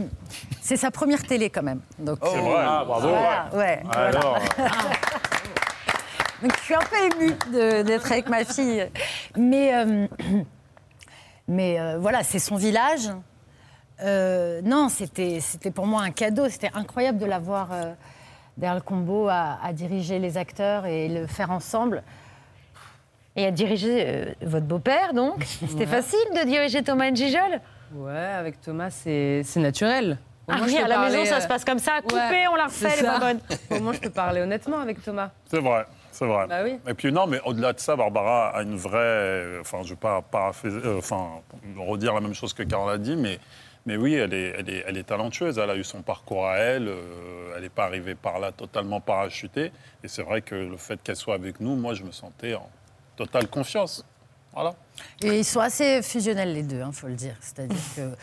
c'est 0.61 0.77
sa 0.77 0.91
première 0.91 1.23
télé 1.23 1.49
quand 1.49 1.63
même. 1.63 1.79
Donc, 1.99 2.19
C'est 2.23 2.39
vrai, 2.39 2.55
ah, 2.57 2.83
bravo. 2.85 3.09
Voilà, 3.09 3.49
ouais, 3.53 3.81
voilà. 3.83 4.07
Alors, 4.07 4.39
Donc 6.41 6.55
je 6.57 6.61
suis 6.63 6.75
un 6.75 6.79
peu 6.79 6.95
émue 7.23 7.83
d'être 7.83 8.11
avec 8.11 8.27
ma 8.29 8.43
fille. 8.43 8.89
Mais, 9.37 9.73
euh, 9.75 10.07
mais 11.47 11.79
euh, 11.79 11.97
voilà, 11.99 12.23
c'est 12.23 12.39
son 12.39 12.55
village. 12.55 13.09
Euh, 14.03 14.61
non, 14.63 14.89
c'était 14.89 15.39
c'était 15.39 15.71
pour 15.71 15.87
moi 15.87 16.01
un 16.01 16.11
cadeau. 16.11 16.49
C'était 16.49 16.71
incroyable 16.73 17.17
de 17.17 17.25
l'avoir 17.25 17.69
euh, 17.71 17.93
derrière 18.57 18.75
le 18.75 18.81
combo 18.81 19.27
à, 19.29 19.57
à 19.63 19.71
diriger 19.73 20.19
les 20.19 20.37
acteurs 20.37 20.85
et 20.85 21.07
le 21.07 21.27
faire 21.27 21.51
ensemble. 21.51 22.03
Et 23.37 23.45
à 23.45 23.51
diriger 23.51 24.03
euh, 24.07 24.25
votre 24.41 24.65
beau-père, 24.65 25.13
donc. 25.13 25.43
C'était 25.45 25.79
Ouais. 25.79 25.85
facile 25.85 26.19
de 26.35 26.45
diriger 26.45 26.83
Thomas 26.83 27.09
Njijol 27.11 27.61
Ouais, 27.93 28.17
avec 28.17 28.59
Thomas, 28.61 28.89
c'est 28.89 29.41
c'est 29.45 29.59
naturel. 29.61 30.17
Au 30.47 30.51
Ah 30.53 30.57
oui, 30.63 30.77
à 30.77 30.87
la 30.87 30.99
maison, 31.09 31.25
ça 31.25 31.39
se 31.41 31.47
passe 31.47 31.63
comme 31.65 31.79
ça, 31.79 32.01
coupé, 32.01 32.15
ouais, 32.15 32.47
on 32.51 32.55
la 32.55 32.65
refait, 32.65 32.89
ça. 32.91 33.17
bonne. 33.19 33.39
Au 33.71 33.79
moins, 33.81 33.93
je 33.93 33.99
peux 33.99 34.09
parler 34.11 34.41
honnêtement 34.41 34.79
avec 34.79 35.01
Thomas. 35.03 35.29
C'est 35.49 35.59
vrai, 35.59 35.85
c'est 36.15 36.25
vrai. 36.25 36.47
Bah 36.47 36.63
oui. 36.63 36.79
Et 36.87 36.93
puis 36.93 37.11
non, 37.11 37.27
mais 37.27 37.41
au-delà 37.43 37.73
de 37.73 37.79
ça, 37.79 37.95
Barbara 37.97 38.49
a 38.55 38.61
une 38.63 38.77
vraie. 38.77 39.59
Enfin, 39.59 39.79
je 39.79 39.89
ne 39.89 39.89
vais 39.89 39.95
pas 39.97 40.23
euh, 40.63 40.97
enfin, 40.97 41.41
redire 41.77 42.13
la 42.13 42.21
même 42.21 42.33
chose 42.33 42.53
que 42.53 42.63
Carole 42.63 42.93
a 42.93 42.97
dit, 42.97 43.17
mais, 43.17 43.37
mais 43.85 43.97
oui, 43.97 44.13
elle 44.13 44.33
est, 44.33 44.55
elle, 44.57 44.69
est, 44.69 44.83
elle 44.87 44.97
est 44.97 45.03
talentueuse. 45.03 45.57
Elle 45.57 45.69
a 45.69 45.75
eu 45.75 45.83
son 45.83 46.01
parcours 46.01 46.47
à 46.47 46.57
elle. 46.57 46.87
euh, 46.87 47.53
elle 47.55 47.63
n'est 47.63 47.69
pas 47.69 47.83
arrivée 47.83 48.15
par 48.15 48.39
là 48.39 48.53
totalement 48.53 49.01
parachutée. 49.01 49.73
Et 50.03 50.07
c'est 50.07 50.23
vrai 50.23 50.41
que 50.41 50.55
le 50.55 50.77
fait 50.77 51.01
qu'elle 51.03 51.17
soit 51.17 51.35
avec 51.35 51.59
nous, 51.59 51.75
moi, 51.75 51.93
je 51.93 52.03
me 52.03 52.11
sentais 52.11 52.55
en 52.55 52.69
totale 53.17 53.47
confiance. 53.47 54.05
Voilà. 54.53 54.73
Et 55.21 55.39
ils 55.39 55.45
sont 55.45 55.59
assez 55.59 56.01
fusionnels 56.01 56.53
les 56.53 56.63
deux, 56.63 56.81
il 56.85 56.93
faut 56.93 57.07
le 57.07 57.15
dire. 57.15 57.35
C'est-à-dire 57.41 57.77
que 57.97 58.15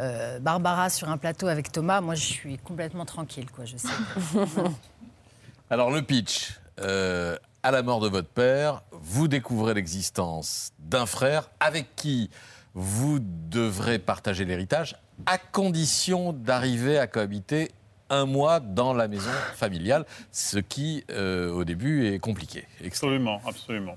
euh, 0.00 0.40
Barbara 0.40 0.90
sur 0.90 1.08
un 1.08 1.18
plateau 1.18 1.46
avec 1.46 1.70
Thomas, 1.70 2.00
moi 2.00 2.16
je 2.16 2.24
suis 2.24 2.58
complètement 2.58 3.04
tranquille, 3.04 3.48
quoi. 3.48 3.64
Je 3.64 3.76
sais. 3.76 3.88
Alors 5.70 5.92
le 5.92 6.02
pitch, 6.02 6.58
euh, 6.80 7.36
à 7.62 7.70
la 7.70 7.82
mort 7.82 8.00
de 8.00 8.08
votre 8.08 8.28
père, 8.28 8.82
vous 8.92 9.28
découvrez 9.28 9.74
l'existence 9.74 10.72
d'un 10.78 11.06
frère 11.06 11.50
avec 11.60 11.94
qui 11.96 12.30
vous 12.74 13.18
devrez 13.20 13.98
partager 13.98 14.44
l'héritage 14.44 14.96
à 15.26 15.38
condition 15.38 16.32
d'arriver 16.32 16.98
à 16.98 17.06
cohabiter 17.06 17.70
un 18.10 18.24
mois 18.24 18.60
dans 18.60 18.94
la 18.94 19.08
maison 19.08 19.30
familiale, 19.54 20.06
ce 20.32 20.58
qui 20.58 21.04
euh, 21.10 21.50
au 21.50 21.64
début 21.64 22.06
est 22.06 22.18
compliqué. 22.18 22.64
Absolument, 22.84 23.40
absolument. 23.46 23.96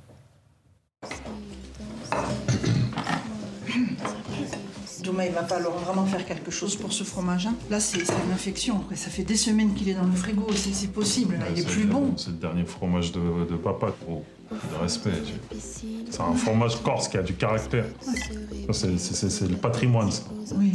Thomas, 5.03 5.25
il 5.25 5.31
va 5.31 5.43
falloir 5.43 5.73
vraiment 5.77 6.05
faire 6.05 6.25
quelque 6.25 6.51
chose 6.51 6.75
pour 6.75 6.91
ce 6.93 7.03
fromage. 7.03 7.47
hein. 7.47 7.55
Là, 7.69 7.79
c'est 7.79 7.99
une 7.99 8.31
infection. 8.33 8.77
Après, 8.77 8.95
ça 8.95 9.09
fait 9.09 9.23
des 9.23 9.35
semaines 9.37 9.73
qu'il 9.73 9.89
est 9.89 9.93
dans 9.93 10.03
le 10.05 10.11
frigo. 10.11 10.47
C'est 10.53 10.91
possible. 10.91 11.35
Là, 11.37 11.45
il 11.53 11.61
est 11.61 11.67
plus 11.67 11.83
le- 11.83 11.89
bon. 11.89 12.13
C'est 12.17 12.29
le 12.29 12.35
dernier 12.37 12.65
fromage 12.65 13.11
de, 13.11 13.19
de 13.49 13.55
papa, 13.57 13.87
gros. 14.05 14.23
De 14.51 14.81
respect. 14.81 15.11
C'est 15.57 16.21
un 16.21 16.33
fromage 16.33 16.81
corse 16.83 17.07
qui 17.07 17.17
a 17.17 17.23
du 17.23 17.33
caractère. 17.35 17.85
C'est 18.71 18.87
le 19.49 19.55
patrimoine, 19.55 20.11
ça. 20.11 20.23
Oui. 20.55 20.73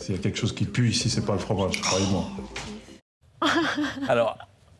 S'il 0.00 0.14
y 0.14 0.18
a 0.18 0.22
quelque 0.22 0.38
chose 0.38 0.54
qui 0.54 0.64
pue 0.64 0.88
ici, 0.90 1.10
c'est 1.10 1.24
pas 1.26 1.32
le 1.32 1.38
fromage, 1.40 1.80
croyez-moi. 1.82 2.24
Alors, 4.08 4.38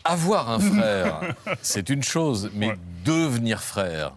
avoir 0.08 0.50
un 0.50 0.58
frère, 0.72 1.20
c'est 1.62 1.88
une 1.90 2.02
chose, 2.02 2.50
mais 2.54 2.72
devenir 3.04 3.60
frère, 3.62 4.12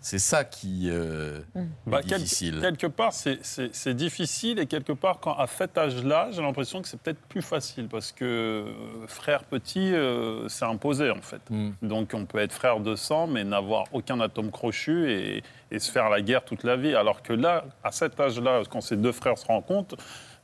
c'est 0.00 0.18
ça 0.18 0.44
qui 0.44 0.88
euh, 0.90 1.40
Bah, 1.86 2.00
est 2.00 2.08
quel- 2.08 2.18
difficile. 2.22 2.58
quelque 2.60 2.86
part, 2.88 3.12
c'est- 3.12 3.88
difficile 3.94 4.58
et 4.58 4.66
quelque 4.66 4.92
part, 4.92 5.20
quand, 5.20 5.34
à 5.38 5.46
cet 5.46 5.76
âge-là, 5.78 6.28
j'ai 6.32 6.42
l'impression 6.42 6.82
que 6.82 6.88
c'est 6.88 6.98
peut-être 7.00 7.20
plus 7.28 7.42
facile 7.42 7.86
parce 7.88 8.10
que 8.12 8.24
euh, 8.24 8.64
frère 9.06 9.44
petit, 9.44 9.94
euh, 9.94 10.48
c'est 10.48 10.64
imposé 10.64 11.10
en 11.10 11.20
fait. 11.22 11.40
Donc 11.82 12.10
on 12.14 12.24
peut 12.24 12.38
être 12.38 12.52
frère 12.52 12.80
de 12.80 12.96
sang 12.96 13.26
mais 13.26 13.44
n'avoir 13.44 13.84
aucun 13.92 14.18
atome 14.20 14.50
crochu 14.50 15.10
et, 15.12 15.42
et 15.70 15.78
se 15.78 15.90
faire 15.92 16.08
la 16.08 16.20
guerre 16.22 16.44
toute 16.44 16.64
la 16.64 16.76
vie. 16.76 16.94
Alors 16.94 17.22
que 17.22 17.32
là, 17.32 17.64
à 17.84 17.92
cet 17.92 18.18
âge-là, 18.18 18.62
quand 18.68 18.80
ces 18.80 18.96
deux 18.96 19.12
frères 19.12 19.38
se 19.38 19.46
rencontrent, 19.46 19.96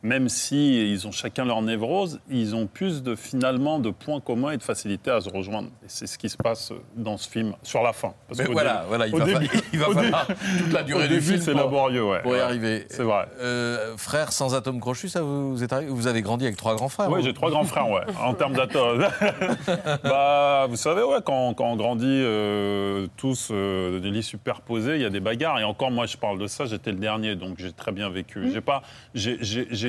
même 0.03 0.29
si 0.31 0.91
ils 0.93 1.07
ont 1.07 1.13
chacun 1.13 1.45
leur 1.45 1.61
névrose, 1.63 2.21
ils 2.31 2.55
ont 2.57 2.67
plus 2.67 3.03
de 3.03 3.15
finalement 3.15 3.79
de 3.79 3.91
points 3.91 4.21
communs 4.21 4.53
et 4.53 4.57
de 4.57 4.63
facilité 4.63 5.11
à 5.11 5.21
se 5.21 5.29
rejoindre. 5.29 5.69
Et 5.83 5.89
c'est 5.89 6.07
ce 6.07 6.17
qui 6.17 6.29
se 6.31 6.37
passe 6.39 6.73
dans 6.97 7.17
ce 7.19 7.29
film 7.29 7.55
sur 7.63 7.83
la 7.83 7.93
fin. 7.93 8.15
Parce 8.29 8.39
Mais 8.39 8.47
voilà, 8.47 8.77
début- 8.77 8.89
voilà, 8.89 9.07
il 9.09 9.17
va, 9.17 9.25
début- 9.25 9.47
fa- 9.47 9.65
il 9.75 9.79
va 9.79 9.89
au 9.89 9.93
falloir 9.93 10.27
début- 10.27 10.59
toute 10.63 10.73
la 10.73 10.83
durée 10.83 11.01
au 11.05 11.09
du 11.09 11.15
début, 11.15 11.21
film 11.27 11.41
c'est 11.41 11.53
pour- 11.53 11.61
laborieux, 11.61 12.05
ouais. 12.05 12.23
pour 12.23 12.35
y 12.35 12.41
arriver. 12.41 12.87
C'est 12.89 13.03
vrai. 13.03 13.27
Euh, 13.41 13.95
frère 13.99 14.33
sans 14.33 14.55
atome 14.55 14.81
crochu, 14.81 15.09
ça 15.09 15.23
vous, 15.23 15.63
êtes 15.63 15.73
arrivé 15.73 15.91
Vous 15.91 16.07
avez 16.07 16.23
grandi 16.23 16.45
avec 16.45 16.57
trois 16.57 16.75
grands 16.77 16.89
frères 16.89 17.11
Oui, 17.11 17.21
hein 17.21 17.23
j'ai 17.25 17.35
trois 17.35 17.51
grands 17.51 17.65
frères, 17.65 17.91
ouais, 17.91 18.03
en 18.23 18.33
termes 18.35 18.55
d'atomes. 18.55 19.05
bah, 20.03 20.67
vous 20.69 20.77
savez, 20.77 21.03
ouais, 21.03 21.19
quand, 21.25 21.55
quand 21.55 21.67
on 21.71 21.77
grandit 21.77 22.07
euh, 22.09 23.07
tous 23.17 23.49
euh, 23.51 24.01
des 24.01 24.11
lits 24.11 24.23
superposés, 24.23 24.95
il 24.97 25.03
y 25.03 25.05
a 25.05 25.11
des 25.11 25.21
bagarres. 25.21 25.59
Et 25.61 25.65
encore, 25.65 25.91
moi, 25.91 26.07
je 26.07 26.17
parle 26.17 26.39
de 26.39 26.47
ça, 26.47 26.65
j'étais 26.67 26.91
le 26.93 26.99
dernier, 26.99 27.37
donc 27.37 27.57
j'ai 27.59 27.73
très 27.73 27.93
bien 27.93 28.09
vécu. 28.11 28.41
Mm. 28.41 28.53
J'ai 28.53 28.61
pas, 28.61 28.83
j'ai- 29.15 29.39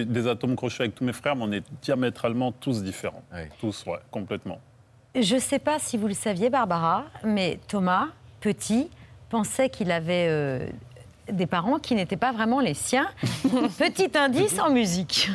des 0.05 0.27
atomes 0.27 0.55
crochus 0.55 0.81
avec 0.81 0.95
tous 0.95 1.03
mes 1.03 1.13
frères, 1.13 1.35
mais 1.35 1.43
on 1.43 1.51
est 1.51 1.63
diamétralement 1.81 2.51
tous 2.51 2.83
différents. 2.83 3.23
Tous, 3.59 3.85
ouais, 3.85 3.99
complètement. 4.09 4.59
Je 5.15 5.35
ne 5.35 5.39
sais 5.39 5.59
pas 5.59 5.77
si 5.79 5.97
vous 5.97 6.07
le 6.07 6.13
saviez, 6.13 6.49
Barbara, 6.49 7.05
mais 7.23 7.59
Thomas, 7.67 8.07
petit, 8.39 8.89
pensait 9.29 9.69
qu'il 9.69 9.91
avait 9.91 10.27
euh, 10.29 10.65
des 11.31 11.47
parents 11.47 11.79
qui 11.79 11.95
n'étaient 11.95 12.17
pas 12.17 12.31
vraiment 12.31 12.59
les 12.59 12.73
siens. 12.73 13.09
Petit 13.77 14.17
indice 14.17 14.59
en 14.59 14.71
musique. 14.71 15.29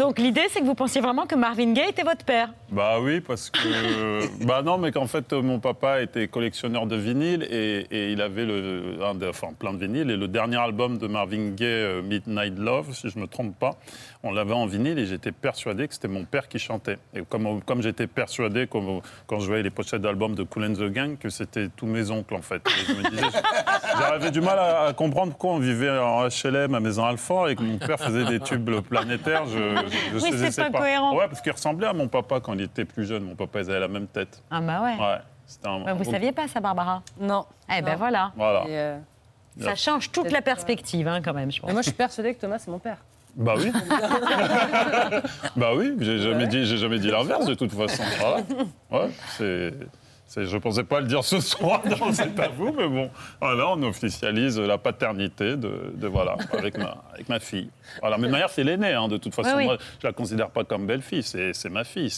Donc 0.00 0.18
l'idée, 0.18 0.46
c'est 0.48 0.60
que 0.60 0.64
vous 0.64 0.74
pensiez 0.74 1.02
vraiment 1.02 1.26
que 1.26 1.34
Marvin 1.34 1.74
Gaye 1.74 1.90
était 1.90 2.04
votre 2.04 2.24
père. 2.24 2.54
Bah 2.70 3.00
oui, 3.02 3.20
parce 3.20 3.50
que. 3.50 4.44
bah 4.46 4.62
non, 4.62 4.78
mais 4.78 4.92
qu'en 4.92 5.06
fait, 5.06 5.30
euh, 5.34 5.42
mon 5.42 5.60
papa 5.60 6.00
était 6.00 6.26
collectionneur 6.26 6.86
de 6.86 6.96
vinyles 6.96 7.42
et, 7.42 7.86
et 7.90 8.12
il 8.12 8.22
avait 8.22 8.46
le, 8.46 8.98
enfin, 9.02 9.48
plein 9.58 9.74
de 9.74 9.78
vinyles. 9.78 10.10
Et 10.10 10.16
le 10.16 10.26
dernier 10.26 10.56
album 10.56 10.96
de 10.96 11.06
Marvin 11.06 11.50
Gaye, 11.50 11.66
euh, 11.66 12.02
Midnight 12.02 12.58
Love, 12.58 12.94
si 12.94 13.10
je 13.10 13.18
ne 13.18 13.24
me 13.24 13.28
trompe 13.28 13.54
pas, 13.58 13.76
on 14.22 14.32
l'avait 14.32 14.52
en 14.52 14.66
vinyle 14.66 14.98
et 14.98 15.06
j'étais 15.06 15.32
persuadé 15.32 15.88
que 15.88 15.94
c'était 15.94 16.06
mon 16.08 16.24
père 16.24 16.46
qui 16.48 16.58
chantait. 16.58 16.98
Et 17.14 17.22
comme, 17.22 17.62
comme 17.62 17.82
j'étais 17.82 18.06
persuadé, 18.06 18.66
comme, 18.66 19.00
quand 19.26 19.40
je 19.40 19.46
voyais 19.46 19.62
les 19.62 19.70
pochettes 19.70 20.02
d'albums 20.02 20.34
de 20.34 20.42
Cool 20.42 20.64
and 20.66 20.74
the 20.74 20.90
Gang, 20.92 21.16
que 21.16 21.30
c'était 21.30 21.68
tous 21.68 21.86
mes 21.86 22.10
oncles 22.10 22.34
en 22.34 22.42
fait. 22.42 22.62
Et 22.66 22.84
je 22.86 22.92
me 22.92 23.08
disais, 23.10 23.22
j'avais 23.98 24.30
du 24.30 24.40
mal 24.42 24.58
à, 24.58 24.82
à 24.88 24.92
comprendre 24.92 25.30
pourquoi 25.30 25.52
on 25.52 25.58
vivait 25.58 25.90
en 25.98 26.26
HLM 26.28 26.74
à 26.74 26.80
Maison 26.80 27.04
Alfort 27.06 27.48
et 27.48 27.56
que 27.56 27.62
mon 27.62 27.78
père 27.78 27.98
faisait 27.98 28.26
des 28.26 28.40
tubes 28.40 28.80
planétaires. 28.82 29.46
Je, 29.46 29.52
je, 30.12 30.18
je 30.18 30.22
Oui, 30.24 30.50
c'est 30.50 30.70
pas 30.70 30.78
cohérent. 30.78 31.16
Ouais, 31.16 31.26
parce 31.28 31.40
qu'il 31.40 31.52
ressemblait 31.52 31.86
à 31.88 31.92
mon 31.94 32.08
papa 32.08 32.40
quand 32.40 32.52
il 32.52 32.60
était 32.60 32.84
plus 32.84 33.06
jeune. 33.06 33.24
Mon 33.24 33.34
papa, 33.36 33.60
ils 33.60 33.70
avaient 33.70 33.80
la 33.80 33.88
même 33.88 34.06
tête. 34.06 34.42
Ah 34.50 34.60
bah 34.60 34.82
ouais. 34.82 34.96
Ouais. 34.96 35.18
un- 35.64 35.82
Ouais, 35.84 35.92
vous 35.94 36.04
donc- 36.04 36.12
saviez 36.12 36.32
pas 36.32 36.46
ça, 36.46 36.60
Barbara? 36.60 37.02
Non. 37.18 37.46
Eh 37.74 37.80
ben 37.80 37.92
Non. 37.92 37.96
voilà. 37.98 38.32
Voilà. 38.36 38.64
Euh, 38.68 38.98
Ça 39.60 39.74
change 39.76 40.12
toute 40.12 40.30
la 40.30 40.42
perspective, 40.42 41.08
hein, 41.08 41.20
quand 41.22 41.32
même, 41.34 41.50
je 41.50 41.60
pense. 41.60 41.68
Mais 41.68 41.72
moi, 41.72 41.82
je 41.82 41.88
suis 41.88 41.96
persuadée 41.96 42.34
que 42.34 42.40
Thomas, 42.40 42.58
c'est 42.58 42.70
mon 42.70 42.78
père. 42.78 42.98
Bah 43.36 43.54
oui. 43.56 43.70
bah 45.56 45.70
oui, 45.74 45.94
j'ai 46.00 46.18
jamais 46.18 46.46
dit, 46.46 46.64
j'ai 46.66 46.76
jamais 46.78 46.98
dit 46.98 47.10
l'inverse 47.10 47.46
de 47.46 47.54
toute 47.54 47.72
façon. 47.72 48.02
Voilà. 48.20 48.42
Ouais, 48.90 49.10
c'est. 49.36 49.72
Je 50.36 50.54
ne 50.54 50.60
pensais 50.60 50.84
pas 50.84 51.00
le 51.00 51.08
dire 51.08 51.24
ce 51.24 51.40
soir, 51.40 51.82
non, 51.86 52.12
c'est 52.12 52.32
pas 52.36 52.46
vous, 52.46 52.72
mais 52.72 52.86
bon, 52.86 53.10
voilà, 53.40 53.68
on 53.70 53.82
officialise 53.82 54.60
la 54.60 54.78
paternité 54.78 55.56
de, 55.56 55.92
de- 55.92 56.06
voilà, 56.06 56.36
avec 56.52 56.78
ma, 56.78 57.02
avec 57.12 57.28
ma 57.28 57.40
fille. 57.40 57.68
Voilà, 58.00 58.16
mais 58.16 58.28
de 58.28 58.32
manière, 58.32 58.48
c'est 58.48 58.62
l'aînée, 58.62 58.92
hein, 58.92 59.08
de 59.08 59.16
toute 59.16 59.34
façon. 59.34 59.50
Oui, 59.50 59.56
oui. 59.58 59.64
Moi, 59.64 59.78
je 60.00 60.06
la 60.06 60.12
considère 60.12 60.50
pas 60.50 60.62
comme 60.62 60.86
belle-fille, 60.86 61.24
c'est 61.24 61.52
c'est 61.52 61.68
ma 61.68 61.82
fille. 61.82 62.12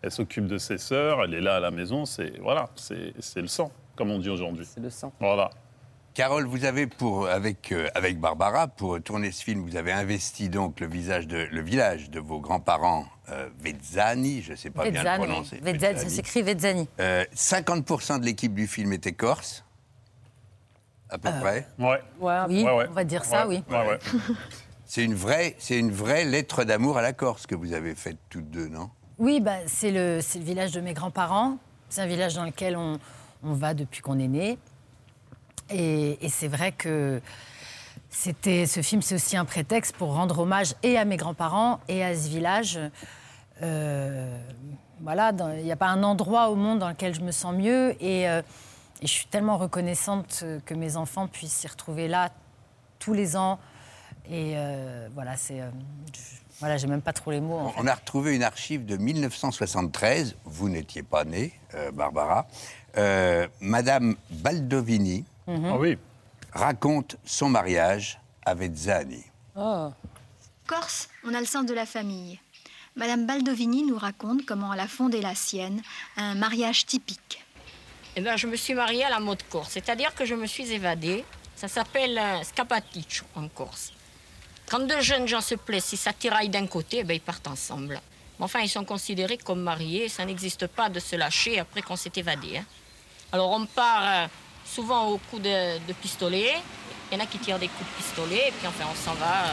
Elle 0.00 0.10
s'occupe 0.10 0.46
de 0.46 0.56
ses 0.56 0.78
sœurs, 0.78 1.18
elle 1.24 1.34
est 1.34 1.42
là 1.42 1.56
à 1.56 1.60
la 1.60 1.70
maison, 1.70 2.06
c'est 2.06 2.32
voilà, 2.40 2.70
c'est 2.74 3.12
le 3.42 3.48
sang, 3.48 3.70
comme 3.96 4.10
on 4.10 4.18
dit 4.18 4.30
aujourd'hui. 4.30 4.64
C'est 4.64 4.80
le 4.80 4.88
sang. 4.88 5.12
Voilà. 5.20 5.50
Carole, 6.14 6.44
vous 6.44 6.64
avez 6.66 6.86
pour 6.86 7.26
avec 7.26 7.72
euh, 7.72 7.88
avec 7.94 8.20
Barbara 8.20 8.68
pour 8.68 9.00
tourner 9.02 9.32
ce 9.32 9.42
film, 9.42 9.62
vous 9.62 9.76
avez 9.76 9.92
investi 9.92 10.50
donc 10.50 10.80
le 10.80 10.86
visage 10.86 11.26
de 11.26 11.48
le 11.50 11.60
village 11.62 12.10
de 12.10 12.20
vos 12.20 12.38
grands-parents 12.38 13.06
euh, 13.30 13.48
Vezzani, 13.60 14.42
je 14.42 14.52
ne 14.52 14.56
sais 14.56 14.68
pas 14.68 14.82
bien 14.82 14.90
le 14.90 14.98
Vezzani. 14.98 15.24
prononcer. 15.26 15.60
Vezzani, 15.62 15.98
ça 15.98 16.08
s'écrit 16.10 16.42
Vezzani. 16.42 16.86
Euh, 17.00 17.24
50% 17.34 18.20
de 18.20 18.26
l'équipe 18.26 18.52
du 18.52 18.66
film 18.66 18.92
était 18.92 19.12
corse, 19.12 19.64
à 21.08 21.16
peu 21.16 21.30
près. 21.40 21.66
Ouais. 21.78 22.02
Oui, 22.20 22.66
on 22.68 22.92
va 22.92 23.04
dire 23.04 23.24
ça, 23.24 23.48
oui. 23.48 23.62
C'est 24.84 25.04
une 25.04 25.14
vraie, 25.14 25.56
c'est 25.58 25.78
une 25.78 25.90
vraie 25.90 26.26
lettre 26.26 26.64
d'amour 26.64 26.98
à 26.98 27.02
la 27.02 27.14
Corse 27.14 27.46
que 27.46 27.54
vous 27.54 27.72
avez 27.72 27.94
faite 27.94 28.18
toutes 28.28 28.50
deux, 28.50 28.68
non? 28.68 28.90
Oui, 29.18 29.40
bah, 29.40 29.56
c'est 29.66 29.90
le, 29.90 30.20
c'est 30.20 30.38
le 30.38 30.44
village 30.44 30.72
de 30.72 30.82
mes 30.82 30.92
grands-parents. 30.92 31.56
C'est 31.88 32.02
un 32.02 32.06
village 32.06 32.34
dans 32.34 32.44
lequel 32.44 32.76
on, 32.76 32.98
on 33.42 33.54
va 33.54 33.72
depuis 33.72 34.02
qu'on 34.02 34.18
est 34.18 34.28
né. 34.28 34.58
Et, 35.70 36.18
c'est 36.28 36.48
vrai 36.48 36.72
que 36.72 37.20
c'était, 38.10 38.66
ce 38.66 38.82
film, 38.82 39.02
c'est 39.02 39.14
aussi 39.14 39.36
un 39.36 39.44
prétexte 39.44 39.96
pour 39.96 40.14
rendre 40.14 40.40
hommage 40.40 40.74
et 40.82 40.98
à 40.98 41.04
mes 41.04 41.16
grands-parents 41.16 41.80
et 41.88 42.04
à 42.04 42.14
ce 42.14 42.28
village. 42.28 42.78
Euh, 43.62 44.38
voilà, 45.00 45.32
il 45.56 45.64
n'y 45.64 45.72
a 45.72 45.76
pas 45.76 45.88
un 45.88 46.02
endroit 46.02 46.50
au 46.50 46.54
monde 46.54 46.78
dans 46.78 46.88
lequel 46.88 47.14
je 47.14 47.20
me 47.20 47.32
sens 47.32 47.54
mieux. 47.54 47.96
Et, 48.02 48.28
euh, 48.28 48.42
et 49.00 49.06
je 49.06 49.12
suis 49.12 49.26
tellement 49.26 49.56
reconnaissante 49.56 50.44
que 50.64 50.74
mes 50.74 50.96
enfants 50.96 51.26
puissent 51.26 51.54
s'y 51.54 51.68
retrouver 51.68 52.08
là 52.08 52.30
tous 52.98 53.14
les 53.14 53.36
ans. 53.36 53.58
Et 54.30 54.52
euh, 54.54 55.08
voilà, 55.14 55.36
c'est. 55.36 55.60
voilà, 56.60 56.76
j'ai 56.76 56.86
même 56.86 57.02
pas 57.02 57.12
trop 57.12 57.32
les 57.32 57.40
mots. 57.40 57.72
On 57.76 57.86
a 57.86 57.94
retrouvé 57.94 58.36
une 58.36 58.44
archive 58.44 58.84
de 58.84 58.96
1973. 58.96 60.36
Vous 60.44 60.68
n'étiez 60.68 61.02
pas 61.02 61.24
née, 61.24 61.52
Barbara. 61.92 62.46
Madame 63.60 64.16
Baldovini 64.30 65.24
Ah 65.48 65.76
oui. 65.76 65.98
raconte 66.52 67.16
son 67.24 67.48
mariage 67.48 68.18
à 68.44 68.54
Vezzani. 68.54 69.24
Corse, 70.66 71.08
on 71.24 71.34
a 71.34 71.40
le 71.40 71.46
sens 71.46 71.66
de 71.66 71.74
la 71.74 71.86
famille. 71.86 72.38
Madame 72.96 73.26
Baldovini 73.26 73.84
nous 73.84 73.98
raconte 73.98 74.44
comment 74.44 74.72
elle 74.72 74.80
a 74.80 74.86
fondé 74.88 75.20
la 75.20 75.34
sienne, 75.34 75.82
un 76.16 76.34
mariage 76.34 76.84
typique. 76.86 77.44
Eh 78.16 78.20
ben, 78.20 78.36
je 78.36 78.46
me 78.46 78.56
suis 78.56 78.74
mariée 78.74 79.04
à 79.04 79.10
la 79.10 79.20
mode 79.20 79.42
corse, 79.48 79.70
c'est-à-dire 79.70 80.14
que 80.14 80.24
je 80.26 80.34
me 80.34 80.46
suis 80.46 80.70
évadée. 80.72 81.24
Ça 81.56 81.68
s'appelle 81.68 82.18
un 82.18 82.42
scapaticcio 82.44 83.24
en 83.34 83.48
Corse. 83.48 83.92
Quand 84.68 84.80
deux 84.80 85.00
jeunes 85.00 85.26
gens 85.28 85.40
se 85.40 85.54
plaisent, 85.54 85.84
si 85.84 85.96
ça 85.96 86.12
tiraille 86.12 86.48
d'un 86.48 86.66
côté, 86.66 86.98
eh 86.98 87.04
ben, 87.04 87.14
ils 87.14 87.20
partent 87.20 87.46
ensemble. 87.48 88.00
Mais 88.38 88.44
enfin, 88.44 88.60
ils 88.60 88.68
sont 88.68 88.84
considérés 88.84 89.38
comme 89.38 89.60
mariés. 89.62 90.08
Ça 90.08 90.24
n'existe 90.24 90.66
pas 90.66 90.88
de 90.90 90.98
se 91.00 91.16
lâcher 91.16 91.58
après 91.60 91.80
qu'on 91.82 91.96
s'est 91.96 92.12
évadé. 92.16 92.58
hein. 92.58 92.64
Alors, 93.32 93.50
on 93.50 93.64
part 93.64 94.02
euh, 94.04 94.26
souvent 94.64 95.08
au 95.08 95.18
coup 95.18 95.38
de, 95.38 95.78
de 95.86 95.92
pistolet. 95.94 96.50
Il 97.10 97.18
y 97.18 97.20
en 97.20 97.24
a 97.24 97.26
qui 97.26 97.38
tirent 97.38 97.58
des 97.58 97.68
coups 97.68 97.88
de 97.90 97.96
pistolet. 98.02 98.48
Et 98.48 98.52
puis, 98.52 98.66
enfin, 98.66 98.84
on 98.90 98.94
s'en 98.94 99.14
va 99.14 99.44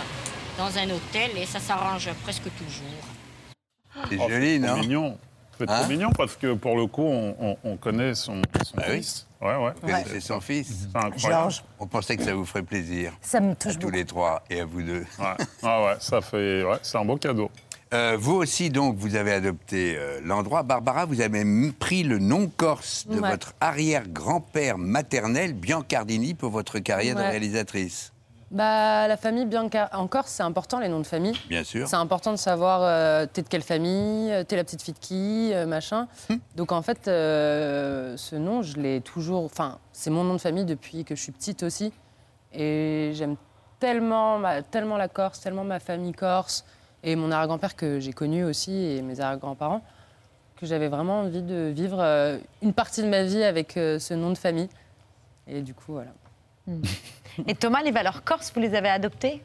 dans 0.58 0.78
un 0.78 0.90
hôtel 0.90 1.32
et 1.38 1.46
ça 1.46 1.60
s'arrange 1.60 2.10
presque 2.24 2.44
toujours. 2.44 4.06
C'est 4.10 4.18
Oh, 4.20 4.30
joli, 4.30 4.60
non 4.60 4.78
mignon. 4.78 5.18
C'est 5.58 5.70
Hein 5.70 5.80
trop 5.82 5.90
mignon 5.90 6.12
parce 6.18 6.38
que 6.38 6.54
pour 6.54 6.78
le 6.78 6.86
coup, 6.88 7.04
on, 7.04 7.36
on- 7.38 7.58
on 7.66 7.76
connaît 7.76 8.16
son, 8.16 8.42
son 8.64 8.76
Ah 8.78 8.84
oui. 8.90 8.98
fils. 8.98 9.28
Ouais, 9.42 9.56
ouais. 9.58 9.72
Vous 9.82 9.88
connaissez 9.90 10.22
son 10.22 10.40
fils 10.40 10.88
C'est 10.94 10.98
incroyable. 10.98 11.54
On 11.80 11.88
pensait 11.88 12.16
que 12.16 12.24
ça 12.24 12.34
vous 12.34 12.46
ferait 12.46 12.64
plaisir. 12.64 13.12
Ça 13.22 13.42
me 13.42 13.52
à 13.52 13.56
touche 13.56 13.74
tous 13.74 13.80
beaucoup. 13.80 13.92
les 13.92 14.06
trois 14.06 14.42
et 14.50 14.62
à 14.62 14.66
vous 14.66 14.82
deux. 14.82 15.06
Ouais, 15.20 15.36
Ah 15.64 15.84
ouais, 15.84 15.96
ça 16.00 16.22
fait. 16.22 16.64
Ouais, 16.64 16.78
c'est 16.82 16.98
un 16.98 17.04
beau 17.04 17.18
cadeau. 17.18 17.52
Euh, 17.94 18.18
vous 18.20 18.36
aussi, 18.36 18.70
donc, 18.70 18.98
vous 18.98 19.16
avez 19.16 19.34
adopté 19.34 19.96
euh, 19.98 20.20
l'endroit. 20.24 20.62
Barbara, 20.62 21.06
vous 21.06 21.22
avez 21.22 21.44
même 21.44 21.74
pris 21.74 22.04
le 22.04 22.20
nom 22.20 22.48
corse 22.56 23.08
de 23.08 23.20
Ouais. 23.20 23.32
votre 23.32 23.54
arrière-grand-père 23.62 24.78
maternel, 24.78 25.54
Biancardini, 25.54 26.36
pour 26.36 26.52
votre 26.52 26.78
carrière 26.80 27.16
de 27.16 27.22
réalisatrice. 27.22 28.14
Bah, 28.52 29.08
la 29.08 29.16
famille 29.18 29.46
Bianca. 29.46 29.90
En 29.94 30.08
Corse, 30.08 30.32
c'est 30.32 30.42
important 30.44 30.80
les 30.80 30.88
noms 30.88 31.00
de 31.00 31.06
famille. 31.06 31.36
Bien 31.50 31.64
sûr. 31.64 31.88
C'est 31.88 31.96
important 31.96 32.32
de 32.32 32.38
savoir 32.38 32.82
euh, 32.82 33.28
t'es 33.32 33.44
de 33.44 33.48
quelle 33.48 33.62
famille, 33.62 34.32
t'es 34.48 34.56
la 34.56 34.64
petite 34.64 34.82
fille 34.82 34.96
de 34.96 35.00
qui, 35.00 35.52
euh, 35.54 35.68
machin. 35.68 36.08
Hum. 36.32 36.40
Donc 36.56 36.72
en 36.72 36.82
fait, 36.82 37.08
euh, 37.08 38.18
ce 38.18 38.36
nom, 38.36 38.64
je 38.64 38.78
l'ai 38.78 39.02
toujours. 39.02 39.44
Enfin, 39.46 39.78
c'est 39.94 40.10
mon 40.10 40.24
nom 40.24 40.34
de 40.34 40.40
famille 40.42 40.66
depuis 40.66 41.06
que 41.06 41.16
je 41.16 41.22
suis 41.22 41.32
petite 41.32 41.62
aussi. 41.62 41.92
Et 42.52 43.12
j'aime 43.14 43.36
tellement, 43.80 44.40
ma- 44.40 44.64
tellement 44.64 44.98
la 44.98 45.08
Corse, 45.10 45.40
tellement 45.42 45.64
ma 45.64 45.80
famille 45.80 46.14
corse 46.14 46.66
et 47.04 47.16
mon 47.16 47.32
arrière-grand-père 47.32 47.76
que 47.76 48.00
j'ai 48.00 48.14
connu 48.14 48.44
aussi 48.44 48.74
et 48.74 49.02
mes 49.02 49.20
arrière-grands-parents 49.20 49.84
que 50.58 50.66
j'avais 50.66 50.90
vraiment 50.90 51.22
envie 51.22 51.42
de 51.42 51.72
vivre 51.74 52.00
euh, 52.02 52.38
une 52.62 52.74
partie 52.74 53.02
de 53.02 53.08
ma 53.08 53.24
vie 53.24 53.44
avec 53.44 53.78
euh, 53.78 53.98
ce 53.98 54.14
nom 54.14 54.30
de 54.30 54.38
famille. 54.38 54.68
Et 55.48 55.62
du 55.62 55.74
coup, 55.74 55.94
voilà. 55.94 56.12
Et 57.48 57.56
Thomas, 57.56 57.82
les 57.82 57.92
valeurs 57.92 58.24
corses, 58.26 58.52
vous 58.54 58.60
les 58.60 58.76
avez 58.76 58.90
adoptées? 58.90 59.42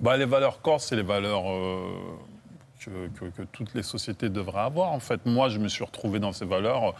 Bah, 0.00 0.16
les 0.18 0.26
valeurs 0.26 0.60
corses, 0.60 0.88
c'est 0.88 0.96
les 0.96 1.02
valeurs 1.02 1.50
euh, 1.50 1.80
que, 2.78 3.08
que- 3.18 3.30
que 3.36 3.42
toutes 3.50 3.72
les 3.74 3.82
sociétés 3.82 4.28
devraient 4.28 4.60
avoir. 4.60 4.92
En 4.92 5.00
fait, 5.00 5.24
moi, 5.24 5.48
je 5.48 5.58
me 5.58 5.68
suis 5.68 5.82
retrouvé 5.82 6.18
dans 6.20 6.32
ces 6.32 6.44
valeurs 6.44 6.94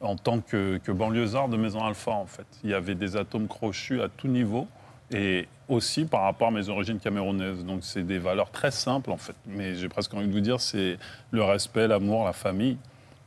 en 0.00 0.16
tant 0.16 0.40
que, 0.40 0.78
que 0.78 0.90
banlieusard 0.90 1.48
de 1.48 1.56
Maison 1.56 1.84
Alpha. 1.84 2.10
En 2.10 2.26
fait, 2.26 2.46
il 2.64 2.70
y 2.70 2.74
avait 2.74 2.96
des 2.96 3.16
atomes 3.16 3.46
crochus 3.46 4.02
à 4.02 4.08
tout 4.08 4.28
niveau. 4.28 4.66
Et 5.12 5.46
aussi 5.68 6.04
par 6.04 6.22
rapport 6.22 6.48
à 6.48 6.50
mes 6.50 6.68
origines 6.68 6.98
camerounaises. 6.98 7.64
Donc 7.64 7.80
c'est 7.82 8.02
des 8.02 8.18
valeurs 8.18 8.50
très 8.50 8.70
simples 8.70 9.10
en 9.10 9.16
fait. 9.16 9.34
Mais 9.46 9.74
j'ai 9.74 9.88
presque 9.88 10.12
envie 10.14 10.26
de 10.28 10.32
vous 10.32 10.40
dire, 10.40 10.60
c'est 10.60 10.98
le 11.30 11.42
respect, 11.42 11.88
l'amour, 11.88 12.24
la 12.24 12.32
famille. 12.32 12.76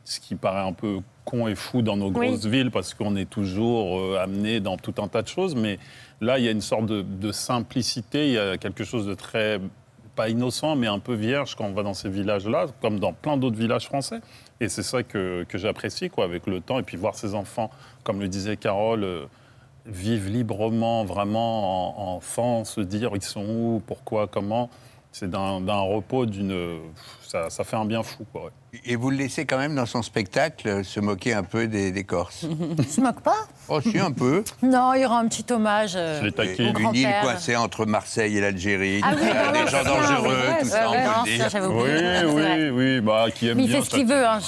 Ce 0.04 0.20
qui 0.20 0.36
paraît 0.36 0.66
un 0.66 0.72
peu 0.72 1.00
con 1.26 1.48
et 1.48 1.54
fou 1.54 1.82
dans 1.82 1.96
nos 1.96 2.06
Oui. 2.10 2.28
grosses 2.28 2.46
villes 2.46 2.70
parce 2.70 2.94
qu'on 2.94 3.14
est 3.16 3.28
toujours 3.28 3.98
euh, 4.00 4.18
amené 4.22 4.60
dans 4.60 4.78
tout 4.78 4.94
un 5.02 5.08
tas 5.08 5.20
de 5.20 5.28
choses. 5.28 5.54
Mais 5.54 5.78
là, 6.22 6.38
il 6.38 6.44
y 6.44 6.48
a 6.48 6.50
une 6.50 6.62
sorte 6.62 6.86
de, 6.86 7.02
de 7.02 7.30
simplicité, 7.30 8.28
il 8.28 8.32
y 8.32 8.38
a 8.38 8.56
quelque 8.56 8.84
chose 8.84 9.04
de 9.06 9.12
très, 9.12 9.60
pas 10.16 10.30
innocent, 10.30 10.76
mais 10.76 10.86
un 10.86 10.98
peu 10.98 11.12
vierge 11.14 11.54
quand 11.56 11.66
on 11.66 11.72
va 11.74 11.82
dans 11.82 11.92
ces 11.92 12.08
villages-là, 12.08 12.66
comme 12.80 12.98
dans 12.98 13.12
plein 13.12 13.36
d'autres 13.36 13.58
villages 13.58 13.84
français. 13.84 14.20
Et 14.60 14.70
c'est 14.70 14.82
ça 14.82 15.02
que, 15.02 15.44
que 15.46 15.58
j'apprécie 15.58 16.08
quoi, 16.08 16.24
avec 16.24 16.46
le 16.46 16.60
temps. 16.62 16.78
Et 16.78 16.82
puis 16.82 16.96
voir 16.96 17.14
ces 17.14 17.34
enfants, 17.34 17.70
comme 18.02 18.18
le 18.18 18.28
disait 18.28 18.56
Carole, 18.56 19.06
vivre 19.88 20.28
librement, 20.28 21.04
vraiment 21.04 22.12
en- 22.12 22.16
enfants, 22.16 22.64
se 22.64 22.80
dire 22.80 23.10
ils 23.14 23.22
sont 23.22 23.44
où, 23.44 23.82
pourquoi, 23.86 24.26
comment. 24.26 24.70
C'est 25.12 25.30
d'un 25.30 25.60
repos, 25.80 26.26
d'une. 26.26 26.78
Ça, 27.30 27.50
ça 27.50 27.62
fait 27.62 27.76
un 27.76 27.84
bien 27.84 28.02
fou. 28.02 28.24
Quoi, 28.32 28.44
ouais. 28.44 28.50
Et 28.86 28.96
vous 28.96 29.10
le 29.10 29.18
laissez 29.18 29.44
quand 29.44 29.58
même 29.58 29.74
dans 29.74 29.84
son 29.84 30.00
spectacle 30.00 30.66
euh, 30.66 30.82
se 30.82 30.98
moquer 30.98 31.34
un 31.34 31.42
peu 31.42 31.66
des, 31.66 31.92
des 31.92 32.04
Corses 32.04 32.46
Il 32.78 32.86
se 32.88 33.02
moque 33.02 33.20
pas 33.20 33.36
Oh, 33.68 33.82
si, 33.82 33.98
un 33.98 34.12
peu. 34.12 34.42
Non, 34.62 34.94
il 34.94 35.02
y 35.02 35.04
aura 35.04 35.18
un 35.18 35.28
petit 35.28 35.44
hommage 35.52 35.92
euh, 35.94 36.22
au 36.22 36.42
Une 36.62 36.94
île 36.94 37.08
coincée 37.22 37.54
entre 37.54 37.84
Marseille 37.84 38.38
et 38.38 38.40
l'Algérie. 38.40 39.02
Ah 39.04 39.10
oui, 39.14 39.26
Euh, 39.28 39.52
des 39.52 39.70
gens 39.70 39.84
dangereux, 39.84 40.28
vrai, 40.34 40.58
tout 40.60 40.64
ouais, 40.64 40.70
ça, 40.70 40.88
on 40.88 40.92
ouais, 40.92 41.04
peut 41.04 41.42
non, 41.42 41.50
ça, 41.50 41.68
Oui, 41.68 42.30
oui, 42.32 42.70
oui, 42.70 43.00
bah, 43.02 43.26
qui 43.34 43.48
aime 43.48 43.58
Mais 43.58 43.64
il 43.64 43.68
bien 43.68 43.82
fait 43.82 43.84
ce 43.84 43.94
qu'il 43.94 44.06
veut. 44.06 44.26
Hein. 44.26 44.38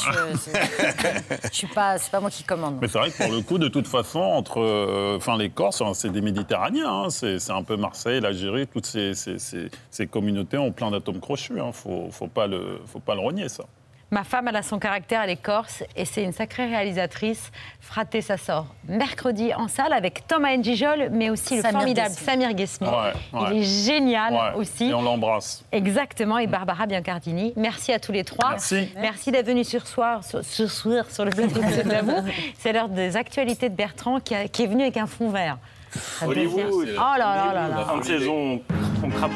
Je, 1.45 1.49
suis 1.53 1.67
pas, 1.67 1.99
c'est 1.99 2.11
pas 2.11 2.21
moi 2.21 2.31
qui 2.31 2.45
commande. 2.45 2.79
Mais 2.81 2.89
c'est 2.89 2.99
vrai 2.99 3.11
que 3.11 3.23
pour 3.23 3.31
le 3.33 3.43
coup, 3.43 3.59
de 3.59 3.69
toute 3.69 3.89
façon, 3.89 4.21
entre, 4.21 4.61
euh, 4.61 5.17
enfin, 5.19 5.37
les 5.37 5.51
Corses, 5.51 5.83
hein, 5.83 5.93
c'est 5.95 6.11
des 6.11 6.21
Méditerranéens. 6.23 7.05
hein, 7.05 7.11
c'est 7.11 7.51
un 7.51 7.63
peu 7.63 7.77
Marseille, 7.77 8.21
l'Algérie, 8.21 8.67
toutes 8.67 8.87
ces, 8.87 9.15
ces- 9.15 9.39
ces- 9.39 9.71
ces 9.91 10.07
communautés 10.07 10.57
ont 10.59 10.73
plein 10.73 10.91
d'atomes 10.91 11.21
crochus. 11.21 11.53
Il 11.57 11.61
hein, 11.61 11.73
faut, 11.73 12.09
faut 12.11 12.29
pas 12.29 12.47
le, 12.47 12.70
faut 12.87 13.01
pas 13.01 13.15
le 13.15 13.21
renier 13.21 13.49
ça. 13.49 13.65
Ma 14.13 14.25
femme, 14.25 14.49
elle 14.49 14.57
a 14.57 14.63
son 14.63 14.81
caractère, 14.81 15.23
elle 15.23 15.31
est 15.31 15.41
corse 15.41 15.85
et 15.95 16.05
c'est 16.05 16.25
une 16.25 16.33
sacrée 16.33 16.67
réalisatrice. 16.67 17.53
Fraté, 17.81 18.21
ça 18.23 18.37
sort 18.37 18.67
mercredi 18.89 19.55
en 19.55 19.69
salle 19.69 19.93
avec 19.93 20.27
Thomas 20.27 20.57
Njijol, 20.57 21.11
mais 21.13 21.31
aussi 21.31 21.55
le 21.55 21.63
Samir 21.63 21.79
formidable. 21.79 22.11
Samir. 22.17 22.49
Ouais, 22.51 23.13
Il 23.53 23.59
est 23.59 23.63
génial 23.63 24.33
Ouais, 24.35 24.41
aussi. 24.61 24.87
Et 24.91 24.95
on 24.95 25.03
l'embrasse. 25.03 25.65
Exactement, 25.71 26.39
et 26.39 26.49
Barbara 26.49 26.87
Biancardini. 26.87 27.53
Merci 27.57 27.93
à 27.93 28.01
tous 28.01 28.11
les 28.11 28.25
trois. 28.25 28.51
Merci. 28.51 28.89
Merci 29.01 29.31
d'être 29.31 29.47
venus 29.47 29.69
sur 29.69 29.87
soir, 29.87 30.25
sur, 30.25 30.43
ce 30.45 30.67
soir 30.67 31.09
sur 31.09 31.25
le 31.25 31.31
plateau 31.31 31.61
de 31.61 31.89
l'amour. 31.93 32.25
C'est 32.59 32.73
l'heure 32.73 32.89
des 32.89 33.17
actualités 33.17 33.69
de 33.69 33.77
Bertrand 33.77 34.19
qui, 34.19 34.35
a- 34.35 34.49
qui 34.49 34.65
est 34.65 34.67
venu 34.67 34.83
avec 34.83 34.97
un 34.97 35.07
fond 35.07 35.29
vert. 35.31 35.59
Ça 35.93 36.27
Hollywood. 36.27 36.89
Oh 36.97 36.97
là 36.97 37.19
là 37.19 37.53
là 37.55 37.69
La 37.69 37.77
là. 37.77 37.85
fin 37.85 37.99
de 37.99 38.05
saison, 38.05 38.61
on 39.05 39.09
crape. 39.11 39.31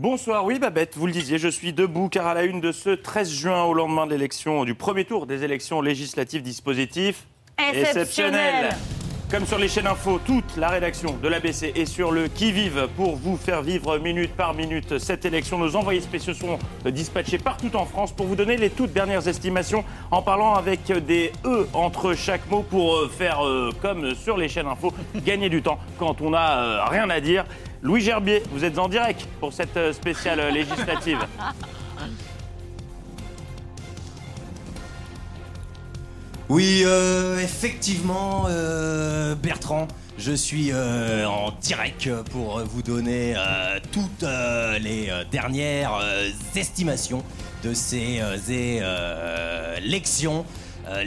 Bonsoir, 0.00 0.46
oui 0.46 0.58
Babette, 0.58 0.96
vous 0.96 1.04
le 1.04 1.12
disiez, 1.12 1.36
je 1.36 1.48
suis 1.48 1.74
debout 1.74 2.08
car 2.08 2.26
à 2.26 2.32
la 2.32 2.44
une 2.44 2.62
de 2.62 2.72
ce 2.72 2.88
13 2.88 3.30
juin 3.30 3.64
au 3.64 3.74
lendemain 3.74 4.06
de 4.06 4.12
l'élection, 4.12 4.64
du 4.64 4.74
premier 4.74 5.04
tour 5.04 5.26
des 5.26 5.44
élections 5.44 5.82
législatives, 5.82 6.40
dispositif 6.40 7.26
Exceptionnel. 7.58 8.70
Comme 9.30 9.46
sur 9.46 9.58
les 9.58 9.68
chaînes 9.68 9.86
info, 9.86 10.20
toute 10.26 10.56
la 10.56 10.70
rédaction 10.70 11.16
de 11.22 11.28
l'ABC 11.28 11.72
est 11.76 11.84
sur 11.84 12.10
le 12.10 12.26
qui-vive 12.26 12.88
pour 12.96 13.14
vous 13.14 13.36
faire 13.36 13.62
vivre 13.62 13.96
minute 13.98 14.34
par 14.34 14.54
minute 14.54 14.98
cette 14.98 15.24
élection. 15.24 15.56
Nos 15.56 15.76
envoyés 15.76 16.00
spéciaux 16.00 16.34
seront 16.34 16.58
dispatchés 16.84 17.38
partout 17.38 17.70
en 17.76 17.84
France 17.84 18.10
pour 18.10 18.26
vous 18.26 18.34
donner 18.34 18.56
les 18.56 18.70
toutes 18.70 18.92
dernières 18.92 19.28
estimations 19.28 19.84
en 20.10 20.20
parlant 20.20 20.54
avec 20.56 20.90
des 21.06 21.30
E 21.44 21.68
entre 21.74 22.14
chaque 22.14 22.50
mot 22.50 22.64
pour 22.68 22.96
euh, 22.96 23.08
faire 23.08 23.46
euh, 23.46 23.70
comme 23.80 24.16
sur 24.16 24.36
les 24.36 24.48
chaînes 24.48 24.66
info, 24.66 24.92
gagner 25.24 25.48
du 25.48 25.62
temps 25.62 25.78
quand 25.96 26.20
on 26.22 26.30
n'a 26.30 26.58
euh, 26.58 26.84
rien 26.86 27.08
à 27.08 27.20
dire. 27.20 27.44
Louis 27.82 28.00
Gerbier, 28.00 28.42
vous 28.50 28.64
êtes 28.64 28.80
en 28.80 28.88
direct 28.88 29.28
pour 29.38 29.52
cette 29.52 29.92
spéciale 29.92 30.52
législative. 30.52 31.20
Oui, 36.50 36.82
euh, 36.84 37.38
effectivement, 37.38 38.46
euh, 38.48 39.36
Bertrand, 39.36 39.86
je 40.18 40.32
suis 40.32 40.72
euh, 40.72 41.24
en 41.24 41.52
direct 41.52 42.10
pour 42.32 42.58
vous 42.64 42.82
donner 42.82 43.36
toutes 43.92 44.26
les 44.80 45.12
dernières 45.30 46.00
estimations 46.56 47.22
de 47.62 47.72
ces 47.72 48.20
élections 49.78 50.44
euh, 50.88 51.04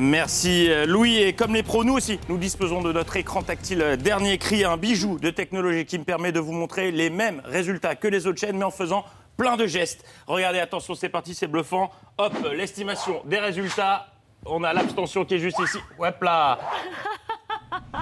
merci 0.00 0.70
euh, 0.70 0.86
Louis. 0.86 1.16
Et 1.16 1.32
comme 1.32 1.54
les 1.54 1.62
pros, 1.62 1.84
nous 1.84 1.94
aussi, 1.94 2.18
nous 2.28 2.38
disposons 2.38 2.80
de 2.82 2.92
notre 2.92 3.16
écran 3.16 3.42
tactile 3.42 3.98
dernier 4.02 4.38
cri, 4.38 4.64
un 4.64 4.76
bijou 4.76 5.18
de 5.18 5.30
technologie 5.30 5.84
qui 5.84 5.98
me 5.98 6.04
permet 6.04 6.32
de 6.32 6.40
vous 6.40 6.52
montrer 6.52 6.90
les 6.90 7.10
mêmes 7.10 7.42
résultats 7.44 7.96
que 7.96 8.08
les 8.08 8.26
autres 8.26 8.40
chaînes, 8.40 8.56
mais 8.56 8.64
en 8.64 8.70
faisant 8.70 9.04
plein 9.36 9.56
de 9.56 9.66
gestes. 9.66 10.04
Regardez, 10.26 10.58
attention, 10.60 10.94
c'est 10.94 11.08
parti, 11.08 11.34
c'est 11.34 11.46
bluffant. 11.46 11.90
Hop, 12.18 12.32
l'estimation 12.54 13.22
des 13.24 13.38
résultats. 13.38 14.06
On 14.46 14.62
a 14.62 14.72
l'abstention 14.72 15.24
qui 15.24 15.34
est 15.34 15.38
juste 15.38 15.58
ici. 15.58 15.78
Hop 15.98 16.22
là 16.22 16.58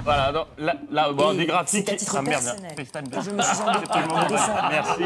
Voilà, 0.04 0.32
non, 0.32 0.46
là, 0.58 0.74
là, 0.90 1.12
bon, 1.12 1.34
des 1.34 1.46
graphiques. 1.46 1.84
c'est 1.86 1.92
à 1.92 1.96
titre 1.96 2.16
Ah, 2.18 2.22
merde, 2.22 2.42
personnel. 2.44 2.72
Stéphane, 2.72 3.06
Je 3.12 3.30
me 3.30 3.42
suis. 3.42 4.52
Merci. 4.70 5.04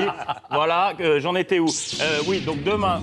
Voilà, 0.50 0.92
euh, 1.00 1.20
j'en 1.20 1.34
étais 1.34 1.58
où 1.58 1.66
Euh, 2.00 2.20
Oui, 2.26 2.40
donc 2.40 2.62
demain, 2.62 3.02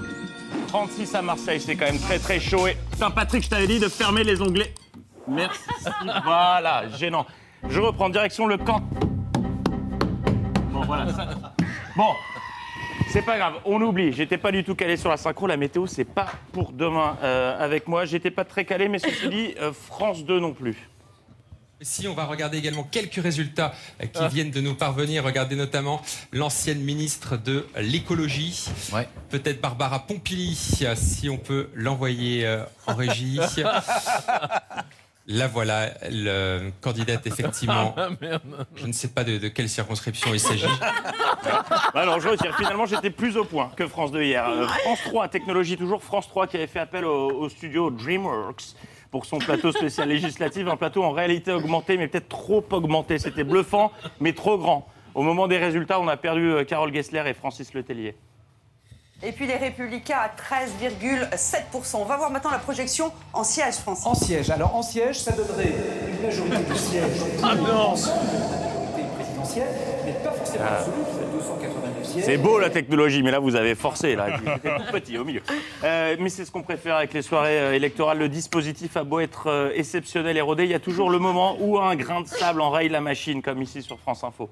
36 0.70 1.14
à 1.16 1.22
Marseille, 1.22 1.62
c'est 1.62 1.76
quand 1.76 1.86
même 1.86 2.00
très 2.00 2.18
très 2.20 2.40
chaud. 2.40 2.66
Et 2.68 2.76
putain, 2.92 3.12
Patrick, 3.12 3.44
je 3.44 3.50
t'avais 3.50 3.68
dit 3.68 3.80
de 3.80 3.88
fermer 3.88 4.24
les 4.24 4.42
onglets. 4.42 4.74
Merci. 5.28 5.60
voilà, 6.24 6.90
gênant. 6.98 7.26
Je 7.70 7.80
reprends 7.80 8.10
direction 8.10 8.48
le 8.48 8.58
camp. 8.58 8.82
Bon, 10.72 10.82
voilà. 10.86 11.14
ça- 11.14 11.28
Bon, 11.96 12.10
c'est 13.14 13.22
pas 13.22 13.38
grave, 13.38 13.54
on 13.66 13.80
oublie. 13.80 14.12
J'étais 14.12 14.40
pas 14.40 14.52
du 14.52 14.64
tout 14.64 14.74
calé 14.74 14.98
sur 14.98 15.12
la 15.12 15.18
synchro. 15.18 15.46
La 15.46 15.56
météo, 15.56 15.86
c'est 15.86 16.04
pas 16.04 16.32
pour 16.52 16.72
demain 16.72 17.16
euh, 17.22 17.64
avec 17.64 17.88
moi. 17.88 18.06
J'étais 18.06 18.32
pas 18.32 18.44
très 18.44 18.66
calé, 18.66 18.90
mais 18.90 18.98
ceci 18.98 19.30
dit, 19.30 19.54
euh, 19.62 19.72
France 19.72 20.26
2 20.26 20.40
non 20.40 20.52
plus. 20.52 20.76
Si 21.80 22.08
on 22.08 22.16
va 22.16 22.26
regarder 22.26 22.58
également 22.58 22.84
quelques 22.84 23.22
résultats 23.22 23.76
euh, 24.02 24.08
qui 24.08 24.28
viennent 24.34 24.50
de 24.50 24.62
nous 24.62 24.74
parvenir, 24.74 25.24
regardez 25.24 25.56
notamment 25.56 26.02
l'ancienne 26.32 26.80
ministre 26.80 27.38
de 27.38 27.68
l'écologie, 27.80 28.68
peut-être 29.30 29.62
Barbara 29.62 30.08
Pompili, 30.08 30.56
si 30.56 31.30
on 31.30 31.38
peut 31.38 31.70
l'envoyer 31.76 32.64
en 32.88 32.96
régie. 32.96 33.40
Là 35.26 35.48
voilà, 35.48 35.92
le 36.12 36.72
candidate 36.82 37.26
effectivement. 37.28 37.94
Ah, 37.98 38.10
merde. 38.20 38.42
Je 38.76 38.86
ne 38.88 38.92
sais 38.92 39.08
pas 39.08 39.24
de, 39.24 39.38
de 39.38 39.48
quelle 39.48 39.70
circonscription 39.70 40.34
il 40.34 40.40
s'agit. 40.40 40.66
Bah 40.82 42.02
alors 42.02 42.20
je 42.20 42.28
retire. 42.28 42.56
Finalement, 42.58 42.86
j'étais 42.86 43.10
plus 43.10 43.38
au 43.38 43.46
point 43.46 43.72
que 43.78 43.88
France 43.88 44.12
2 44.12 44.22
hier. 44.22 44.48
Euh, 44.50 44.68
France 44.68 45.00
3, 45.06 45.30
technologie 45.30 45.78
toujours. 45.78 46.04
France 46.04 46.28
3 46.28 46.48
qui 46.48 46.58
avait 46.58 46.68
fait 46.68 46.80
appel 46.80 47.06
au, 47.06 47.30
au 47.32 47.50
studio 47.50 47.90
DreamWorks 47.90 48.76
pour 49.12 49.26
son 49.26 49.38
plateau 49.38 49.72
spécial 49.72 50.10
législatif. 50.10 50.68
Un 50.68 50.76
plateau 50.76 51.04
en 51.04 51.12
réalité 51.12 51.54
augmenté, 51.54 51.98
mais 51.98 52.08
peut-être 52.10 52.28
trop 52.30 52.66
augmenté. 52.72 53.18
C'était 53.18 53.46
bluffant, 53.46 53.92
mais 54.20 54.34
trop 54.34 54.58
grand. 54.58 54.88
Au 55.16 55.22
moment 55.22 55.48
des 55.48 55.58
résultats, 55.58 56.00
on 56.02 56.08
a 56.08 56.18
perdu 56.18 56.52
euh, 56.52 56.64
Carole 56.66 56.94
Gessler 56.94 57.24
et 57.28 57.34
Francis 57.34 57.74
Letellier. 57.74 58.16
Et 59.26 59.32
puis 59.32 59.48
les 59.48 59.56
Républicains 59.56 60.18
à 60.18 60.28
13,7%. 60.28 61.96
On 61.96 62.04
va 62.06 62.18
voir 62.18 62.30
maintenant 62.30 62.52
la 62.52 62.58
projection 62.58 63.12
en 63.32 63.44
siège 63.44 63.76
français. 63.76 64.08
En 64.08 64.16
siège. 64.16 64.50
Alors 64.50 64.76
en 64.76 64.82
siège, 64.82 65.20
ça 65.20 65.32
donnerait 65.32 65.74
une 66.10 66.22
majorité 66.26 66.58
de 66.58 66.74
sièges 66.76 67.22
Ah 67.42 67.56
non 67.56 67.94
présidentielle, 69.16 69.68
mais 70.06 70.12
pas 70.14 70.32
forcément 70.32 70.66
Ah. 70.68 70.78
absolue, 70.80 70.96
c'est 71.18 71.32
289 71.32 72.06
sièges. 72.06 72.26
C'est 72.26 72.38
beau 72.38 72.60
la 72.60 72.70
technologie, 72.70 73.24
mais 73.24 73.32
là 73.32 73.40
vous 73.40 73.56
avez 73.56 73.76
forcé, 73.76 74.16
là. 74.16 74.28
Tout 74.38 74.92
petit 74.92 75.18
au 75.18 75.24
milieu. 75.24 75.42
Euh, 75.84 76.16
mais 76.20 76.30
c'est 76.30 76.44
ce 76.46 76.52
qu'on 76.52 76.62
préfère 76.64 76.98
avec 76.98 77.14
les 77.14 77.22
soirées 77.22 77.60
euh, 77.60 77.74
électorales. 77.74 78.18
Le 78.18 78.30
dispositif 78.30 78.98
a 78.98 79.04
beau 79.04 79.20
être 79.22 79.48
euh, 79.48 79.72
exceptionnel 79.76 80.36
et 80.38 80.42
rodé, 80.42 80.64
il 80.66 80.72
y 80.72 80.76
a 80.76 80.80
toujours 80.80 81.10
le 81.10 81.20
moment 81.20 81.56
où 81.60 81.80
un 81.80 81.96
grain 81.96 82.22
de 82.22 82.28
sable 82.28 82.62
enraye 82.62 82.90
la 82.90 83.02
machine, 83.02 83.42
comme 83.42 83.62
ici 83.62 83.82
sur 83.82 84.00
France 84.00 84.24
Info. 84.24 84.50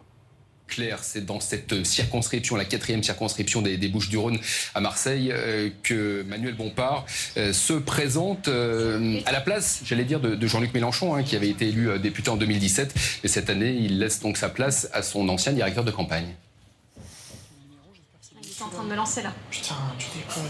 Clair, 0.71 0.99
c'est 1.03 1.25
dans 1.25 1.39
cette 1.39 1.85
circonscription, 1.85 2.55
la 2.55 2.65
quatrième 2.65 3.03
circonscription 3.03 3.61
des, 3.61 3.77
Bouches-du-Rhône 3.91 4.39
à 4.73 4.79
Marseille, 4.79 5.31
euh, 5.31 5.69
que 5.83 6.23
Manuel 6.23 6.55
Bompard 6.55 7.05
euh, 7.37 7.51
se 7.51 7.73
présente 7.73 8.47
euh, 8.47 9.19
à 9.25 9.33
la 9.33 9.41
place, 9.41 9.81
j'allais 9.83 10.05
dire, 10.05 10.21
de, 10.21 10.47
Jean-Luc 10.47 10.73
Mélenchon, 10.73 11.13
hein, 11.13 11.23
qui 11.23 11.35
avait 11.35 11.49
été 11.49 11.67
élu 11.67 11.99
député 11.99 12.29
en 12.29 12.37
2017. 12.37 12.93
Et 13.23 13.27
cette 13.27 13.49
année, 13.49 13.71
il 13.71 13.99
laisse 13.99 14.21
donc 14.21 14.37
sa 14.37 14.49
place 14.49 14.89
à 14.93 15.03
son 15.03 15.27
ancien 15.29 15.51
directeur 15.51 15.83
de 15.83 15.91
campagne. 15.91 16.33
En 18.63 18.69
train 18.69 18.83
de 18.83 18.89
me 18.89 18.95
lancer 18.95 19.23
là. 19.23 19.33
Putain, 19.49 19.75
tu 19.97 20.07
déconnes. 20.17 20.43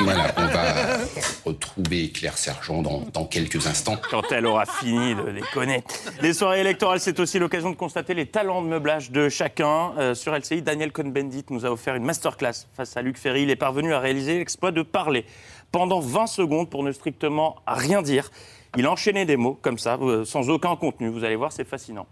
Voilà, 0.04 0.32
on 0.36 0.46
va 0.46 0.98
retrouver 1.44 2.10
Claire 2.10 2.38
Sergent 2.38 2.80
dans, 2.80 3.00
dans 3.12 3.26
quelques 3.26 3.66
instants. 3.66 3.96
Quand 4.10 4.32
elle 4.32 4.46
aura 4.46 4.64
fini 4.64 5.14
de 5.14 5.22
les 5.22 5.42
connaître. 5.52 5.94
Les 6.22 6.32
soirées 6.32 6.60
électorales, 6.60 7.00
c'est 7.00 7.20
aussi 7.20 7.38
l'occasion 7.38 7.70
de 7.70 7.76
constater 7.76 8.14
les 8.14 8.26
talents 8.26 8.62
de 8.62 8.68
meublage 8.68 9.10
de 9.10 9.28
chacun. 9.28 9.92
Euh, 9.98 10.14
sur 10.14 10.34
LCI, 10.34 10.62
Daniel 10.62 10.92
Cohn-Bendit 10.92 11.44
nous 11.50 11.66
a 11.66 11.70
offert 11.70 11.94
une 11.94 12.04
masterclass 12.04 12.66
face 12.74 12.96
à 12.96 13.02
Luc 13.02 13.18
Ferry. 13.18 13.42
Il 13.42 13.50
est 13.50 13.56
parvenu 13.56 13.92
à 13.92 14.00
réaliser 14.00 14.38
l'exploit 14.38 14.72
de 14.72 14.82
parler 14.82 15.26
pendant 15.72 16.00
20 16.00 16.26
secondes 16.26 16.70
pour 16.70 16.82
ne 16.82 16.92
strictement 16.92 17.56
rien 17.66 18.00
dire. 18.00 18.30
Il 18.76 18.86
enchaînait 18.86 19.26
des 19.26 19.36
mots 19.36 19.58
comme 19.60 19.78
ça, 19.78 19.98
euh, 20.00 20.24
sans 20.24 20.48
aucun 20.48 20.76
contenu. 20.76 21.08
Vous 21.08 21.24
allez 21.24 21.36
voir, 21.36 21.52
c'est 21.52 21.68
fascinant. 21.68 22.06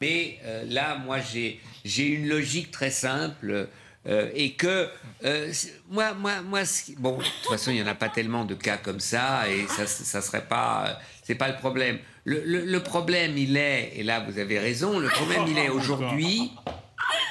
Mais 0.00 0.38
euh, 0.44 0.64
là, 0.68 0.96
moi, 0.96 1.18
j'ai 1.20 1.60
j'ai 1.84 2.06
une 2.06 2.28
logique 2.28 2.70
très 2.70 2.90
simple. 2.90 3.68
Euh, 4.06 4.30
et 4.34 4.52
que 4.52 4.88
euh, 5.24 5.52
moi, 5.90 6.12
moi, 6.14 6.32
moi, 6.42 6.60
bon, 6.98 7.18
de 7.18 7.22
toute 7.22 7.50
façon, 7.50 7.70
il 7.70 7.74
n'y 7.76 7.82
en 7.82 7.86
a 7.86 7.94
pas 7.94 8.08
tellement 8.08 8.44
de 8.44 8.54
cas 8.54 8.76
comme 8.76 9.00
ça, 9.00 9.48
et 9.48 9.66
ça, 9.68 9.86
ça 9.86 10.20
serait 10.20 10.44
pas, 10.46 10.84
euh, 10.86 10.92
c'est 11.22 11.34
pas 11.36 11.48
le 11.48 11.56
problème. 11.56 11.98
Le, 12.24 12.42
le- 12.44 12.64
le 12.64 12.82
problème, 12.82 13.36
il 13.38 13.56
est, 13.56 13.92
et 13.96 14.02
là, 14.02 14.20
vous 14.28 14.38
avez 14.38 14.58
raison, 14.58 14.98
le 14.98 15.08
problème, 15.08 15.44
il 15.48 15.58
est 15.58 15.68
aujourd'hui, 15.70 16.52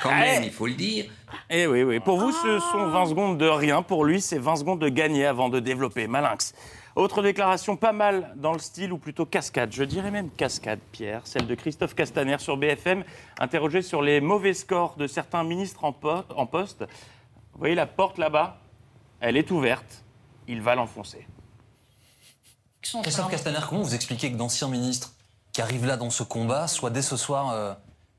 quand 0.01 0.09
même, 0.15 0.43
il 0.43 0.51
faut 0.51 0.67
le 0.67 0.73
dire. 0.73 1.05
Eh 1.49 1.65
oui, 1.67 1.83
oui. 1.83 1.99
Pour 1.99 2.19
vous, 2.19 2.31
ce 2.31 2.59
sont 2.71 2.89
20 2.89 3.05
secondes 3.07 3.37
de 3.39 3.47
rien. 3.47 3.81
Pour 3.81 4.05
lui, 4.05 4.21
c'est 4.21 4.37
20 4.37 4.57
secondes 4.57 4.79
de 4.81 4.89
gagner 4.89 5.25
avant 5.25 5.49
de 5.49 5.59
développer. 5.59 6.07
Malinx. 6.07 6.53
Autre 6.95 7.23
déclaration 7.23 7.75
pas 7.75 7.91
mal 7.91 8.33
dans 8.35 8.53
le 8.53 8.59
style, 8.59 8.93
ou 8.93 8.97
plutôt 8.99 9.25
cascade. 9.25 9.71
Je 9.73 9.83
dirais 9.83 10.11
même 10.11 10.29
cascade, 10.29 10.79
Pierre. 10.91 11.21
Celle 11.25 11.47
de 11.47 11.55
Christophe 11.55 11.95
Castaner 11.95 12.37
sur 12.37 12.55
BFM, 12.55 13.03
interrogé 13.39 13.81
sur 13.81 14.01
les 14.03 14.21
mauvais 14.21 14.53
scores 14.53 14.95
de 14.95 15.07
certains 15.07 15.43
ministres 15.43 15.83
en, 15.85 15.91
po- 15.91 16.23
en 16.35 16.45
poste. 16.45 16.81
Vous 17.53 17.59
voyez 17.59 17.73
la 17.75 17.87
porte 17.87 18.17
là-bas 18.19 18.59
Elle 19.21 19.37
est 19.37 19.49
ouverte. 19.49 20.03
Il 20.47 20.61
va 20.61 20.75
l'enfoncer. 20.75 21.25
Christophe 22.81 23.31
Castaner, 23.31 23.59
comment 23.67 23.81
vous 23.81 23.95
expliquez 23.95 24.31
que 24.31 24.37
d'anciens 24.37 24.67
ministres 24.67 25.13
qui 25.51 25.61
arrivent 25.61 25.85
là 25.85 25.97
dans 25.97 26.09
ce 26.09 26.23
combat 26.23 26.67
soient 26.67 26.89
dès 26.89 27.01
ce 27.01 27.15
soir, 27.17 27.49
euh, 27.51 27.73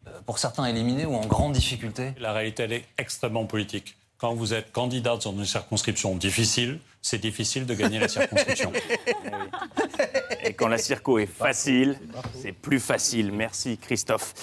euh, 0.09 0.20
pour 0.27 0.39
certains, 0.39 0.64
éliminés 0.64 1.05
ou 1.07 1.14
en 1.14 1.27
grande 1.27 1.53
difficulté? 1.53 2.12
La 2.18 2.33
réalité, 2.33 2.62
elle 2.64 2.72
est 2.72 2.85
extrêmement 2.99 3.45
politique. 3.45 3.97
Quand 4.19 4.35
vous 4.35 4.55
êtes 4.55 4.73
candidat 4.73 5.17
dans 5.17 5.33
une 5.33 5.45
circonscription 5.45 6.15
difficile, 6.17 6.79
c'est 7.03 7.19
difficile 7.19 7.67
de 7.67 7.75
gagner 7.75 7.99
la 7.99 8.09
circonscription. 8.09 8.73
Et 10.45 10.55
quand 10.55 10.69
la 10.69 10.79
circo 10.79 11.19
est 11.19 11.27
facile, 11.27 11.99
c'est 12.41 12.53
plus 12.53 12.81
facile. 12.81 13.33
Merci 13.33 13.77
Christophe. 13.77 14.35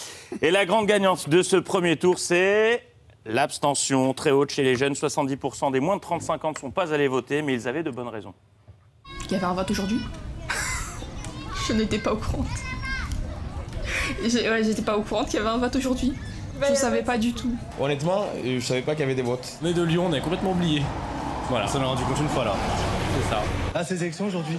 Et 0.41 0.51
la 0.51 0.65
grande 0.65 0.87
gagnante 0.87 1.29
de 1.29 1.41
ce 1.41 1.55
premier 1.55 1.95
tour, 1.97 2.19
c'est 2.19 2.83
l'abstention 3.25 4.13
très 4.13 4.31
haute 4.31 4.51
chez 4.51 4.63
les 4.63 4.75
jeunes. 4.75 4.93
70% 4.93 5.71
des 5.71 5.79
moins 5.79 5.95
de 5.95 6.01
35 6.01 6.45
ans 6.45 6.51
ne 6.51 6.57
sont 6.57 6.71
pas 6.71 6.93
allés 6.93 7.07
voter, 7.07 7.41
mais 7.41 7.53
ils 7.53 7.67
avaient 7.67 7.83
de 7.83 7.91
bonnes 7.91 8.07
raisons. 8.09 8.33
Il 9.25 9.31
y 9.31 9.35
avait 9.35 9.45
un 9.45 9.53
vote 9.53 9.71
aujourd'hui? 9.71 9.99
Je 11.67 11.73
n'étais 11.73 11.99
pas 11.99 12.13
au 12.13 12.17
courant. 12.17 12.45
J'ai- 14.25 14.49
Ouais, 14.49 14.63
j'étais 14.63 14.81
pas 14.81 14.97
au 14.97 15.01
courant 15.03 15.23
qu'il 15.23 15.35
y 15.35 15.37
avait 15.37 15.49
un 15.49 15.57
vote 15.57 15.75
aujourd'hui. 15.75 16.13
Je 16.69 16.75
savais 16.75 17.01
pas 17.01 17.17
du 17.17 17.33
tout. 17.33 17.55
Honnêtement, 17.79 18.25
euh, 18.45 18.59
je 18.59 18.65
savais 18.65 18.81
pas 18.81 18.93
qu'il 18.93 19.01
y 19.01 19.03
avait 19.03 19.15
des 19.15 19.21
votes. 19.21 19.57
On 19.63 19.67
est 19.67 19.73
de 19.73 19.83
Lyon, 19.83 20.07
on 20.09 20.13
est 20.13 20.21
complètement 20.21 20.51
oublié. 20.51 20.81
Voilà. 21.49 21.67
Ça 21.67 21.79
m'a 21.79 21.85
rendu 21.85 22.03
compte 22.03 22.19
une 22.19 22.29
fois 22.29 22.45
là. 22.45 22.55
C'est 23.17 23.29
ça. 23.29 23.41
Ah, 23.73 23.83
ces 23.83 24.01
élections 24.01 24.27
aujourd'hui 24.27 24.57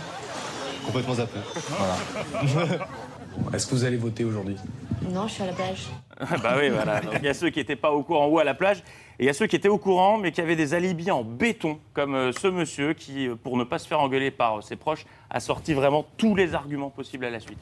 Complètement 0.84 1.14
zappé. 1.14 1.38
Voilà. 1.68 2.86
Est-ce 3.54 3.66
que 3.66 3.74
vous 3.74 3.84
allez 3.84 3.96
voter 3.96 4.24
aujourd'hui? 4.24 4.56
Non, 5.10 5.26
je 5.26 5.34
suis 5.34 5.42
à 5.42 5.46
la 5.46 5.52
plage. 5.52 5.88
bah 6.42 6.54
oui, 6.58 6.68
voilà. 6.70 7.00
Il 7.16 7.24
y 7.24 7.28
a 7.28 7.34
ceux 7.34 7.50
qui 7.50 7.58
n'étaient 7.58 7.76
pas 7.76 7.90
au 7.90 8.02
courant 8.02 8.28
ou 8.28 8.38
à 8.38 8.44
la 8.44 8.54
plage, 8.54 8.78
et 9.18 9.24
il 9.24 9.26
y 9.26 9.30
a 9.30 9.32
ceux 9.32 9.46
qui 9.46 9.56
étaient 9.56 9.68
au 9.68 9.78
courant, 9.78 10.18
mais 10.18 10.32
qui 10.32 10.40
avaient 10.40 10.56
des 10.56 10.74
alibis 10.74 11.10
en 11.10 11.24
béton, 11.24 11.78
comme 11.94 12.14
euh, 12.14 12.32
ce 12.32 12.48
monsieur 12.48 12.92
qui, 12.92 13.28
euh, 13.28 13.34
pour 13.34 13.56
ne 13.56 13.64
pas 13.64 13.78
se 13.78 13.88
faire 13.88 14.00
engueuler 14.00 14.30
par 14.30 14.58
euh, 14.58 14.60
ses 14.60 14.76
proches, 14.76 15.06
a 15.30 15.40
sorti 15.40 15.74
vraiment 15.74 16.04
tous 16.16 16.34
les 16.34 16.54
arguments 16.54 16.90
possibles 16.90 17.24
à 17.24 17.30
la 17.30 17.40
suite. 17.40 17.58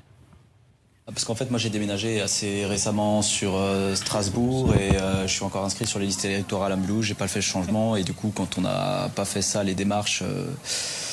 Parce 1.13 1.25
qu'en 1.25 1.35
fait, 1.35 1.51
moi, 1.51 1.59
j'ai 1.59 1.71
déménagé 1.71 2.21
assez 2.21 2.65
récemment 2.65 3.23
sur 3.23 3.57
euh, 3.57 3.95
Strasbourg 3.95 4.75
et 4.75 4.97
euh, 4.97 5.27
je 5.27 5.33
suis 5.33 5.43
encore 5.43 5.65
inscrit 5.65 5.87
sur 5.87 5.99
les 5.99 6.07
listes 6.07 6.25
électorales 6.25 6.73
à 6.73 6.77
Mulhouse. 6.77 7.05
J'ai 7.05 7.15
pas 7.15 7.27
fait 7.27 7.41
le 7.41 7.45
changement 7.45 7.97
et 7.97 8.05
du 8.05 8.13
coup, 8.13 8.33
quand 8.35 8.59
on 8.59 8.61
n'a 8.61 9.11
pas 9.15 9.25
fait 9.25 9.43
ça, 9.43 9.65
les 9.65 9.75
démarches, 9.75 10.23
euh, 10.23 10.47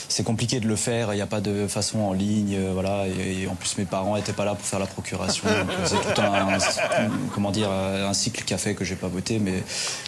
c'est 0.09 0.23
compliqué 0.23 0.59
de 0.59 0.67
le 0.67 0.75
faire. 0.75 1.13
Il 1.13 1.15
n'y 1.17 1.21
a 1.21 1.27
pas 1.27 1.41
de 1.41 1.67
façon 1.67 1.99
en 1.99 2.13
ligne, 2.13 2.55
euh, 2.55 2.71
voilà. 2.73 3.05
Et, 3.07 3.41
et 3.43 3.47
en 3.47 3.55
plus, 3.55 3.77
mes 3.77 3.85
parents 3.85 4.15
n'étaient 4.15 4.33
pas 4.33 4.45
là 4.45 4.55
pour 4.55 4.65
faire 4.65 4.79
la 4.79 4.85
procuration. 4.85 5.45
Euh, 5.57 5.63
c'est 5.85 6.13
tout 6.13 6.21
un, 6.21 6.53
un- 6.53 7.09
comment 7.33 7.51
dire, 7.51 7.69
un 7.71 8.13
cycle 8.13 8.43
qui 8.43 8.53
a 8.53 8.57
fait 8.57 8.73
que 8.75 8.83
j'ai 8.85 8.95
pas 8.95 9.07
voté, 9.07 9.39
mais 9.39 9.63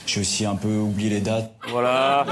j'ai 0.05 0.21
aussi 0.21 0.45
un 0.45 0.55
peu 0.55 0.75
oublié 0.77 1.09
les 1.09 1.21
dates. 1.21 1.51
Voilà. 1.69 2.25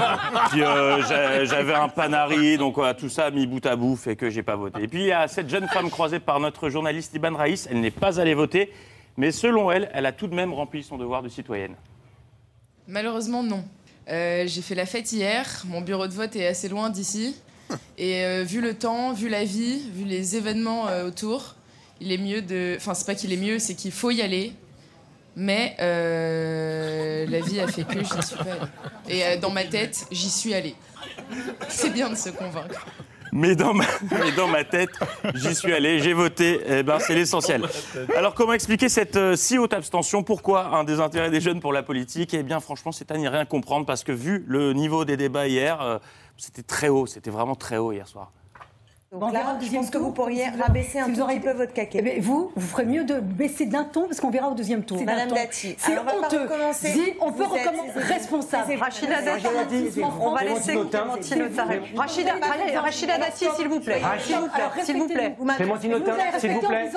Puis 0.50 0.62
euh, 0.62 1.44
j'avais 1.46 1.74
un 1.74 1.88
panari, 1.88 2.56
donc 2.58 2.76
voilà, 2.76 2.94
tout 2.94 3.08
ça 3.08 3.30
mis 3.30 3.46
bout 3.46 3.64
à 3.66 3.76
bout 3.76 3.96
fait 3.96 4.16
que 4.16 4.30
j'ai 4.30 4.42
pas 4.42 4.56
voté. 4.56 4.82
Et 4.82 4.88
puis 4.88 5.00
il 5.02 5.06
y 5.06 5.12
a 5.12 5.26
cette 5.28 5.48
jeune 5.48 5.68
femme 5.68 5.90
croisée 5.90 6.20
par 6.20 6.40
notre 6.40 6.68
journaliste 6.70 7.14
Iban 7.14 7.34
Raïs. 7.36 7.68
Elle 7.70 7.80
n'est 7.80 7.90
pas 7.90 8.20
allée 8.20 8.34
voter, 8.34 8.72
mais 9.16 9.30
selon 9.32 9.70
elle, 9.70 9.90
elle 9.94 10.06
a 10.06 10.12
tout 10.12 10.26
de 10.26 10.34
même 10.34 10.52
rempli 10.54 10.82
son 10.82 10.96
devoir 10.98 11.22
de 11.22 11.28
citoyenne. 11.28 11.74
Malheureusement, 12.86 13.42
non. 13.42 13.64
Euh, 14.08 14.44
j'ai 14.46 14.62
fait 14.62 14.74
la 14.74 14.86
fête 14.86 15.12
hier. 15.12 15.46
Mon 15.66 15.80
bureau 15.82 16.06
de 16.06 16.12
vote 16.14 16.34
est 16.36 16.46
assez 16.46 16.68
loin 16.68 16.88
d'ici. 16.90 17.36
Et 17.98 18.24
euh, 18.24 18.44
vu 18.44 18.60
le 18.60 18.74
temps, 18.74 19.12
vu 19.12 19.28
la 19.28 19.44
vie, 19.44 19.82
vu 19.94 20.04
les 20.04 20.36
événements 20.36 20.88
euh, 20.88 21.08
autour, 21.08 21.54
il 22.00 22.12
est 22.12 22.18
mieux 22.18 22.42
de. 22.42 22.74
Enfin, 22.76 22.94
c'est 22.94 23.06
pas 23.06 23.14
qu'il 23.14 23.32
est 23.32 23.36
mieux, 23.36 23.58
c'est 23.58 23.74
qu'il 23.74 23.92
faut 23.92 24.10
y 24.10 24.22
aller. 24.22 24.52
Mais 25.36 25.76
euh, 25.80 27.26
la 27.28 27.40
vie 27.40 27.60
a 27.60 27.68
fait 27.68 27.84
que 27.84 28.04
je 28.04 28.14
n'y 28.14 28.22
suis 28.22 28.36
pas 28.36 28.44
allée. 29.08 29.34
Et 29.34 29.36
dans 29.36 29.50
ma 29.50 29.64
tête, 29.64 30.06
j'y 30.10 30.30
suis 30.30 30.52
allée. 30.52 30.74
C'est 31.68 31.90
bien 31.90 32.10
de 32.10 32.16
se 32.16 32.30
convaincre. 32.30 32.84
Mais 33.30 33.54
dans 33.54 33.74
ma, 33.74 33.84
tête, 34.64 34.90
j'y 35.34 35.54
suis 35.54 35.72
allé, 35.72 36.00
j'ai 36.00 36.14
voté, 36.14 36.60
eh 36.66 36.82
ben, 36.82 36.98
c'est 36.98 37.14
l'essentiel. 37.14 37.62
Alors 38.16 38.34
comment 38.34 38.54
expliquer 38.54 38.88
cette 38.88 39.36
si 39.36 39.58
haute 39.58 39.74
abstention? 39.74 40.22
Pourquoi 40.22 40.74
un 40.74 40.82
désintérêt 40.82 41.30
des 41.30 41.40
jeunes 41.40 41.60
pour 41.60 41.72
la 41.72 41.82
politique? 41.82 42.32
Eh 42.34 42.42
bien 42.42 42.58
franchement, 42.58 42.90
c'est 42.90 43.10
à 43.12 43.16
n'y 43.16 43.28
rien 43.28 43.44
comprendre 43.44 43.86
parce 43.86 44.02
que 44.02 44.12
vu 44.12 44.44
le 44.48 44.72
niveau 44.72 45.04
des 45.04 45.16
débats 45.16 45.46
hier, 45.46 46.00
c'était 46.38 46.62
très 46.62 46.88
haut, 46.88 47.06
c'était 47.06 47.30
vraiment 47.30 47.54
très 47.54 47.76
haut 47.76 47.92
hier 47.92 48.08
soir. 48.08 48.32
Donc 49.10 49.32
là, 49.32 49.56
je 49.58 49.70
pense 49.70 49.88
que 49.88 49.96
vous 49.96 50.12
pourriez 50.12 50.50
rabaisser 50.50 50.98
un 50.98 51.06
tout 51.10 51.24
petit 51.26 51.40
peu 51.40 51.52
votre 51.52 51.72
caquet. 51.72 52.00
Eh 52.00 52.02
ben, 52.02 52.20
vous, 52.20 52.52
vous 52.54 52.66
ferez 52.66 52.84
mieux 52.84 53.04
de 53.04 53.20
baisser 53.20 53.64
d'un 53.64 53.84
ton 53.84 54.02
parce 54.02 54.20
qu'on 54.20 54.28
verra 54.28 54.50
au 54.50 54.54
deuxième 54.54 54.84
tour. 54.84 55.02
Madame. 55.02 55.30
Dati. 55.30 55.74
C'est 55.78 55.92
Alors, 55.92 56.04
on 56.04 56.06
va 56.06 56.12
pas 56.20 56.26
honteux. 56.26 56.42
recommencer. 56.42 56.92
Dis, 56.92 57.12
on 57.22 57.32
peut 57.32 57.42
êtes- 57.44 57.48
recommencer 57.48 57.98
responsable. 58.00 58.74
Rachida 58.78 59.22
Dati, 59.22 59.46
on 60.20 60.30
va 60.32 60.44
laisser 60.44 60.72
Clémentine 60.72 61.42
Autain. 61.42 62.80
Rachida, 62.82 63.16
Dati, 63.18 63.46
s'il 63.56 63.68
vous 63.68 63.80
plaît. 63.80 64.02
S'il 64.20 64.36
vous 64.36 64.48
plaît, 64.48 64.84
s'il 64.84 64.96
vous 64.98 65.08
plaît. 65.08 65.34
Vous 65.38 65.44
m'avez- 65.46 65.56
Clémentine 65.64 65.92
avez 65.94 66.38
s'il 66.38 66.52
vous 66.52 66.60
plaît. 66.60 66.90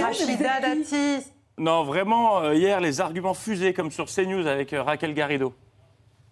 Rachida 0.00 0.60
Dati. 0.60 1.26
Non, 1.58 1.82
vraiment, 1.82 2.38
euh, 2.40 2.54
hier, 2.54 2.80
les 2.80 3.00
arguments 3.00 3.34
fusés 3.34 3.72
comme 3.72 3.90
sur 3.90 4.06
CNews 4.06 4.46
avec 4.46 4.72
euh, 4.74 4.82
Raquel 4.84 5.12
Garrido. 5.12 5.54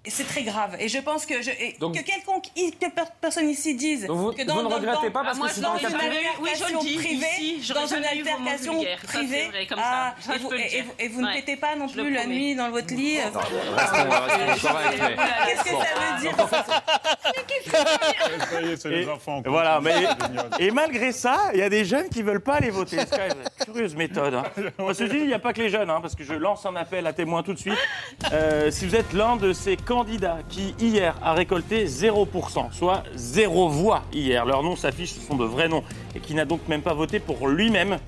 C'est 0.06 0.26
très 0.26 0.42
grave. 0.42 0.76
Et 0.78 0.88
je 0.88 0.98
pense 0.98 1.24
que, 1.24 1.40
je, 1.40 1.50
et 1.50 1.76
Donc- 1.80 1.94
que 1.94 2.02
quelconque 2.02 2.44
que 2.54 2.90
per- 2.90 3.02
personne 3.20 3.48
ici 3.48 3.74
dise 3.74 4.06
vous- 4.06 4.32
que 4.32 4.42
dans, 4.42 4.56
vous 4.56 4.62
ne 4.64 4.68
dans- 4.68 4.76
regrettez 4.76 5.06
dans- 5.06 5.12
pas 5.12 5.24
parce 5.24 5.36
Ah, 5.36 5.38
moi, 5.38 5.48
que 5.48 5.54
c'est 5.54 5.60
dans 5.62 5.76
une 5.78 5.86
altercation 5.86 6.80
Oui, 6.82 6.96
privée, 6.96 7.26
ici, 7.40 7.72
dans 7.72 7.86
une 7.86 8.04
altercation 8.04 8.84
privée, 9.04 9.48
vrai, 9.48 9.66
comme 9.66 9.78
ah, 9.82 10.14
et 10.34 10.38
vous, 10.38 10.52
et- 10.52 10.82
vous- 10.82 10.92
et 10.98 11.08
vous 11.08 11.20
ne 11.22 11.26
Ouais. 11.26 11.34
pétez 11.36 11.56
pas 11.56 11.74
non 11.76 11.88
Je 11.88 11.94
plus 11.94 12.10
la 12.12 12.26
nuit 12.26 12.54
dans 12.54 12.70
votre 12.70 12.92
lit. 12.94 13.16
Qu'est-ce 15.46 15.64
que 15.64 15.70
ça 15.70 15.86
veut 15.94 16.20
dire? 16.20 16.34
Et 19.44 19.48
voilà, 19.48 19.80
mais 19.80 19.94
et 20.58 20.70
malgré 20.70 21.12
ça, 21.12 21.50
il 21.52 21.60
y 21.60 21.62
a 21.62 21.68
des 21.68 21.84
jeunes 21.84 22.08
qui 22.08 22.22
veulent 22.22 22.40
pas 22.42 22.54
aller 22.56 22.70
voter. 22.70 22.98
C'est 23.00 23.10
quand 23.10 23.18
même 23.18 23.32
une 23.58 23.64
curieuse 23.64 23.94
méthode. 23.96 24.34
Hein. 24.34 24.44
Parce 24.76 24.98
que 24.98 25.06
je 25.06 25.10
dis, 25.12 25.18
il 25.18 25.26
n'y 25.28 25.34
a 25.34 25.38
pas 25.38 25.52
que 25.52 25.60
les 25.62 25.68
jeunes, 25.70 25.90
hein, 25.90 26.00
parce 26.00 26.14
que 26.14 26.24
je 26.24 26.34
lance 26.34 26.64
un 26.66 26.76
appel 26.76 27.06
à 27.06 27.12
témoins 27.12 27.42
tout 27.42 27.54
de 27.54 27.58
suite. 27.58 27.78
Euh, 28.32 28.70
si 28.70 28.86
vous 28.86 28.94
êtes 28.96 29.12
l'un 29.12 29.36
de 29.36 29.52
ces 29.52 29.76
candidats 29.94 30.38
qui 30.48 30.74
hier 30.80 31.14
a 31.22 31.34
récolté 31.34 31.86
0%, 31.86 32.72
soit 32.72 33.04
zéro 33.14 33.68
voix 33.68 34.02
hier, 34.12 34.44
leur 34.44 34.64
nom 34.64 34.74
s'affiche, 34.74 35.12
ce 35.12 35.20
sont 35.20 35.36
de 35.36 35.44
vrais 35.44 35.68
noms, 35.68 35.84
et 36.16 36.20
qui 36.20 36.34
n'a 36.34 36.44
donc 36.44 36.66
même 36.66 36.82
pas 36.82 36.94
voté 36.94 37.20
pour 37.20 37.46
lui-même, 37.46 37.98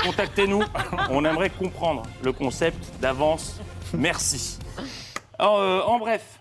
contactez-nous. 0.00 0.62
On 1.10 1.24
aimerait 1.24 1.50
comprendre 1.50 2.04
le 2.22 2.32
concept 2.32 2.78
d'avance. 3.00 3.58
Merci. 3.92 4.60
En, 5.40 5.58
euh, 5.58 5.80
en 5.80 5.98
bref, 5.98 6.38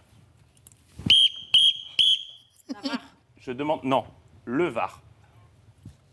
je 3.39 3.51
demande 3.51 3.79
non, 3.83 4.03
le 4.45 4.67
VAR. 4.67 5.01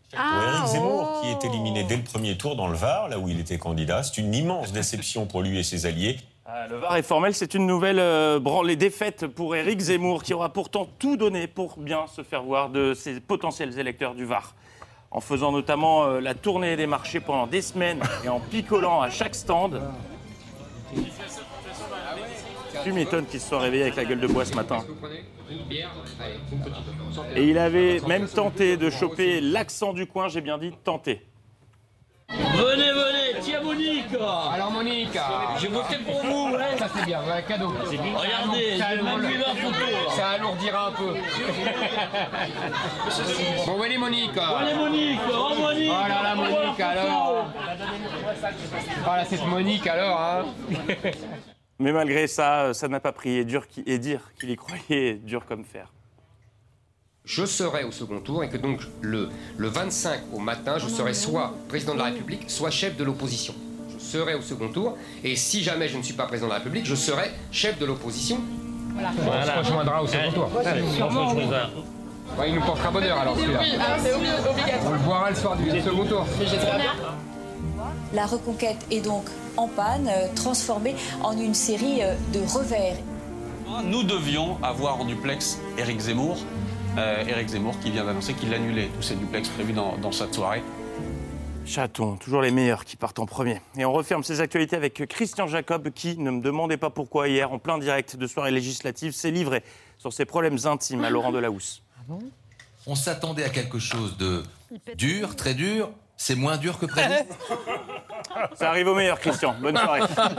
Pour 0.09 0.19
Éric 0.19 0.65
Zemmour, 0.65 1.21
qui 1.21 1.27
est 1.29 1.47
éliminé 1.47 1.83
dès 1.83 1.97
le 1.97 2.03
premier 2.03 2.35
tour 2.35 2.55
dans 2.55 2.67
le 2.67 2.75
Var, 2.75 3.09
là 3.09 3.19
où 3.19 3.29
il 3.29 3.39
était 3.39 3.59
candidat, 3.59 4.01
c'est 4.01 4.17
une 4.17 4.33
immense 4.33 4.71
déception 4.71 5.27
pour 5.27 5.43
lui 5.43 5.59
et 5.59 5.63
ses 5.63 5.85
alliés. 5.85 6.17
Ah, 6.45 6.67
Le 6.67 6.77
VAR 6.77 6.97
est 6.97 7.03
formel, 7.03 7.35
c'est 7.35 7.53
une 7.53 7.67
nouvelle 7.67 7.99
euh, 7.99 8.39
branlée 8.39 8.75
défaite 8.75 9.27
pour 9.27 9.55
Éric 9.55 9.79
Zemmour, 9.79 10.23
qui 10.23 10.33
aura 10.33 10.49
pourtant 10.49 10.89
tout 10.97 11.15
donné 11.15 11.45
pour 11.45 11.77
bien 11.77 12.07
se 12.07 12.23
faire 12.23 12.41
voir 12.41 12.69
de 12.69 12.95
ses 12.95 13.19
potentiels 13.19 13.77
électeurs 13.77 14.15
du 14.15 14.25
VAR. 14.25 14.55
En 15.11 15.21
faisant 15.21 15.51
notamment 15.51 16.05
euh, 16.05 16.19
la 16.19 16.33
tournée 16.33 16.75
des 16.75 16.87
marchés 16.87 17.19
pendant 17.19 17.45
des 17.45 17.61
semaines 17.61 18.01
et 18.25 18.29
en 18.29 18.39
picolant 18.39 19.01
à 19.01 19.11
chaque 19.11 19.35
stand. 19.35 19.81
Tu 22.83 22.91
m'étonnes 22.91 23.27
qu'il 23.27 23.39
se 23.39 23.47
soit 23.47 23.59
réveillé 23.59 23.83
avec 23.83 23.95
la 23.95 24.05
gueule 24.05 24.19
de 24.19 24.27
bois 24.27 24.45
ce 24.45 24.55
matin. 24.55 24.83
Et 27.35 27.43
il 27.43 27.57
avait 27.59 27.99
même 28.07 28.27
tenté 28.27 28.77
de 28.77 28.89
choper 28.89 29.41
l'accent 29.41 29.93
du 29.93 30.07
coin, 30.07 30.27
j'ai 30.27 30.41
bien 30.41 30.57
dit 30.57 30.71
venez 32.91 33.20
tiens 33.41 33.61
Monique 33.61 34.05
Alors 34.53 34.71
Monique, 34.71 35.17
J'ai 35.59 35.67
voté 35.67 35.97
pour 35.97 36.23
vous, 36.23 36.55
hein 36.55 36.77
ça 36.77 36.87
c'est 36.95 37.05
bien, 37.05 37.19
un 37.19 37.41
cadeau. 37.41 37.67
Regardez, 37.69 38.77
Ça 38.77 38.95
même 38.95 39.03
photo. 39.57 39.75
Ça 40.15 40.29
alourdira 40.29 40.87
un 40.87 40.91
peu. 40.91 41.13
bon, 43.65 43.81
allez 43.81 43.97
Monique. 43.97 44.37
Allez 44.37 44.75
Monique, 44.75 45.19
oh 45.31 45.55
Monique 45.59 45.91
Oh 45.91 46.07
là 46.07 46.23
là 46.23 46.35
Monique 46.35 46.79
alors. 46.79 47.47
Voilà 49.03 49.25
cette 49.25 49.45
Monique 49.45 49.87
alors. 49.87 50.21
Hein. 50.21 50.45
Mais 51.79 51.91
malgré 51.91 52.27
ça, 52.27 52.73
ça 52.73 52.87
n'a 52.87 52.99
pas 52.99 53.11
pris. 53.11 53.37
Et, 53.37 53.45
dur 53.45 53.65
et 53.85 53.97
dire 53.97 54.31
qu'il 54.39 54.51
y 54.51 54.55
croyait 54.55 55.15
dur 55.15 55.45
comme 55.45 55.65
fer. 55.65 55.91
Je 57.23 57.45
serai 57.45 57.83
au 57.83 57.91
second 57.91 58.19
tour 58.19 58.43
et 58.43 58.49
que 58.49 58.57
donc 58.57 58.81
le, 59.01 59.29
le 59.57 59.67
25 59.67 60.21
au 60.33 60.39
matin, 60.39 60.77
je 60.79 60.87
serai 60.87 61.13
soit 61.13 61.53
président 61.69 61.93
de 61.93 61.99
la 61.99 62.05
République, 62.05 62.49
soit 62.49 62.71
chef 62.71 62.97
de 62.97 63.03
l'opposition. 63.03 63.53
Je 63.93 64.03
serai 64.03 64.33
au 64.33 64.41
second 64.41 64.69
tour 64.69 64.97
et 65.23 65.35
si 65.35 65.61
jamais 65.61 65.87
je 65.87 65.97
ne 65.97 66.01
suis 66.03 66.15
pas 66.15 66.25
président 66.25 66.47
de 66.47 66.53
la 66.53 66.57
République, 66.57 66.85
je 66.85 66.95
serai 66.95 67.29
chef 67.51 67.77
de 67.77 67.85
l'opposition. 67.85 68.39
Voilà. 68.95 69.11
On 69.19 69.63
se 69.63 69.69
rejoindra 69.69 70.01
au 70.03 70.07
second 70.07 70.31
tour. 70.31 70.49
Ouais, 72.39 72.49
il 72.49 72.55
nous 72.55 72.61
portera 72.61 72.89
bonheur 72.91 73.17
alors 73.19 73.35
celui-là. 73.37 73.59
Obligatoire. 74.49 74.81
On 74.87 74.93
le 74.93 74.99
boira 74.99 75.29
le 75.29 75.35
soir 75.35 75.55
du 75.57 75.81
second 75.81 76.05
tour. 76.05 76.25
La 78.13 78.25
reconquête 78.25 78.83
est 78.89 79.01
donc 79.01 79.25
en 79.57 79.67
panne, 79.67 80.07
euh, 80.07 80.27
transformée 80.35 80.95
en 81.23 81.37
une 81.37 81.53
série 81.53 82.01
euh, 82.01 82.15
de 82.33 82.39
revers. 82.39 82.95
Nous 83.85 84.03
devions 84.03 84.57
avoir 84.63 84.99
en 84.99 85.05
duplex 85.05 85.59
Éric 85.77 85.99
Zemmour. 85.99 86.37
Euh, 86.97 87.25
Éric 87.25 87.49
Zemmour 87.49 87.79
qui 87.79 87.89
vient 87.89 88.03
d'annoncer 88.03 88.33
qu'il 88.33 88.53
annulait 88.53 88.89
tous 88.95 89.01
ces 89.01 89.15
duplex 89.15 89.47
prévus 89.49 89.71
dans, 89.71 89.97
dans 89.97 90.11
cette 90.11 90.33
soirée. 90.33 90.61
Chaton, 91.65 92.17
toujours 92.17 92.41
les 92.41 92.51
meilleurs 92.51 92.83
qui 92.83 92.97
partent 92.97 93.19
en 93.19 93.25
premier. 93.25 93.61
Et 93.77 93.85
on 93.85 93.93
referme 93.93 94.23
ces 94.23 94.41
actualités 94.41 94.75
avec 94.75 95.05
Christian 95.07 95.47
Jacob 95.47 95.89
qui, 95.91 96.17
ne 96.17 96.31
me 96.31 96.41
demandez 96.41 96.75
pas 96.75 96.89
pourquoi, 96.89 97.29
hier, 97.29 97.51
en 97.51 97.59
plein 97.59 97.77
direct 97.77 98.17
de 98.17 98.27
soirée 98.27 98.51
législative, 98.51 99.13
s'est 99.13 99.31
livré 99.31 99.63
sur 99.97 100.11
ses 100.11 100.25
problèmes 100.25 100.57
intimes 100.65 101.05
à 101.05 101.09
Laurent 101.09 101.31
Delahousse. 101.31 101.81
On 102.87 102.95
s'attendait 102.95 103.45
à 103.45 103.49
quelque 103.49 103.79
chose 103.79 104.17
de 104.17 104.43
dur, 104.97 105.35
très 105.35 105.53
dur. 105.53 105.91
C'est 106.23 106.35
moins 106.35 106.55
dur 106.55 106.77
que 106.77 106.85
prévu. 106.85 107.15
Ça 108.53 108.69
arrive 108.69 108.87
au 108.89 108.93
meilleur, 108.93 109.19
Christian. 109.19 109.55
Bonne 109.59 109.75
soirée. 109.75 110.01
Bravo 110.15 110.35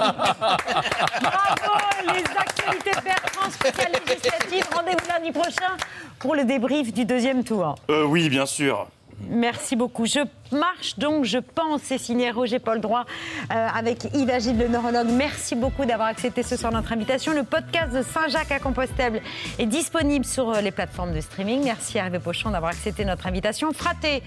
Les 2.06 2.22
actualités 2.38 2.92
Bertrand 3.04 3.50
spéciales 3.50 3.90
législatives. 4.06 4.64
Rendez-vous 4.72 5.08
lundi 5.08 5.32
prochain 5.32 5.76
pour 6.20 6.36
le 6.36 6.44
débrief 6.44 6.92
du 6.92 7.04
deuxième 7.04 7.42
tour. 7.42 7.74
Euh, 7.90 8.04
oui, 8.04 8.28
bien 8.28 8.46
sûr. 8.46 8.86
Merci 9.28 9.76
beaucoup. 9.76 10.06
Je 10.06 10.20
marche 10.52 10.98
donc, 10.98 11.24
je 11.24 11.38
pense, 11.38 11.82
c'est 11.82 11.98
signé 11.98 12.30
Roger 12.30 12.58
Paul 12.58 12.80
Droit 12.80 13.04
euh, 13.50 13.68
avec 13.74 14.04
Yves 14.14 14.30
Agile, 14.30 14.58
le 14.58 14.68
neurologue. 14.68 15.08
Merci 15.10 15.54
beaucoup 15.54 15.84
d'avoir 15.84 16.08
accepté 16.08 16.42
ce 16.42 16.56
soir 16.56 16.72
notre 16.72 16.92
invitation. 16.92 17.32
Le 17.32 17.44
podcast 17.44 17.92
de 17.92 18.02
Saint-Jacques 18.02 18.52
à 18.52 18.58
Compostelle 18.58 19.22
est 19.58 19.66
disponible 19.66 20.24
sur 20.24 20.52
les 20.52 20.70
plateformes 20.70 21.14
de 21.14 21.20
streaming. 21.20 21.62
Merci 21.64 21.98
à 21.98 22.04
Hervé 22.06 22.18
Pochon 22.18 22.50
d'avoir 22.50 22.72
accepté 22.72 23.04
notre 23.04 23.26
invitation. 23.26 23.72
Fraté, 23.72 24.22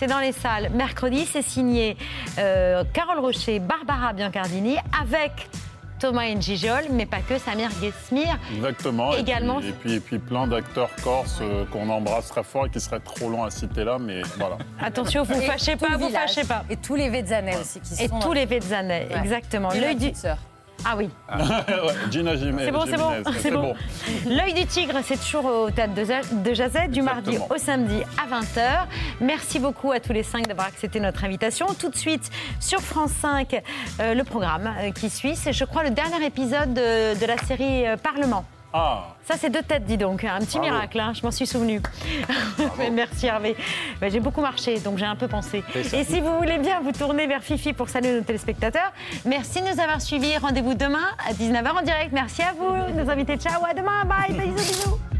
c'est 0.00 0.06
dans 0.06 0.18
les 0.18 0.32
salles. 0.32 0.70
Mercredi, 0.72 1.26
c'est 1.30 1.42
signé 1.42 1.94
euh, 2.38 2.82
Carole 2.94 3.18
Rocher, 3.18 3.58
Barbara 3.58 4.14
Biancardini 4.14 4.76
avec 4.98 5.48
Thomas 5.98 6.26
Njijol, 6.26 6.84
mais 6.90 7.04
pas 7.04 7.18
que, 7.20 7.36
Samir 7.36 7.68
Gesmir. 7.82 8.38
Exactement. 8.56 9.12
Et 9.14 9.18
Également. 9.20 9.58
puis- 9.58 9.68
Et 9.68 9.72
puis, 9.72 9.92
et 9.96 10.00
puis, 10.00 10.18
plein 10.18 10.46
d'acteurs 10.46 10.88
corses 11.04 11.40
euh, 11.42 11.66
qu'on 11.66 11.90
embrasse 11.90 12.28
très 12.28 12.42
fort 12.42 12.64
et 12.64 12.70
qui 12.70 12.80
seraient 12.80 13.00
trop 13.00 13.28
longs 13.28 13.44
à 13.44 13.50
citer 13.50 13.84
là, 13.84 13.98
mais 14.00 14.22
voilà. 14.38 14.56
Attention, 14.82 15.22
vous 15.24 15.34
Et 15.34 15.42
fâchez 15.42 15.76
pas, 15.76 15.98
vous 15.98 16.06
village. 16.06 16.28
fâchez 16.34 16.44
pas. 16.48 16.64
Et 16.70 16.76
tous 16.78 16.94
les 16.94 17.10
Vézanais 17.10 17.58
aussi 17.58 17.80
qui 17.80 18.02
Et 18.02 18.08
sont. 18.08 18.18
tous 18.20 18.32
les 18.32 18.46
Vézanais, 18.46 19.08
Ouais. 19.10 19.18
exactement. 19.18 19.70
Et 19.72 19.80
L'œil 19.80 19.96
du. 19.96 20.14
sœur. 20.14 20.38
Ah 20.84 20.94
oui. 20.96 21.08
Gina 22.10 22.36
Jiménez. 22.36 22.64
C'est 22.66 22.72
bon, 22.72 22.84
c'est 22.86 22.96
bon, 22.96 23.12
c'est 23.38 23.50
bon. 23.50 23.74
L'œil 24.26 24.54
du 24.54 24.66
tigre, 24.66 24.94
c'est 25.04 25.18
toujours 25.20 25.44
au 25.44 25.70
théâtre 25.70 25.94
de, 25.94 26.04
Ja- 26.04 26.20
de 26.32 26.54
Jazette, 26.54 26.90
du 26.90 27.02
mardi 27.02 27.36
au 27.48 27.58
samedi 27.58 28.02
à 28.18 28.26
20h. 28.40 28.86
Merci 29.20 29.58
beaucoup 29.58 29.92
à 29.92 30.00
tous 30.00 30.12
les 30.12 30.22
cinq 30.22 30.46
d'avoir 30.46 30.66
accepté 30.68 31.00
notre 31.00 31.24
invitation. 31.24 31.66
Tout 31.78 31.90
de 31.90 31.96
suite, 31.96 32.30
sur 32.60 32.80
France 32.80 33.12
5, 33.20 33.62
euh, 34.00 34.14
le 34.14 34.24
programme 34.24 34.70
euh, 34.80 34.90
qui 34.92 35.10
suit, 35.10 35.36
c'est, 35.36 35.52
je 35.52 35.64
crois, 35.64 35.82
le 35.84 35.90
dernier 35.90 36.24
épisode 36.24 36.72
de, 36.74 37.18
de 37.20 37.26
la 37.26 37.36
série 37.38 37.86
euh, 37.86 37.96
Parlement. 37.96 38.44
Ah 38.72 39.16
Ça, 39.24 39.34
c'est 39.36 39.50
deux 39.50 39.62
têtes, 39.62 39.84
dis 39.84 39.96
donc. 39.96 40.22
Un 40.24 40.38
petit 40.38 40.58
Bravo. 40.58 40.72
miracle, 40.72 41.00
hein, 41.00 41.12
je 41.14 41.22
m'en 41.22 41.30
suis 41.30 41.46
souvenu. 41.46 41.80
Merci 42.92 43.26
Hervé. 43.26 43.56
Ben, 44.00 44.10
j'ai 44.10 44.20
beaucoup 44.20 44.40
marché, 44.40 44.78
donc 44.78 44.98
j'ai 44.98 45.04
un 45.06 45.16
peu 45.16 45.26
pensé. 45.28 45.64
Et 45.92 46.04
si 46.04 46.20
vous 46.20 46.36
voulez 46.38 46.58
bien 46.58 46.80
vous 46.80 46.92
tourner 46.92 47.26
vers 47.26 47.42
Fifi 47.42 47.72
pour 47.72 47.88
saluer 47.88 48.12
nos 48.14 48.22
téléspectateurs, 48.22 48.92
merci 49.24 49.60
de 49.60 49.68
nous 49.68 49.80
avoir 49.80 50.00
suivis. 50.00 50.36
Rendez-vous 50.38 50.74
demain 50.74 51.08
à 51.28 51.32
19h 51.32 51.78
en 51.80 51.82
direct. 51.82 52.12
Merci 52.12 52.42
à 52.42 52.52
vous, 52.52 52.94
nos 52.94 53.10
invités. 53.10 53.36
Ciao, 53.36 53.64
à 53.68 53.74
demain. 53.74 54.04
Bye, 54.04 54.32
bisous, 54.36 54.54
bisous. 54.54 55.19